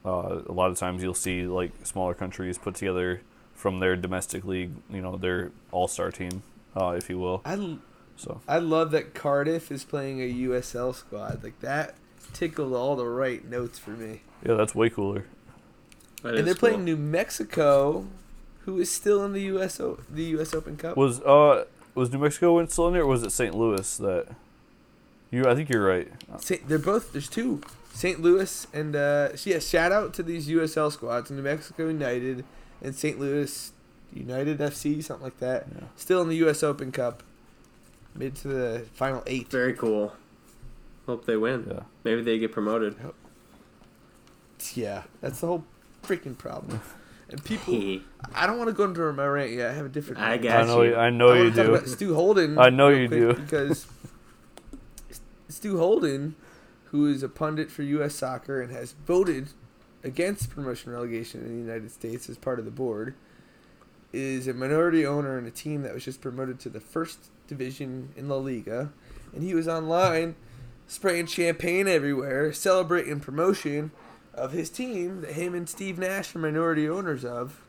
uh, 0.05 0.41
a 0.47 0.51
lot 0.51 0.69
of 0.71 0.78
times 0.78 1.03
you'll 1.03 1.13
see 1.13 1.45
like 1.47 1.71
smaller 1.86 2.13
countries 2.13 2.57
put 2.57 2.76
together 2.76 3.21
from 3.53 3.80
their 3.80 3.95
domestic 3.95 4.43
league, 4.45 4.71
you 4.91 5.01
know, 5.01 5.15
their 5.17 5.51
all 5.71 5.88
star 5.88 6.11
team, 6.11 6.43
uh, 6.76 6.89
if 6.89 7.09
you 7.09 7.17
will. 7.19 7.41
I, 7.45 7.53
l- 7.53 7.80
So 8.17 8.41
I 8.47 8.59
love 8.59 8.91
that 8.91 9.13
Cardiff 9.13 9.71
is 9.71 9.84
playing 9.84 10.21
a 10.21 10.32
USL 10.49 10.93
squad 10.93 11.43
like 11.43 11.59
that. 11.61 11.95
Tickled 12.34 12.73
all 12.73 12.95
the 12.95 13.07
right 13.07 13.43
notes 13.47 13.80
for 13.80 13.91
me. 13.91 14.21
Yeah, 14.45 14.55
that's 14.55 14.76
way 14.76 14.89
cooler. 14.89 15.26
That 16.21 16.36
and 16.36 16.47
they're 16.47 16.53
cool. 16.53 16.69
playing 16.69 16.86
New 16.86 16.97
Mexico, 16.97 18.07
who 18.61 18.80
is 18.80 18.91
still 18.91 19.23
in 19.23 19.34
the 19.34 19.41
U.S. 19.41 19.80
O- 19.80 19.99
the 20.09 20.23
U.S. 20.23 20.53
Open 20.53 20.76
Cup. 20.78 20.97
Was 20.97 21.21
uh 21.21 21.65
was 21.93 22.11
New 22.11 22.19
Mexico 22.19 22.65
still 22.65 22.88
in 22.88 22.93
there, 22.93 23.03
or 23.03 23.07
was 23.07 23.23
it 23.23 23.32
St. 23.32 23.55
Louis 23.55 23.97
that? 23.97 24.28
You, 25.32 25.45
I 25.45 25.55
think 25.55 25.69
you're 25.69 25.86
right. 25.86 26.11
Saint, 26.39 26.67
they're 26.67 26.80
both. 26.80 27.11
There's 27.11 27.30
two. 27.30 27.61
St. 27.93 28.21
Louis 28.21 28.67
and 28.73 28.95
uh, 28.95 29.36
so 29.36 29.49
yeah. 29.49 29.59
Shout 29.59 29.91
out 29.91 30.13
to 30.15 30.23
these 30.23 30.47
USL 30.47 30.91
squads: 30.91 31.32
New 31.32 31.41
Mexico 31.41 31.88
United 31.88 32.43
and 32.82 32.95
St. 32.95 33.19
Louis 33.19 33.71
United 34.13 34.59
FC, 34.59 35.03
something 35.03 35.23
like 35.23 35.39
that. 35.39 35.67
Yeah. 35.73 35.84
Still 35.95 36.21
in 36.21 36.30
the 36.30 36.36
U.S. 36.38 36.63
Open 36.63 36.91
Cup, 36.91 37.23
mid 38.13 38.36
to 38.38 38.47
the 38.47 38.86
final 38.93 39.23
eight. 39.28 39.49
Very 39.49 39.73
cool. 39.73 40.13
Hope 41.06 41.26
they 41.26 41.38
win. 41.38 41.68
Yeah. 41.70 41.82
Maybe 42.03 42.22
they 42.22 42.39
get 42.39 42.51
promoted. 42.51 42.95
Yeah, 44.74 45.03
that's 45.22 45.41
the 45.41 45.47
whole 45.47 45.64
freaking 46.03 46.38
problem. 46.38 46.82
And 47.30 47.43
people, 47.43 47.74
He. 47.74 48.03
I 48.34 48.47
don't 48.47 48.58
want 48.58 48.70
to 48.70 48.74
go 48.74 48.86
into 48.86 49.12
my 49.14 49.26
rant 49.26 49.51
yet. 49.51 49.72
I 49.72 49.74
have 49.74 49.86
a 49.86 49.89
different. 49.89 50.22
I 50.22 50.38
got 50.38 50.64
I 50.64 50.66
know. 50.66 50.82
you. 50.82 50.89
You, 50.91 50.95
I 50.95 51.10
know 51.10 51.30
I 51.30 51.38
you 51.38 51.51
do. 51.51 51.74
about 51.74 51.88
Stu 51.88 52.14
Holden. 52.16 52.58
I 52.58 52.70
know 52.70 52.89
you 52.89 53.08
do. 53.08 53.34
because 53.34 53.88
Stu 55.49 55.78
Holden, 55.78 56.36
who 56.86 57.08
is 57.08 57.24
a 57.24 57.30
pundit 57.30 57.72
for 57.72 57.84
U.S. 57.84 58.16
Soccer 58.16 58.62
and 58.62 58.72
has 58.72 58.93
voted 59.06 59.49
against 60.03 60.49
promotion 60.51 60.91
relegation 60.91 61.41
in 61.41 61.47
the 61.47 61.62
United 61.62 61.91
States 61.91 62.30
as 62.30 62.38
part 62.38 62.60
of 62.60 62.66
the 62.66 62.72
board, 62.72 63.16
is 64.14 64.47
a 64.47 64.53
minority 64.53 65.06
owner 65.06 65.38
in 65.39 65.45
a 65.45 65.51
team 65.51 65.82
that 65.82 65.93
was 65.93 66.06
just 66.06 66.22
promoted 66.22 66.60
to 66.60 66.70
the 66.70 66.80
first 66.80 67.32
division 67.47 68.10
in 68.16 68.30
La 68.30 68.38
Liga, 68.38 68.91
and 69.34 69.43
he 69.43 69.56
was 69.56 69.68
online 69.68 70.36
spraying 70.88 71.26
champagne 71.28 71.88
everywhere, 71.88 72.52
celebrating 72.54 73.20
promotion 73.20 73.92
of 74.34 74.52
his 74.52 74.70
team 74.70 75.22
that 75.22 75.32
him 75.32 75.54
and 75.56 75.68
Steve 75.70 75.98
Nash 75.98 76.36
are 76.36 76.40
minority 76.40 76.88
owners 76.90 77.24
of. 77.26 77.62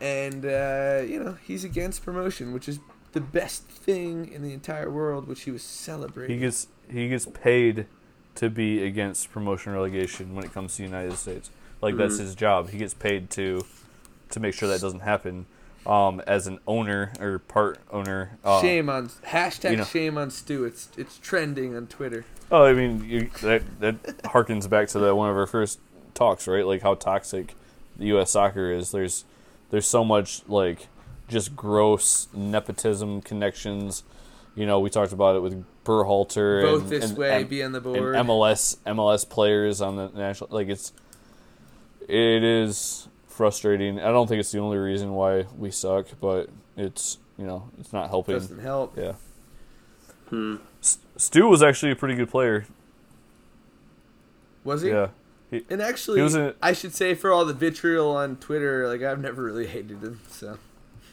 And 0.00 0.44
uh, 0.44 1.02
you 1.06 1.22
know 1.22 1.38
he's 1.42 1.64
against 1.64 2.04
promotion, 2.04 2.52
which 2.52 2.68
is 2.68 2.78
the 3.12 3.20
best 3.20 3.62
thing 3.64 4.30
in 4.30 4.42
the 4.42 4.52
entire 4.52 4.90
world, 4.90 5.26
which 5.26 5.42
he 5.42 5.50
was 5.50 5.62
celebrating. 5.62 6.36
He 6.36 6.40
gets 6.40 6.68
he 6.90 7.08
gets 7.08 7.26
paid 7.26 7.86
to 8.34 8.50
be 8.50 8.84
against 8.84 9.30
promotion 9.32 9.72
relegation 9.72 10.34
when 10.34 10.44
it 10.44 10.52
comes 10.52 10.72
to 10.72 10.78
the 10.78 10.82
United 10.84 11.14
States. 11.16 11.48
Like 11.80 11.96
that's 11.96 12.16
Mhm. 12.16 12.20
his 12.20 12.34
job. 12.34 12.68
He 12.70 12.78
gets 12.78 12.92
paid 12.92 13.30
to 13.30 13.64
to 14.30 14.40
make 14.40 14.52
sure 14.54 14.68
that 14.68 14.80
doesn't 14.82 15.00
happen. 15.00 15.46
Um, 15.86 16.20
as 16.26 16.46
an 16.46 16.58
owner 16.66 17.12
or 17.20 17.38
part 17.38 17.78
owner. 17.90 18.38
Uh, 18.44 18.60
shame 18.60 18.88
on 18.88 19.08
hashtag 19.08 19.70
you 19.72 19.76
know. 19.78 19.84
shame 19.84 20.18
on 20.18 20.30
Stu. 20.30 20.64
It's 20.64 20.88
it's 20.96 21.18
trending 21.18 21.76
on 21.76 21.86
Twitter. 21.86 22.24
Oh, 22.50 22.64
I 22.64 22.72
mean, 22.72 23.04
you, 23.04 23.30
that 23.42 23.62
that 23.80 24.02
harkens 24.24 24.68
back 24.68 24.88
to 24.88 24.98
that 25.00 25.14
one 25.14 25.30
of 25.30 25.36
our 25.36 25.46
first 25.46 25.80
talks, 26.14 26.48
right? 26.48 26.66
Like 26.66 26.82
how 26.82 26.94
toxic 26.94 27.54
the 27.96 28.06
U.S. 28.06 28.30
soccer 28.32 28.70
is. 28.70 28.90
There's 28.90 29.24
there's 29.70 29.86
so 29.86 30.04
much 30.04 30.42
like 30.48 30.88
just 31.28 31.56
gross 31.56 32.28
nepotism 32.32 33.22
connections. 33.22 34.04
You 34.54 34.66
know, 34.66 34.80
we 34.80 34.90
talked 34.90 35.12
about 35.12 35.36
it 35.36 35.40
with 35.40 35.64
Berhalter 35.84 36.62
Vote 36.62 36.82
and, 36.82 36.90
this 36.90 37.10
and, 37.10 37.18
way, 37.18 37.40
and, 37.40 37.48
be 37.48 37.62
on 37.62 37.72
the 37.72 37.80
board. 37.80 38.14
MLS 38.16 38.78
MLS 38.86 39.28
players 39.28 39.80
on 39.80 39.96
the 39.96 40.08
national. 40.08 40.50
Like 40.50 40.68
it's 40.68 40.92
it 42.08 42.42
is 42.44 43.08
frustrating. 43.36 44.00
I 44.00 44.10
don't 44.10 44.26
think 44.26 44.40
it's 44.40 44.50
the 44.50 44.58
only 44.60 44.78
reason 44.78 45.12
why 45.12 45.44
we 45.58 45.70
suck, 45.70 46.06
but 46.20 46.48
it's 46.76 47.18
you 47.38 47.44
know 47.46 47.68
it's 47.78 47.92
not 47.92 48.08
helping. 48.08 48.34
Doesn't 48.34 48.60
help. 48.60 48.96
Yeah. 48.96 49.12
Hmm. 50.30 50.56
S- 50.82 50.98
Stu 51.16 51.46
was 51.46 51.62
actually 51.62 51.92
a 51.92 51.96
pretty 51.96 52.14
good 52.16 52.30
player. 52.30 52.66
Was 54.64 54.82
he? 54.82 54.88
Yeah. 54.88 55.08
And 55.70 55.80
actually, 55.80 56.18
He 56.18 56.22
was 56.22 56.34
a- 56.34 56.54
I 56.60 56.72
should 56.72 56.92
say 56.92 57.14
for 57.14 57.30
all 57.32 57.44
the 57.44 57.52
vitriol 57.54 58.10
on 58.10 58.36
Twitter, 58.36 58.88
like 58.88 59.02
I've 59.02 59.20
never 59.20 59.42
really 59.44 59.66
hated 59.66 60.02
him. 60.02 60.20
So 60.28 60.58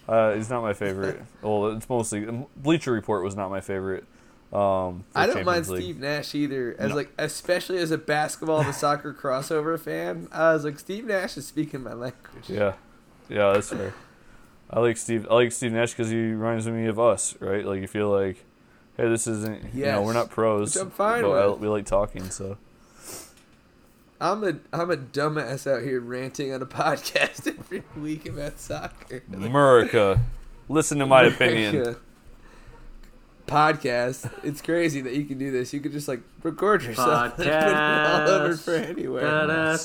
Uh, 0.07 0.33
he's 0.33 0.49
not 0.49 0.61
my 0.63 0.73
favorite. 0.73 1.21
well, 1.43 1.67
it's 1.67 1.87
mostly 1.87 2.25
Bleacher 2.57 2.91
Report 2.91 3.23
was 3.23 3.35
not 3.35 3.49
my 3.51 3.61
favorite. 3.61 4.05
Um, 4.53 5.03
I 5.15 5.25
don't 5.25 5.43
mind 5.45 5.67
League. 5.67 5.81
Steve 5.81 5.99
Nash 5.99 6.35
either. 6.35 6.75
As 6.77 6.89
No. 6.89 6.95
like, 6.97 7.11
especially 7.17 7.79
as 7.79 7.89
a 7.89 7.97
basketball 7.97 8.63
to 8.63 8.71
soccer 8.71 9.11
crossover 9.13 9.79
fan, 9.79 10.27
I 10.31 10.53
was 10.53 10.63
like, 10.63 10.77
Steve 10.77 11.05
Nash 11.05 11.35
is 11.37 11.47
speaking 11.47 11.81
my 11.81 11.93
language. 11.93 12.47
Yeah, 12.49 12.73
yeah, 13.29 13.53
that's 13.53 13.69
fair. 13.69 13.93
I 14.69 14.79
like 14.79 14.97
Steve. 14.97 15.27
I 15.29 15.33
like 15.35 15.51
Steve 15.51 15.71
Nash 15.71 15.91
because 15.91 16.09
he 16.11 16.17
reminds 16.17 16.67
me 16.67 16.85
of 16.85 16.99
us, 16.99 17.35
right? 17.39 17.65
Like 17.65 17.81
you 17.81 17.87
feel 17.87 18.09
like, 18.11 18.43
hey, 18.95 19.09
this 19.09 19.25
isn't. 19.25 19.73
You 19.73 19.85
know, 19.85 20.03
we're 20.03 20.13
not 20.13 20.29
pros. 20.29 20.75
Which 20.75 20.83
I'm 20.83 20.91
fine 20.91 21.23
but 21.23 21.31
I- 21.31 21.47
we 21.53 21.67
like 21.67 21.85
talking, 21.87 22.29
so 22.29 22.57
I'm 24.21 24.43
a 24.43 24.53
I'm 24.71 24.89
a 24.91 24.97
dumbass 24.97 25.65
out 25.71 25.83
here 25.83 25.99
ranting 25.99 26.53
on 26.53 26.61
a 26.61 26.65
podcast 26.67 27.47
every 27.47 27.83
week 27.97 28.27
about 28.27 28.59
soccer. 28.59 29.23
America, 29.33 30.21
listen 30.69 30.99
to 30.99 31.05
my 31.05 31.23
opinion. 31.23 31.95
Podcast. 33.47 34.31
It's 34.43 34.61
crazy 34.61 35.01
that 35.01 35.13
you 35.13 35.25
can 35.25 35.37
do 35.37 35.51
this. 35.51 35.73
You 35.73 35.79
could 35.79 35.91
just 35.91 36.07
like 36.07 36.21
record 36.43 36.83
yourself 36.83 37.25
and 37.25 37.33
put 37.35 37.47
it 37.47 37.53
all 37.53 38.29
over 38.29 38.53
Podcast. 38.53 38.63
for 38.63 38.75
anywhere. 38.75 39.21
Da, 39.21 39.45
da, 39.47 39.77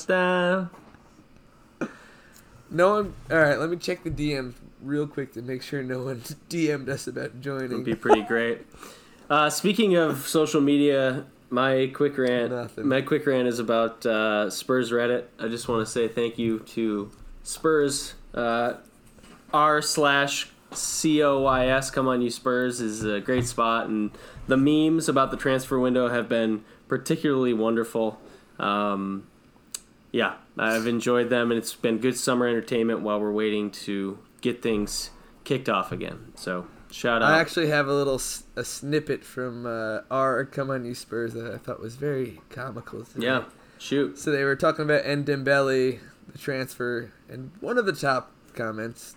da. 1.79 1.87
No 2.71 2.91
one. 2.91 3.13
All 3.31 3.37
right, 3.37 3.57
let 3.59 3.69
me 3.69 3.77
check 3.77 4.03
the 4.03 4.11
DMs 4.11 4.53
real 4.81 5.07
quick 5.07 5.33
to 5.33 5.41
make 5.41 5.61
sure 5.61 5.81
no 5.83 6.03
one 6.03 6.21
DM'd 6.49 6.89
us 6.89 7.07
about 7.07 7.41
joining. 7.41 7.71
It 7.71 7.75
would 7.75 7.83
be 7.85 7.95
pretty 7.95 8.21
great. 8.21 8.65
Uh, 9.29 9.47
speaking 9.47 9.95
of 9.95 10.27
social 10.27 10.59
media, 10.59 11.23
my 11.51 11.91
quick 11.93 12.17
rant. 12.17 12.51
Nothing. 12.51 12.87
My 12.87 13.01
quick 13.01 13.27
rant 13.27 13.47
is 13.47 13.59
about 13.59 14.03
uh, 14.03 14.49
Spurs 14.49 14.91
Reddit. 14.91 15.25
I 15.39 15.47
just 15.49 15.67
want 15.67 15.85
to 15.85 15.91
say 15.91 16.07
thank 16.07 16.39
you 16.39 16.57
to 16.61 17.11
Spurs. 17.43 18.15
Uh, 18.33 18.77
R 19.53 19.83
slash 19.83 20.49
C 20.71 21.21
O 21.23 21.39
Y 21.41 21.67
S. 21.67 21.89
Come 21.91 22.07
on, 22.07 22.21
you 22.21 22.29
Spurs 22.29 22.79
is 22.81 23.03
a 23.03 23.19
great 23.19 23.45
spot, 23.45 23.87
and 23.87 24.11
the 24.47 24.57
memes 24.57 25.09
about 25.09 25.31
the 25.31 25.37
transfer 25.37 25.79
window 25.79 26.09
have 26.09 26.29
been 26.29 26.63
particularly 26.87 27.53
wonderful. 27.53 28.19
Um, 28.59 29.27
yeah, 30.11 30.35
I've 30.57 30.87
enjoyed 30.87 31.29
them, 31.29 31.51
and 31.51 31.57
it's 31.57 31.73
been 31.75 31.97
good 31.99 32.17
summer 32.17 32.47
entertainment 32.47 33.01
while 33.01 33.19
we're 33.19 33.31
waiting 33.31 33.71
to 33.71 34.19
get 34.41 34.61
things 34.61 35.11
kicked 35.43 35.69
off 35.69 35.91
again. 35.91 36.33
So 36.35 36.67
shout 36.91 37.21
out. 37.21 37.31
I 37.31 37.39
actually 37.39 37.67
have 37.67 37.87
a 37.87 37.93
little 37.93 38.21
a 38.55 38.63
snippet 38.63 39.23
from 39.23 39.65
uh, 39.65 39.99
our 40.11 40.45
"Come 40.45 40.69
On 40.71 40.85
You 40.85 40.95
Spurs" 40.95 41.33
that 41.33 41.53
I 41.53 41.57
thought 41.57 41.79
was 41.79 41.95
very 41.95 42.41
comical. 42.49 43.03
today. 43.03 43.25
yeah, 43.25 43.43
shoot. 43.77 44.17
So 44.17 44.31
they 44.31 44.43
were 44.43 44.55
talking 44.55 44.83
about 44.85 45.03
Ndombele, 45.03 45.99
the 46.31 46.37
transfer, 46.37 47.11
and 47.29 47.51
one 47.59 47.77
of 47.77 47.85
the 47.85 47.93
top 47.93 48.31
comments, 48.55 49.15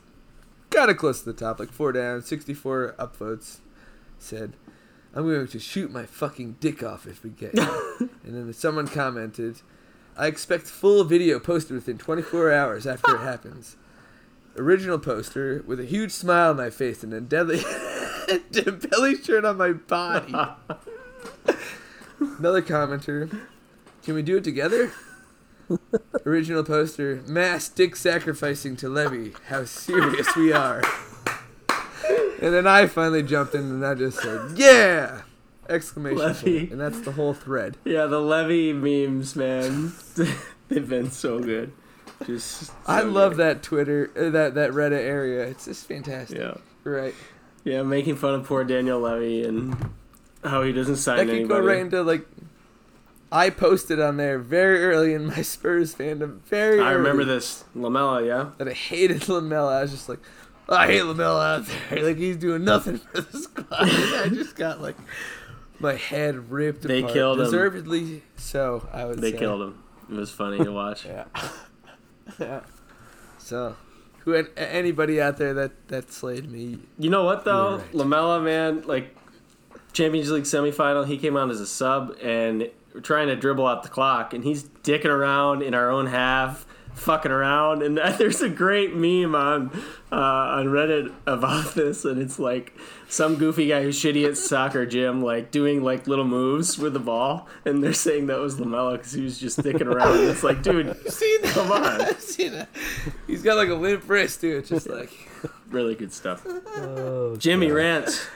kind 0.72 0.90
of 0.90 0.96
close 0.96 1.20
to 1.20 1.26
the 1.26 1.38
top, 1.38 1.58
like 1.58 1.70
four 1.70 1.92
down, 1.92 2.22
64 2.22 2.94
upvotes, 2.98 3.58
said, 4.18 4.54
"I'm 5.14 5.24
going 5.24 5.46
to 5.46 5.58
shoot 5.58 5.90
my 5.90 6.04
fucking 6.06 6.56
dick 6.60 6.82
off 6.82 7.06
if 7.06 7.22
we 7.22 7.30
get." 7.30 7.56
him." 7.56 7.68
and 8.24 8.34
then 8.34 8.52
someone 8.52 8.88
commented, 8.88 9.60
"I 10.16 10.26
expect 10.26 10.66
full 10.66 11.04
video 11.04 11.38
posted 11.38 11.74
within 11.74 11.98
24 11.98 12.52
hours 12.52 12.86
after 12.86 13.14
it 13.14 13.20
happens." 13.22 13.76
Original 14.56 14.98
poster 14.98 15.62
with 15.66 15.80
a 15.80 15.84
huge 15.84 16.10
smile 16.10 16.50
on 16.50 16.58
my 16.58 16.68
face 16.68 17.02
and 17.02 17.14
a 17.14 17.22
deadly 17.22 17.58
Dembele 18.52 19.24
shirt 19.24 19.46
on 19.46 19.56
my 19.56 19.72
body. 19.72 20.34
Another 22.18 22.60
commenter. 22.60 23.40
Can 24.04 24.14
we 24.14 24.22
do 24.22 24.36
it 24.36 24.44
together? 24.44 24.92
Original 26.26 26.64
poster. 26.64 27.22
Mass 27.26 27.68
dick 27.68 27.96
sacrificing 27.96 28.76
to 28.76 28.88
Levy. 28.88 29.32
How 29.48 29.64
serious 29.64 30.34
we 30.36 30.52
are. 30.52 30.82
And 32.40 32.52
then 32.52 32.66
I 32.66 32.86
finally 32.86 33.22
jumped 33.22 33.54
in 33.54 33.60
and 33.62 33.86
I 33.86 33.94
just 33.94 34.18
said, 34.20 34.58
"Yeah!" 34.58 35.22
Exclamation 35.68 36.18
Levy. 36.18 36.58
point. 36.60 36.72
And 36.72 36.80
that's 36.80 37.00
the 37.02 37.12
whole 37.12 37.34
thread. 37.34 37.76
Yeah, 37.84 38.06
the 38.06 38.20
Levy 38.20 38.72
memes, 38.72 39.36
man. 39.36 39.92
They've 40.68 40.88
been 40.88 41.10
so 41.10 41.38
good. 41.38 41.72
Just 42.26 42.66
so 42.66 42.72
I 42.86 43.02
love 43.02 43.32
good. 43.32 43.38
that 43.38 43.62
Twitter, 43.62 44.10
uh, 44.16 44.30
that 44.30 44.54
that 44.54 44.70
Reddit 44.72 45.04
area. 45.04 45.44
It's 45.46 45.66
just 45.66 45.86
fantastic. 45.86 46.38
Yeah. 46.38 46.54
Right. 46.84 47.14
Yeah, 47.64 47.82
making 47.84 48.16
fun 48.16 48.34
of 48.34 48.44
poor 48.46 48.64
Daniel 48.64 48.98
Levy 48.98 49.44
and 49.44 49.76
how 50.42 50.62
he 50.62 50.72
doesn't 50.72 50.96
sign 50.96 51.18
That 51.18 51.26
could 51.26 51.34
anybody. 51.36 51.60
go 51.60 51.66
right 51.66 51.78
into 51.78 52.02
like. 52.02 52.26
I 53.32 53.48
posted 53.48 53.98
on 53.98 54.18
there 54.18 54.38
very 54.38 54.84
early 54.84 55.14
in 55.14 55.26
my 55.26 55.40
Spurs 55.42 55.94
fandom. 55.94 56.42
Very. 56.42 56.78
Early. 56.78 56.86
I 56.86 56.90
remember 56.92 57.22
early. 57.22 57.34
this. 57.34 57.64
Lamela, 57.74 58.22
yeah? 58.24 58.50
that 58.58 58.68
I 58.68 58.72
hated 58.74 59.22
Lamela. 59.28 59.78
I 59.78 59.82
was 59.82 59.90
just 59.90 60.08
like, 60.08 60.18
I 60.68 60.86
hate 60.86 61.02
Lamela 61.02 61.56
out 61.56 61.66
there. 61.66 62.02
Like 62.04 62.18
he's 62.18 62.36
doing 62.36 62.62
nothing 62.64 62.98
for 62.98 63.22
the 63.22 63.38
squad. 63.38 63.66
I 63.70 64.28
just 64.28 64.54
got 64.54 64.82
like 64.82 64.96
my 65.80 65.94
head 65.94 66.50
ripped 66.50 66.82
They 66.82 66.98
apart. 67.00 67.14
killed 67.14 67.38
him. 67.40 67.44
Deservedly 67.46 68.22
so. 68.36 68.86
I 68.92 69.06
would. 69.06 69.18
They 69.20 69.32
say. 69.32 69.38
killed 69.38 69.62
him. 69.62 69.82
It 70.10 70.14
was 70.16 70.30
funny 70.30 70.62
to 70.62 70.70
watch. 70.70 71.06
Yeah. 71.06 71.24
yeah. 72.38 72.60
So, 73.38 73.76
who 74.20 74.34
anybody 74.56 75.20
out 75.22 75.38
there 75.38 75.54
that 75.54 75.88
that 75.88 76.12
slayed 76.12 76.50
me? 76.50 76.80
You 76.98 77.08
know 77.08 77.24
what 77.24 77.44
though? 77.46 77.78
Right. 77.78 77.94
Lamela, 77.94 78.40
man, 78.42 78.82
like 78.82 79.16
Champions 79.92 80.30
League 80.30 80.44
semifinal, 80.44 81.06
he 81.06 81.16
came 81.16 81.36
on 81.36 81.50
as 81.50 81.60
a 81.60 81.66
sub 81.66 82.16
and 82.22 82.68
trying 83.00 83.28
to 83.28 83.36
dribble 83.36 83.66
out 83.66 83.82
the 83.82 83.88
clock, 83.88 84.34
and 84.34 84.44
he's 84.44 84.64
dicking 84.64 85.06
around 85.06 85.62
in 85.62 85.74
our 85.74 85.90
own 85.90 86.06
half, 86.06 86.66
fucking 86.94 87.32
around. 87.32 87.82
And 87.82 87.96
there's 88.18 88.42
a 88.42 88.48
great 88.48 88.94
meme 88.94 89.34
on 89.34 89.70
uh, 90.10 90.16
on 90.16 90.66
Reddit 90.66 91.12
about 91.26 91.74
this, 91.74 92.04
and 92.04 92.20
it's 92.20 92.38
like 92.38 92.76
some 93.08 93.36
goofy 93.36 93.68
guy 93.68 93.82
who's 93.82 93.98
shitty 93.98 94.26
at 94.28 94.36
soccer 94.36 94.86
gym, 94.86 95.22
like 95.22 95.50
doing 95.50 95.82
like 95.82 96.06
little 96.06 96.24
moves 96.24 96.78
with 96.78 96.92
the 96.92 97.00
ball, 97.00 97.48
and 97.64 97.82
they're 97.82 97.92
saying 97.92 98.26
that 98.26 98.38
was 98.38 98.56
Lamelo 98.56 98.92
because 98.92 99.12
he 99.12 99.22
was 99.22 99.38
just 99.38 99.58
dicking 99.58 99.86
around. 99.86 100.18
And 100.18 100.28
it's 100.28 100.42
like, 100.42 100.62
dude, 100.62 100.86
you 101.04 101.10
seen 101.10 101.42
that? 101.42 101.52
Come 101.52 101.72
on. 101.72 102.00
I've 102.02 102.20
seen 102.20 102.52
that. 102.52 102.68
He's 103.26 103.42
got 103.42 103.56
like 103.56 103.68
a 103.68 103.74
limp 103.74 104.08
wrist, 104.08 104.40
dude. 104.40 104.58
It's 104.58 104.68
just 104.68 104.88
like 104.88 105.10
really 105.70 105.94
good 105.94 106.12
stuff. 106.12 106.46
Oh, 106.46 107.36
Jimmy 107.36 107.70
rants. 107.70 108.26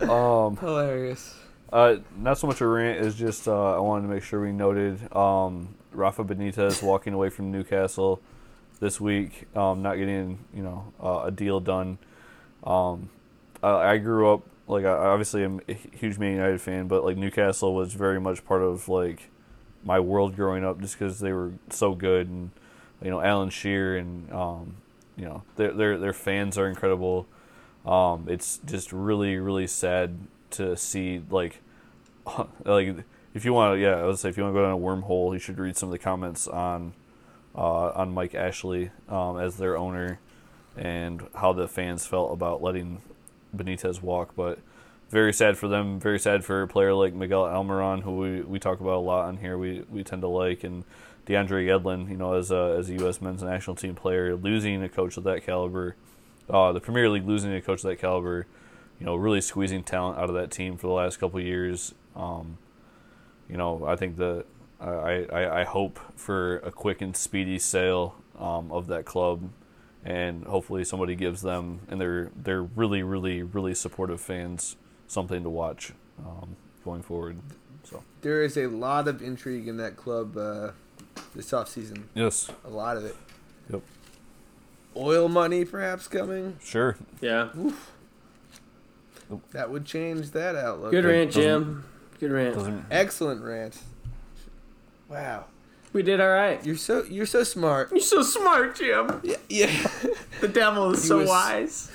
Um, 0.00 0.56
hilarious. 0.56 1.34
Uh, 1.72 1.96
not 2.16 2.38
so 2.38 2.46
much 2.46 2.60
a 2.60 2.66
rant 2.66 2.98
as 2.98 3.14
just 3.14 3.46
uh, 3.48 3.76
I 3.76 3.78
wanted 3.78 4.08
to 4.08 4.14
make 4.14 4.22
sure 4.22 4.40
we 4.40 4.52
noted 4.52 5.14
um, 5.14 5.74
Rafa 5.92 6.24
Benitez 6.24 6.82
walking 6.82 7.12
away 7.12 7.28
from 7.28 7.50
Newcastle 7.50 8.20
this 8.80 9.00
week, 9.00 9.46
um, 9.56 9.82
not 9.82 9.96
getting 9.96 10.38
you 10.54 10.62
know 10.62 10.92
uh, 11.02 11.22
a 11.24 11.30
deal 11.30 11.60
done. 11.60 11.98
Um, 12.64 13.10
I, 13.62 13.70
I 13.70 13.98
grew 13.98 14.32
up 14.32 14.42
like 14.66 14.84
I 14.84 14.90
obviously 14.90 15.44
am 15.44 15.60
a 15.68 15.74
huge 15.74 16.18
Man 16.18 16.32
United 16.32 16.60
fan, 16.60 16.88
but 16.88 17.04
like 17.04 17.16
Newcastle 17.16 17.74
was 17.74 17.92
very 17.94 18.20
much 18.20 18.44
part 18.44 18.62
of 18.62 18.88
like 18.88 19.30
my 19.84 20.00
world 20.00 20.36
growing 20.36 20.64
up 20.64 20.80
just 20.80 20.98
because 20.98 21.20
they 21.20 21.32
were 21.32 21.52
so 21.70 21.94
good 21.94 22.28
and 22.28 22.50
you 23.02 23.10
know 23.10 23.20
Alan 23.20 23.50
Shearer 23.50 23.96
and 23.96 24.30
um, 24.32 24.76
you 25.16 25.24
know 25.24 25.42
their 25.56 25.72
their 25.72 25.98
their 25.98 26.12
fans 26.12 26.56
are 26.56 26.68
incredible. 26.68 27.26
Um, 27.84 28.26
it's 28.28 28.58
just 28.64 28.92
really 28.92 29.36
really 29.36 29.66
sad 29.66 30.16
to 30.52 30.76
see 30.76 31.22
like 31.30 31.60
like 32.64 32.96
if 33.34 33.44
you 33.44 33.52
want 33.52 33.76
to 33.76 33.80
yeah 33.80 33.96
I 33.96 34.04
would 34.04 34.18
say 34.18 34.28
if 34.28 34.36
you 34.36 34.42
want 34.42 34.54
to 34.54 34.60
go 34.60 34.64
down 34.64 34.74
a 34.74 34.78
wormhole 34.78 35.32
you 35.32 35.38
should 35.38 35.58
read 35.58 35.76
some 35.76 35.88
of 35.88 35.92
the 35.92 35.98
comments 35.98 36.46
on 36.46 36.92
uh, 37.54 37.90
on 37.90 38.12
Mike 38.12 38.34
Ashley 38.34 38.90
um, 39.08 39.38
as 39.38 39.56
their 39.56 39.76
owner 39.76 40.20
and 40.76 41.26
how 41.34 41.52
the 41.52 41.66
fans 41.66 42.06
felt 42.06 42.32
about 42.32 42.62
letting 42.62 43.00
Benitez 43.56 44.02
walk 44.02 44.34
but 44.36 44.58
very 45.10 45.32
sad 45.32 45.56
for 45.56 45.68
them 45.68 45.98
very 45.98 46.18
sad 46.18 46.44
for 46.44 46.62
a 46.62 46.68
player 46.68 46.94
like 46.94 47.14
Miguel 47.14 47.44
Almiron 47.44 48.02
who 48.02 48.16
we, 48.16 48.40
we 48.42 48.58
talk 48.58 48.80
about 48.80 48.96
a 48.96 49.04
lot 49.04 49.26
on 49.26 49.38
here 49.38 49.56
we, 49.56 49.84
we 49.90 50.04
tend 50.04 50.22
to 50.22 50.28
like 50.28 50.62
and 50.64 50.84
DeAndre 51.26 51.66
Yedlin 51.66 52.10
you 52.10 52.16
know 52.16 52.34
as 52.34 52.50
a, 52.50 52.76
as 52.78 52.88
a 52.90 52.94
U.S. 52.94 53.20
men's 53.20 53.42
national 53.42 53.76
team 53.76 53.94
player 53.94 54.36
losing 54.36 54.82
a 54.82 54.88
coach 54.88 55.16
of 55.16 55.24
that 55.24 55.44
caliber 55.44 55.96
uh, 56.48 56.72
the 56.72 56.80
Premier 56.80 57.08
League 57.08 57.26
losing 57.26 57.52
a 57.52 57.60
coach 57.60 57.80
of 57.80 57.90
that 57.90 57.98
caliber 57.98 58.46
you 58.98 59.06
know, 59.06 59.14
really 59.14 59.40
squeezing 59.40 59.82
talent 59.82 60.18
out 60.18 60.28
of 60.28 60.34
that 60.34 60.50
team 60.50 60.76
for 60.76 60.86
the 60.88 60.92
last 60.92 61.18
couple 61.20 61.38
of 61.38 61.44
years. 61.46 61.94
Um, 62.16 62.58
you 63.48 63.56
know, 63.56 63.84
I 63.86 63.96
think 63.96 64.16
that 64.16 64.44
I, 64.80 65.26
I, 65.32 65.60
I 65.60 65.64
hope 65.64 65.98
for 66.16 66.58
a 66.58 66.70
quick 66.70 67.00
and 67.00 67.16
speedy 67.16 67.58
sale 67.58 68.16
um, 68.38 68.70
of 68.70 68.86
that 68.88 69.04
club, 69.04 69.50
and 70.04 70.44
hopefully 70.44 70.84
somebody 70.84 71.14
gives 71.14 71.42
them 71.42 71.80
and 71.88 72.00
their 72.00 72.30
their 72.36 72.62
really 72.62 73.02
really 73.02 73.42
really 73.42 73.74
supportive 73.74 74.20
fans 74.20 74.76
something 75.06 75.42
to 75.42 75.50
watch 75.50 75.92
um, 76.24 76.56
going 76.84 77.02
forward. 77.02 77.38
So 77.84 78.02
There 78.20 78.42
is 78.42 78.56
a 78.58 78.66
lot 78.66 79.08
of 79.08 79.22
intrigue 79.22 79.66
in 79.66 79.78
that 79.78 79.96
club 79.96 80.36
uh, 80.36 80.72
this 81.34 81.50
offseason. 81.52 82.02
yes, 82.14 82.50
A 82.64 82.68
lot 82.68 82.96
of 82.98 83.04
it. 83.06 83.16
Yep. 83.72 83.82
Oil 84.96 85.28
money 85.28 85.64
perhaps 85.64 86.06
coming. 86.08 86.56
sure. 86.62 86.96
Yeah. 87.20 87.48
That 89.52 89.70
would 89.70 89.84
change 89.84 90.30
that 90.32 90.56
outlook. 90.56 90.90
Good 90.90 91.04
rant, 91.04 91.32
Jim. 91.32 91.84
Good 92.20 92.30
rant. 92.32 92.84
Excellent 92.90 93.42
rant. 93.42 93.78
Wow. 95.08 95.44
We 95.92 96.02
did 96.02 96.20
all 96.20 96.28
right. 96.28 96.64
You're 96.66 96.76
so 96.76 97.02
you're 97.04 97.26
so 97.26 97.42
smart. 97.44 97.90
You're 97.90 98.00
so 98.00 98.22
smart, 98.22 98.76
Jim. 98.76 99.20
Yeah. 99.24 99.36
yeah. 99.48 99.86
The 100.40 100.48
devil 100.48 100.92
is 100.92 101.02
He 101.02 101.08
so 101.08 101.18
was- 101.18 101.28
wise. 101.28 101.90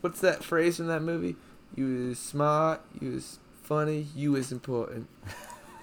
What's 0.00 0.20
that 0.20 0.42
phrase 0.44 0.80
in 0.80 0.86
that 0.88 1.00
movie? 1.02 1.36
You 1.76 2.10
is 2.10 2.18
smart, 2.18 2.80
you 3.00 3.12
is 3.14 3.38
funny, 3.62 4.06
you 4.14 4.36
is 4.36 4.52
important. 4.52 5.08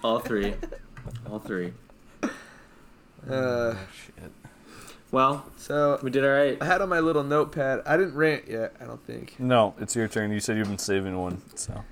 All 0.04 0.20
three. 0.20 0.54
All 1.28 1.38
three. 1.38 1.72
Uh, 3.28 3.74
shit. 3.94 4.32
Well, 5.12 5.44
so 5.58 6.00
we 6.02 6.10
did 6.10 6.24
all 6.24 6.30
right. 6.30 6.56
I 6.60 6.64
had 6.64 6.80
on 6.80 6.88
my 6.88 6.98
little 7.00 7.22
notepad. 7.22 7.82
I 7.86 7.96
didn't 7.96 8.14
rant 8.14 8.48
yet. 8.48 8.74
I 8.80 8.84
don't 8.84 9.04
think. 9.06 9.36
No, 9.38 9.74
it's 9.78 9.94
your 9.94 10.08
turn. 10.08 10.32
You 10.32 10.40
said 10.40 10.56
you've 10.56 10.68
been 10.68 10.78
saving 10.78 11.16
one, 11.20 11.40
so 11.54 11.84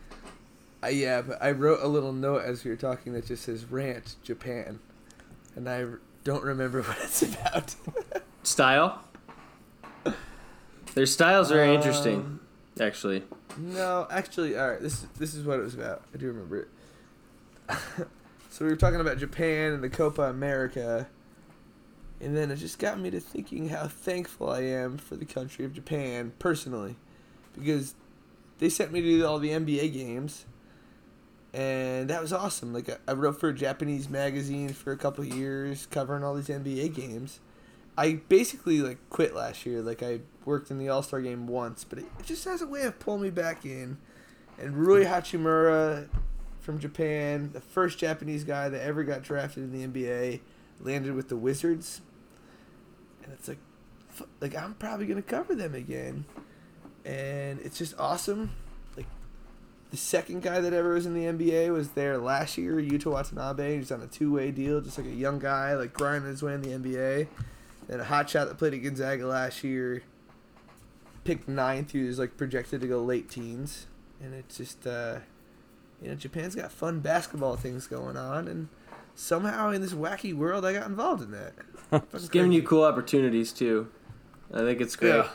Uh, 0.83 0.87
yeah, 0.89 1.21
but 1.21 1.41
I 1.43 1.51
wrote 1.53 1.81
a 1.83 1.87
little 1.87 2.13
note 2.15 2.43
as 2.43 2.65
we 2.65 2.71
were 2.71 2.77
talking 2.79 3.13
that 3.13 3.27
just 3.27 3.45
says 3.45 3.67
rant 3.67 4.17
Japan, 4.25 4.79
and 5.55 5.69
I 5.69 5.85
don't 6.25 6.43
remember 6.43 6.81
what 6.83 6.97
it's 7.03 7.23
about. 7.23 7.75
Style. 8.43 9.03
Their 10.95 11.07
styles 11.07 11.53
are 11.53 11.63
Um, 11.63 11.71
interesting, 11.71 12.41
actually. 12.81 13.23
No, 13.59 14.07
actually, 14.11 14.57
all 14.59 14.71
right. 14.71 14.81
This 14.81 15.07
this 15.19 15.35
is 15.35 15.45
what 15.45 15.59
it 15.61 15.63
was 15.63 15.75
about. 15.75 16.03
I 16.15 16.17
do 16.17 16.27
remember 16.29 16.61
it. 16.63 16.69
so 18.51 18.65
we 18.65 18.71
were 18.71 18.77
talking 18.77 19.01
about 19.01 19.19
Japan 19.19 19.73
and 19.73 19.85
the 19.85 19.91
Copa 19.91 20.23
America, 20.23 21.07
and 22.21 22.37
then 22.37 22.51
it 22.51 22.57
just 22.57 22.79
got 22.79 22.99
me 22.99 23.11
to 23.11 23.21
thinking 23.21 23.69
how 23.69 23.87
thankful 23.87 24.51
I 24.51 24.63
am 24.63 24.99
for 24.99 25.17
the 25.17 25.25
country 25.25 25.65
of 25.65 25.73
Japan 25.73 26.33
personally, 26.39 26.97
because 27.55 27.95
they 28.59 28.69
sent 28.69 28.93
me 28.93 29.01
to 29.01 29.23
all 29.23 29.39
the 29.39 29.51
NBA 29.51 29.93
games, 29.93 30.45
and 31.53 32.09
that 32.09 32.21
was 32.21 32.33
awesome. 32.33 32.73
Like 32.73 32.89
I, 33.09 33.13
wrote 33.13 33.41
for 33.41 33.49
a 33.49 33.55
Japanese 33.55 34.09
magazine 34.09 34.69
for 34.69 34.93
a 34.93 34.97
couple 34.97 35.25
years, 35.25 35.87
covering 35.87 36.23
all 36.23 36.35
these 36.35 36.49
NBA 36.49 36.95
games. 36.95 37.41
I 37.97 38.21
basically 38.29 38.81
like 38.81 38.99
quit 39.11 39.35
last 39.35 39.67
year. 39.67 39.83
Like 39.83 40.03
I 40.03 40.21
worked 40.45 40.71
in 40.71 40.79
the 40.79 40.89
All 40.89 41.03
Star 41.03 41.21
game 41.21 41.47
once, 41.47 41.85
but 41.85 41.99
it, 41.99 42.05
it 42.19 42.27
just 42.27 42.45
has 42.45 42.63
a 42.63 42.67
way 42.67 42.83
of 42.83 42.99
pulling 42.99 43.23
me 43.23 43.31
back 43.31 43.65
in. 43.65 43.99
And 44.59 44.77
Rui 44.77 45.05
Hachimura 45.05 46.09
from 46.61 46.79
Japan, 46.79 47.51
the 47.53 47.61
first 47.61 47.99
Japanese 47.99 48.45
guy 48.45 48.69
that 48.69 48.83
ever 48.83 49.03
got 49.03 49.23
drafted 49.23 49.65
in 49.65 49.73
the 49.73 49.87
NBA, 49.87 50.41
landed 50.81 51.15
with 51.15 51.29
the 51.29 51.37
Wizards. 51.37 52.03
And 53.31 53.39
it's 53.39 53.47
like, 53.47 53.59
like 54.41 54.57
I'm 54.57 54.75
probably 54.75 55.07
gonna 55.07 55.23
cover 55.23 55.55
them 55.55 55.73
again, 55.73 56.25
and 57.05 57.61
it's 57.61 57.79
just 57.79 57.95
awesome. 57.97 58.51
Like 58.97 59.07
the 59.93 59.97
second 59.97 60.43
guy 60.43 60.61
that 60.61 60.73
ever 60.73 60.95
was 60.95 61.07
in 61.07 61.15
the 61.15 61.27
NBA 61.27 61.73
was 61.73 61.91
there 61.91 62.19
last 62.19 62.59
year, 62.59 62.75
Yuta 62.75 63.07
Watanabe. 63.07 63.77
He's 63.77 63.93
on 63.93 64.03
a 64.03 64.09
two-way 64.09 64.51
deal, 64.51 64.81
just 64.81 64.99
like 64.99 65.07
a 65.07 65.11
young 65.11 65.39
guy, 65.39 65.75
like 65.75 65.93
grinding 65.93 66.29
his 66.29 66.43
way 66.43 66.55
in 66.55 66.63
the 66.63 66.71
NBA. 66.71 67.29
And 67.89 68.01
a 68.01 68.05
hot 68.05 68.29
shot 68.29 68.49
that 68.49 68.59
played 68.59 68.75
at 68.75 68.83
Gonzaga 68.83 69.27
last 69.27 69.63
year, 69.63 70.03
picked 71.23 71.49
ninth. 71.49 71.93
He 71.93 72.03
was 72.03 72.19
like 72.19 72.37
projected 72.37 72.81
to 72.81 72.89
go 72.89 73.01
late 73.01 73.31
teens, 73.31 73.87
and 74.21 74.35
it's 74.35 74.57
just, 74.57 74.89
uh, 74.89 75.21
you 76.03 76.09
know, 76.09 76.17
Japan's 76.17 76.57
got 76.57 76.73
fun 76.73 76.99
basketball 76.99 77.57
things 77.57 77.87
going 77.87 78.17
on, 78.17 78.49
and 78.49 78.69
somehow 79.15 79.71
in 79.71 79.81
this 79.81 79.93
wacky 79.93 80.35
world, 80.35 80.65
I 80.65 80.73
got 80.73 80.87
involved 80.87 81.23
in 81.23 81.31
that. 81.33 81.53
Fucking 81.91 82.09
It's 82.13 82.29
giving 82.29 82.53
you 82.53 82.63
cool 82.63 82.85
opportunities 82.85 83.53
too. 83.53 83.89
I 84.53 84.59
think 84.59 84.81
it's 84.81 84.97
great. 84.97 85.17
Yeah. 85.17 85.29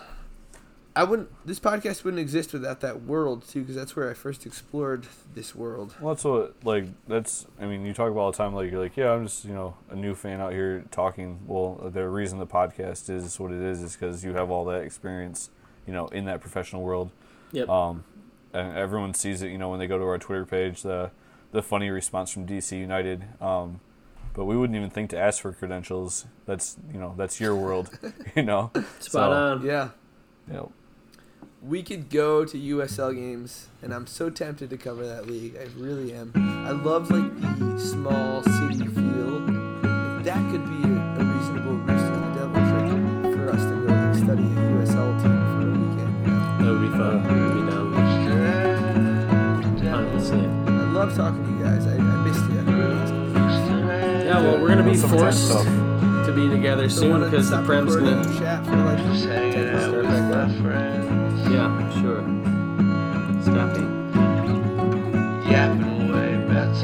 I 0.97 1.03
wouldn't. 1.03 1.30
This 1.45 1.59
podcast 1.59 2.05
wouldn't 2.05 2.21
exist 2.21 2.53
without 2.53 2.80
that 2.80 3.03
world 3.03 3.45
too, 3.47 3.61
because 3.61 3.76
that's 3.76 3.97
where 3.97 4.09
I 4.09 4.13
first 4.13 4.45
explored 4.45 5.07
this 5.34 5.53
world. 5.53 5.93
Well, 5.99 6.13
that's 6.13 6.23
what 6.23 6.55
like 6.63 6.86
that's. 7.05 7.45
I 7.59 7.65
mean, 7.65 7.86
you 7.86 7.93
talk 7.93 8.09
about 8.09 8.21
all 8.21 8.32
the 8.32 8.38
time. 8.38 8.53
Like 8.53 8.71
you're 8.71 8.80
like, 8.80 8.95
yeah, 8.95 9.11
I'm 9.11 9.28
just 9.28 9.43
you 9.43 9.53
know 9.53 9.76
a 9.89 9.95
new 9.95 10.15
fan 10.15 10.39
out 10.39 10.53
here 10.53 10.86
talking. 10.91 11.41
Well, 11.45 11.89
the 11.93 12.07
reason 12.07 12.39
the 12.39 12.47
podcast 12.47 13.09
is 13.09 13.38
what 13.38 13.51
it 13.51 13.61
is 13.61 13.82
is 13.82 13.97
because 13.97 14.23
you 14.23 14.36
have 14.36 14.49
all 14.49 14.63
that 14.65 14.84
experience, 14.84 15.49
you 15.86 15.91
know, 15.91 16.07
in 16.07 16.26
that 16.26 16.39
professional 16.39 16.82
world. 16.82 17.11
Yep. 17.51 17.67
Um, 17.67 18.05
and 18.53 18.78
everyone 18.78 19.13
sees 19.13 19.41
it. 19.41 19.49
You 19.49 19.57
know, 19.57 19.67
when 19.67 19.80
they 19.80 19.88
go 19.88 19.97
to 19.97 20.05
our 20.05 20.17
Twitter 20.17 20.45
page, 20.45 20.82
the 20.82 21.11
the 21.56 21.64
funny 21.64 21.89
response 21.89 22.30
from 22.32 22.45
DC 22.45 22.78
United. 22.78 23.24
Um, 23.41 23.80
but 24.34 24.43
we 24.45 24.58
wouldn't 24.58 24.76
even 24.76 24.89
think 24.89 25.10
to 25.12 25.18
ask 25.18 25.41
for 25.41 25.53
credentials. 25.53 26.26
That's 26.45 26.78
you 26.93 26.99
know 26.99 27.16
that's 27.18 27.39
your 27.39 27.56
world. 27.56 27.89
you 28.36 28.43
know. 28.43 28.72
Spot 28.99 28.99
So, 28.99 29.32
on. 29.32 29.66
Yeah, 29.66 29.89
You 30.47 30.53
know, 30.53 30.72
we 31.64 31.82
could 31.82 32.10
go 32.10 32.43
to 32.45 32.58
USL 32.58 33.16
games, 33.16 33.70
and 33.82 33.93
I'm 33.93 34.06
so 34.06 34.30
tempted 34.30 34.70
to 34.70 34.78
cover 34.78 35.08
that 35.08 35.28
league. 35.28 35.56
I 35.58 35.68
really 35.80 36.14
am. 36.14 36.34
I 36.68 36.72
love 36.72 37.10
like 37.10 37.32
the 37.60 37.80
small 37.80 38.43
city 38.43 38.86
feel. 38.88 39.55
Love 51.06 51.16
talking 51.16 51.43
to 51.43 51.51
you 51.51 51.64
guys. 51.64 51.86
I, 51.86 51.93
I 51.97 52.24
missed 52.26 52.45
you. 52.49 52.56
Yeah. 54.26 54.39
Well, 54.41 54.60
we're 54.62 54.68
gonna 54.70 54.84
be 54.84 54.95
Summertime 54.95 55.20
forced 55.20 55.45
stuff. 55.49 55.66
to 56.26 56.34
be 56.36 56.49
together 56.49 56.89
soon 56.89 57.22
because 57.22 57.49
the 57.49 57.58
stop 57.58 57.66
prem's 57.66 57.95
gonna. 57.95 58.22
and 58.22 58.38
chat 58.39 58.66
for 58.66 58.76
like 58.78 58.97
Just 58.97 59.26
hanging 59.26 59.70
out 59.70 59.82
start 59.82 59.95
with 59.97 60.06
back 60.06 60.30
my 60.30 60.41
up. 60.41 60.51
friends. 60.62 61.49
Yeah, 61.51 62.01
sure. 62.01 62.22
Stopping. 63.43 63.91
Yapping 65.51 66.10
away 66.10 66.34
about 66.43 66.76